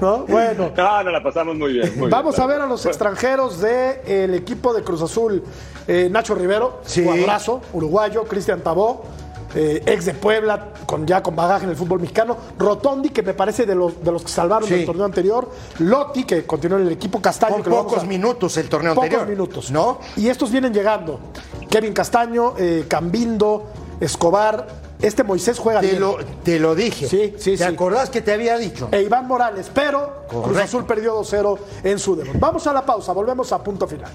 ¿No? 0.00 0.18
Bueno. 0.26 0.72
No, 0.76 1.02
no, 1.02 1.10
la 1.10 1.22
pasamos 1.22 1.56
muy 1.56 1.72
bien. 1.74 1.92
muy 1.98 2.08
Vamos 2.08 2.36
bien, 2.36 2.44
a 2.44 2.46
ver 2.46 2.60
a 2.62 2.66
los 2.66 2.86
extranjeros 2.86 3.60
del 3.60 4.34
equipo 4.34 4.72
de 4.72 4.82
Cruz 4.82 5.02
Azul. 5.02 5.42
Eh, 5.88 6.08
Nacho 6.10 6.34
Rivero, 6.34 6.80
jugadorazo, 6.94 7.60
uruguayo, 7.72 8.24
Cristian 8.24 8.60
Tabó, 8.60 9.04
eh, 9.54 9.82
ex 9.86 10.04
de 10.06 10.14
Puebla, 10.14 10.68
con, 10.86 11.06
ya 11.06 11.22
con 11.22 11.34
bagaje 11.36 11.64
en 11.64 11.70
el 11.70 11.76
fútbol 11.76 12.00
mexicano. 12.00 12.36
Rotondi, 12.58 13.10
que 13.10 13.22
me 13.22 13.34
parece 13.34 13.66
de 13.66 13.74
los, 13.74 14.02
de 14.02 14.12
los 14.12 14.22
que 14.22 14.28
salvaron 14.28 14.68
Sí. 14.68 14.74
del 14.74 14.86
torneo 14.86 15.04
anterior. 15.04 15.50
Lotti, 15.78 16.24
que 16.24 16.44
continuó 16.46 16.78
en 16.78 16.86
el 16.86 16.92
equipo 16.92 17.20
Castaño. 17.20 17.54
Con 17.54 17.62
que 17.64 17.70
pocos 17.70 18.02
a- 18.02 18.06
minutos 18.06 18.56
el 18.56 18.68
torneo 18.68 18.94
Pocos 18.94 19.04
anterior. 19.10 19.28
minutos. 19.28 19.70
¿No? 19.70 19.98
Y 20.16 20.28
estos 20.28 20.50
vienen 20.50 20.72
llegando. 20.74 21.20
Kevin 21.68 21.92
Castaño, 21.92 22.54
eh, 22.58 22.84
Cambindo, 22.88 23.66
Escobar. 24.00 24.66
Este 25.00 25.24
Moisés 25.24 25.58
juega 25.58 25.80
Te 25.80 25.86
bien. 25.88 26.00
lo, 26.00 26.16
te 26.44 26.58
lo 26.60 26.74
dije. 26.74 27.08
Sí, 27.08 27.34
sí, 27.38 27.52
¿Te 27.52 27.56
sí. 27.58 27.62
acordás 27.64 28.10
que 28.10 28.20
te 28.20 28.34
había 28.34 28.58
dicho? 28.58 28.88
E 28.92 29.00
Iván 29.02 29.26
Morales, 29.26 29.70
pero 29.72 30.24
Cruz. 30.28 30.58
Azul 30.58 30.84
perdió 30.84 31.14
2-0 31.14 31.58
en 31.84 31.98
su 31.98 32.16
debut. 32.16 32.34
Vamos 32.38 32.66
a 32.66 32.72
la 32.74 32.84
pausa, 32.84 33.12
volvemos 33.12 33.50
a 33.52 33.62
punto 33.64 33.86
final. 33.86 34.10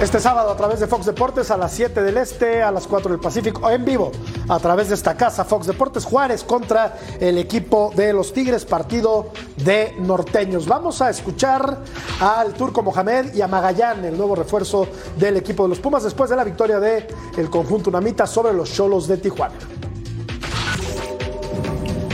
Este 0.00 0.20
sábado 0.20 0.50
a 0.50 0.56
través 0.56 0.78
de 0.78 0.86
Fox 0.86 1.06
Deportes 1.06 1.50
a 1.50 1.56
las 1.56 1.72
7 1.72 2.02
del 2.02 2.18
Este, 2.18 2.62
a 2.62 2.70
las 2.70 2.86
4 2.86 3.12
del 3.12 3.18
Pacífico, 3.18 3.70
en 3.70 3.82
vivo 3.82 4.12
a 4.46 4.58
través 4.58 4.90
de 4.90 4.94
esta 4.94 5.16
casa 5.16 5.42
Fox 5.44 5.66
Deportes 5.66 6.04
Juárez 6.04 6.44
contra 6.44 6.98
el 7.18 7.38
equipo 7.38 7.90
de 7.96 8.12
los 8.12 8.34
Tigres, 8.34 8.66
partido 8.66 9.30
de 9.64 9.94
norteños. 9.98 10.66
Vamos 10.66 11.00
a 11.00 11.08
escuchar 11.08 11.82
al 12.20 12.52
Turco 12.52 12.82
Mohamed 12.82 13.34
y 13.34 13.40
a 13.40 13.48
Magallán, 13.48 14.04
el 14.04 14.18
nuevo 14.18 14.34
refuerzo 14.34 14.86
del 15.18 15.38
equipo 15.38 15.62
de 15.62 15.70
los 15.70 15.78
Pumas 15.78 16.04
después 16.04 16.28
de 16.28 16.36
la 16.36 16.44
victoria 16.44 16.78
del 16.78 17.06
el 17.38 17.48
conjunto 17.48 17.88
Unamita 17.88 18.26
sobre 18.26 18.52
los 18.52 18.70
Cholos 18.70 19.08
de 19.08 19.16
Tijuana. 19.16 19.54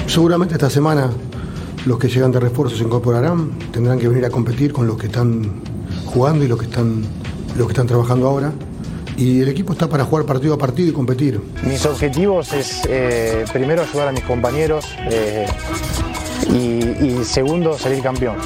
Seguramente 0.06 0.54
esta 0.54 0.70
semana 0.70 1.10
los 1.84 1.98
que 1.98 2.06
llegan 2.08 2.30
de 2.30 2.38
refuerzo 2.38 2.76
se 2.76 2.84
incorporarán, 2.84 3.58
tendrán 3.72 3.98
que 3.98 4.06
venir 4.06 4.24
a 4.24 4.30
competir 4.30 4.72
con 4.72 4.86
los 4.86 4.96
que 4.96 5.06
están 5.06 5.62
jugando 6.06 6.44
y 6.44 6.48
los 6.48 6.58
que 6.58 6.66
están, 6.66 7.02
los 7.56 7.66
que 7.66 7.72
están 7.72 7.86
trabajando 7.86 8.28
ahora. 8.28 8.52
Y 9.16 9.42
el 9.42 9.48
equipo 9.48 9.74
está 9.74 9.88
para 9.88 10.04
jugar 10.04 10.24
partido 10.24 10.54
a 10.54 10.58
partido 10.58 10.88
y 10.88 10.92
competir. 10.92 11.40
Mis 11.64 11.84
objetivos 11.84 12.52
es 12.52 12.82
eh, 12.88 13.44
primero 13.52 13.82
ayudar 13.82 14.08
a 14.08 14.12
mis 14.12 14.24
compañeros 14.24 14.86
eh, 15.10 15.46
y, 16.50 16.56
y 16.56 17.24
segundo 17.24 17.76
salir 17.76 18.02
campeón. 18.02 18.36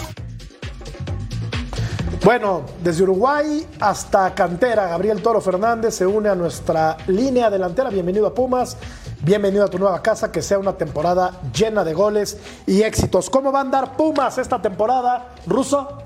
Bueno, 2.25 2.63
desde 2.83 3.05
Uruguay 3.05 3.65
hasta 3.79 4.35
Cantera, 4.35 4.89
Gabriel 4.89 5.23
Toro 5.23 5.41
Fernández 5.41 5.95
se 5.95 6.05
une 6.05 6.29
a 6.29 6.35
nuestra 6.35 6.97
línea 7.07 7.49
delantera. 7.49 7.89
Bienvenido 7.89 8.27
a 8.27 8.35
Pumas, 8.35 8.77
bienvenido 9.23 9.65
a 9.65 9.69
tu 9.69 9.79
nueva 9.79 10.03
casa, 10.03 10.33
que 10.33 10.43
sea 10.43 10.59
una 10.59 10.73
temporada 10.73 11.41
llena 11.57 11.85
de 11.85 11.95
goles 11.95 12.39
y 12.67 12.83
éxitos. 12.83 13.31
¿Cómo 13.31 13.53
va 13.53 13.61
a 13.61 13.63
andar 13.63 13.97
Pumas 13.97 14.39
esta 14.39 14.61
temporada, 14.61 15.37
Ruso? 15.47 16.06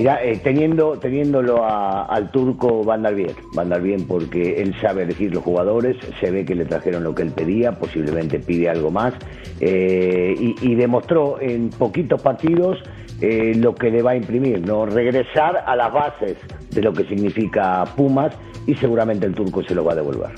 Mira, 0.00 0.24
eh, 0.24 0.40
teniendo, 0.42 0.98
teniéndolo 0.98 1.62
a- 1.62 2.06
al 2.06 2.30
turco 2.30 2.82
va 2.86 2.94
a 2.94 2.96
andar 2.96 3.14
bien, 3.14 3.32
va 3.54 3.60
a 3.60 3.64
andar 3.64 3.82
bien 3.82 4.06
porque 4.06 4.62
él 4.62 4.74
sabe 4.80 5.02
elegir 5.02 5.34
los 5.34 5.44
jugadores, 5.44 5.94
se 6.20 6.30
ve 6.30 6.46
que 6.46 6.54
le 6.54 6.64
trajeron 6.64 7.04
lo 7.04 7.14
que 7.14 7.20
él 7.20 7.32
pedía, 7.32 7.72
posiblemente 7.72 8.38
pide 8.38 8.70
algo 8.70 8.90
más, 8.90 9.12
eh, 9.60 10.54
y 10.62 10.74
demostró 10.74 11.38
en 11.38 11.68
poquitos 11.68 12.18
partidos 12.22 12.78
eh, 13.20 13.52
lo 13.56 13.74
que 13.74 13.90
le 13.90 14.02
va 14.02 14.12
a 14.12 14.16
imprimir, 14.16 14.66
¿no? 14.66 14.86
Regresar 14.86 15.64
a 15.66 15.76
las 15.76 15.92
bases 15.92 16.36
de 16.70 16.82
lo 16.82 16.92
que 16.92 17.04
significa 17.04 17.84
Pumas 17.96 18.32
y 18.66 18.74
seguramente 18.76 19.26
el 19.26 19.34
turco 19.34 19.62
se 19.62 19.74
lo 19.74 19.84
va 19.84 19.92
a 19.92 19.96
devolver. 19.96 20.30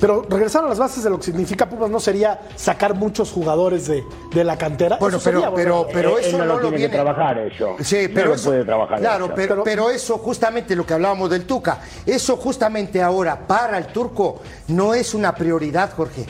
Pero 0.00 0.24
regresar 0.28 0.64
a 0.64 0.68
las 0.68 0.78
bases 0.78 1.02
de 1.02 1.10
lo 1.10 1.16
que 1.18 1.24
significa 1.24 1.68
Pumas 1.68 1.90
no 1.90 1.98
sería 2.00 2.40
sacar 2.56 2.94
muchos 2.94 3.30
jugadores 3.32 3.86
de, 3.88 4.02
de 4.34 4.44
la 4.44 4.56
cantera. 4.58 4.96
Bueno, 5.00 5.16
Eso 5.16 5.24
pero, 5.30 5.40
sería, 5.40 5.54
pero, 5.54 5.86
pero 5.92 6.18
Él- 6.18 6.24
eso 6.24 6.36
él 6.36 6.38
no 6.38 6.44
no, 6.54 6.54
lo 6.60 6.68
tiene 6.68 6.78
que 6.78 6.88
trabajar 6.88 7.38
eso. 7.38 7.76
Sí, 7.80 8.08
pero 8.12 8.34
eso, 8.34 8.50
puede 8.50 8.64
trabajar 8.64 8.98
claro, 9.00 9.24
eso. 9.26 9.34
pero, 9.34 9.64
pero 9.64 9.90
eso 9.90 10.18
justamente 10.18 10.76
lo 10.76 10.84
que 10.86 10.94
hablábamos 10.94 11.30
del 11.30 11.44
Tuca, 11.46 11.80
eso 12.06 12.36
justamente 12.36 13.02
ahora 13.02 13.38
para 13.46 13.78
el 13.78 13.86
turco 13.86 14.40
no 14.68 14.94
es 14.94 15.14
una 15.14 15.34
prioridad, 15.34 15.90
Jorge. 15.96 16.26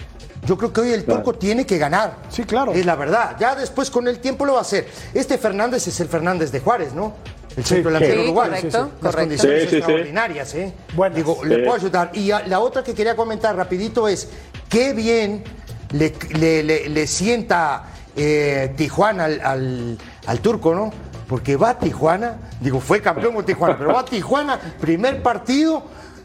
Yo 0.48 0.56
creo 0.56 0.72
que 0.72 0.80
hoy 0.80 0.92
el 0.92 1.04
turco 1.04 1.34
tiene 1.34 1.66
que 1.66 1.76
ganar. 1.76 2.16
Sí, 2.30 2.44
claro. 2.44 2.72
Es 2.72 2.86
la 2.86 2.96
verdad. 2.96 3.36
Ya 3.38 3.54
después 3.54 3.90
con 3.90 4.08
el 4.08 4.18
tiempo 4.18 4.46
lo 4.46 4.54
va 4.54 4.60
a 4.60 4.62
hacer. 4.62 4.88
Este 5.12 5.36
Fernández 5.36 5.86
es 5.88 6.00
el 6.00 6.08
Fernández 6.08 6.50
de 6.50 6.60
Juárez, 6.60 6.94
¿no? 6.94 7.12
El 7.54 7.64
centro 7.66 7.90
delantero 7.90 8.14
Sí, 8.22 8.26
uruguayo. 8.28 8.52
correcto, 8.52 8.78
Las 8.78 8.88
correcto. 9.00 9.18
condiciones 9.20 9.58
Sí, 9.60 9.64
sí, 9.66 9.70
sí. 9.70 9.76
extraordinarias, 9.76 10.54
¿eh? 10.54 10.72
Buenas. 10.96 11.16
Digo, 11.16 11.44
le 11.44 11.56
Sí. 11.56 11.60
puedo 11.64 11.74
ayudar. 11.76 12.10
Y 12.14 12.30
a- 12.30 12.46
la 12.46 12.60
otra 12.60 12.82
que 12.82 12.94
quería 12.94 13.14
comentar 13.14 13.54
rapidito 13.56 14.08
es 14.08 14.26
qué 14.70 14.94
bien 14.94 15.44
le, 15.90 16.14
le- 16.38 16.62
le- 16.62 16.88
le 16.88 17.06
sienta 17.06 17.84
eh, 18.16 18.72
Tijuana 18.76 19.26
al, 19.26 19.40
al- 19.42 19.98
al 20.26 20.40
turco, 20.40 20.74
¿no? 20.74 20.90
Porque 21.28 21.56
va 21.56 21.70
a 21.70 21.78
Tijuana, 21.78 22.38
digo, 22.60 22.80
fue 22.80 23.02
campeón 23.02 23.34
con 23.34 23.44
Tijuana, 23.44 23.76
pero 23.78 23.92
va 23.92 24.00
a 24.00 24.04
Tijuana, 24.06 24.58
primer 24.80 25.22
partido, 25.22 25.84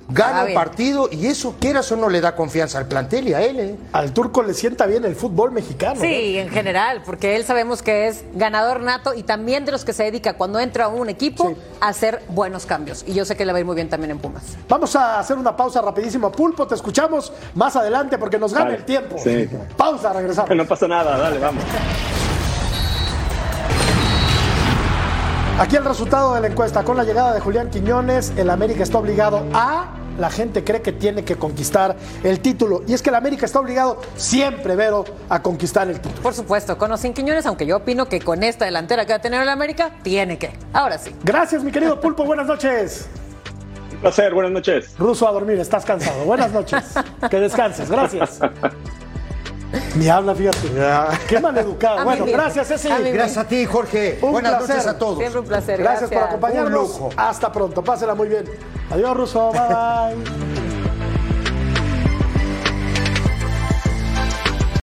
gana 0.09 0.37
Ah, 0.37 0.41
un 0.41 0.47
bien. 0.47 0.55
partido 0.59 1.09
y 1.11 1.27
eso, 1.27 1.55
quieras 1.59 1.91
o 1.91 1.95
no, 1.95 2.09
le 2.09 2.21
da 2.21 2.35
confianza 2.35 2.77
al 2.77 2.87
plantel 2.87 3.27
y 3.29 3.33
a 3.33 3.41
él, 3.41 3.59
¿eh? 3.59 3.75
Al 3.93 4.11
turco 4.13 4.43
le 4.43 4.53
sienta 4.53 4.85
bien 4.85 5.05
el 5.05 5.15
fútbol 5.15 5.51
mexicano. 5.51 5.99
Sí, 6.01 6.37
en 6.37 6.49
general, 6.49 7.01
porque 7.05 7.35
él 7.35 7.45
sabemos 7.45 7.81
que 7.81 8.07
es 8.07 8.23
ganador 8.35 8.81
nato 8.81 9.13
y 9.13 9.23
también 9.23 9.65
de 9.65 9.71
los 9.71 9.85
que 9.85 9.93
se 9.93 10.03
dedica 10.03 10.33
cuando 10.33 10.59
entra 10.59 10.85
a 10.85 10.87
un 10.89 11.09
equipo 11.09 11.53
a 11.79 11.87
hacer 11.87 12.21
buenos 12.29 12.65
cambios. 12.65 13.03
Y 13.07 13.13
yo 13.13 13.25
sé 13.25 13.35
que 13.35 13.45
le 13.45 13.51
va 13.51 13.57
a 13.57 13.59
ir 13.61 13.65
muy 13.65 13.75
bien 13.75 13.89
también 13.89 14.11
en 14.11 14.19
Pumas. 14.19 14.43
Vamos 14.67 14.95
a 14.95 15.19
hacer 15.19 15.37
una 15.37 15.55
pausa 15.55 15.81
rapidísimo. 15.81 16.31
Pulpo, 16.31 16.67
te 16.67 16.75
escuchamos 16.75 17.31
más 17.55 17.75
adelante 17.75 18.17
porque 18.17 18.37
nos 18.39 18.53
gana 18.53 18.65
Vale. 18.65 18.77
el 18.77 18.85
tiempo. 18.85 19.17
Sí. 19.23 19.49
Pausa, 19.77 20.13
regresamos. 20.13 20.55
No 20.55 20.65
pasa 20.65 20.87
nada, 20.87 21.17
dale, 21.17 21.39
vamos. 21.39 21.63
Aquí 25.59 25.75
el 25.75 25.85
resultado 25.85 26.33
de 26.33 26.41
la 26.41 26.47
encuesta. 26.47 26.83
Con 26.83 26.97
la 26.97 27.03
llegada 27.03 27.33
de 27.33 27.39
Julián 27.39 27.69
Quiñones, 27.69 28.33
el 28.37 28.49
América 28.49 28.83
está 28.83 28.97
obligado 28.97 29.45
a. 29.53 29.99
La 30.17 30.29
gente 30.29 30.63
cree 30.63 30.81
que 30.81 30.91
tiene 30.91 31.23
que 31.23 31.35
conquistar 31.37 31.95
el 32.23 32.39
título. 32.39 32.83
Y 32.87 32.93
es 32.93 33.01
que 33.01 33.09
el 33.09 33.15
América 33.15 33.45
está 33.45 33.59
obligado 33.59 33.99
siempre, 34.15 34.75
Vero, 34.75 35.05
a 35.29 35.41
conquistar 35.41 35.87
el 35.89 35.99
título. 35.99 36.21
Por 36.21 36.33
supuesto, 36.35 36.77
con 36.77 36.91
o 36.91 36.97
sin 36.97 37.13
Quiñones, 37.13 37.45
aunque 37.47 37.65
yo 37.65 37.77
opino 37.77 38.07
que 38.07 38.19
con 38.19 38.43
esta 38.43 38.65
delantera 38.65 39.05
que 39.05 39.13
va 39.13 39.17
a 39.17 39.21
tener 39.21 39.41
el 39.41 39.49
América, 39.49 39.91
tiene 40.03 40.37
que. 40.37 40.53
Ahora 40.71 40.97
sí. 40.97 41.15
Gracias, 41.23 41.63
mi 41.63 41.71
querido 41.71 41.99
Pulpo. 41.99 42.25
Buenas 42.25 42.47
noches. 42.47 43.07
Un 43.91 43.97
placer, 43.99 44.33
buenas 44.33 44.51
noches. 44.51 44.95
Ruso 44.97 45.27
a 45.27 45.31
dormir, 45.31 45.59
estás 45.59 45.85
cansado. 45.85 46.25
Buenas 46.25 46.51
noches. 46.51 46.83
Que 47.29 47.39
descanses. 47.39 47.89
Gracias. 47.89 48.39
Ni 49.95 50.07
habla, 50.09 50.35
fíjate. 50.35 50.69
Qué 51.27 51.39
maleducado. 51.39 51.99
A 51.99 52.03
Bueno, 52.03 52.25
gracias, 52.25 52.67
Ceci. 52.67 52.87
Gracias 52.89 53.37
a 53.37 53.47
ti, 53.47 53.65
Jorge. 53.65 54.19
Un 54.21 54.31
Buenas 54.31 54.55
placer. 54.55 54.75
noches 54.75 54.87
a 54.91 54.97
todos. 54.97 55.17
Siempre 55.19 55.39
un 55.39 55.45
placer. 55.47 55.79
Gracias, 55.79 56.09
por 56.09 56.23
acompañarnos. 56.23 56.67
Un 56.67 56.73
lujo. 56.73 57.09
Hasta 57.17 57.51
pronto. 57.51 57.83
Pásela 57.83 58.15
muy 58.15 58.27
bien. 58.27 58.45
Adiós, 58.91 59.15
Ruso. 59.15 59.51
Bye 59.51 59.61
bye. 59.61 60.53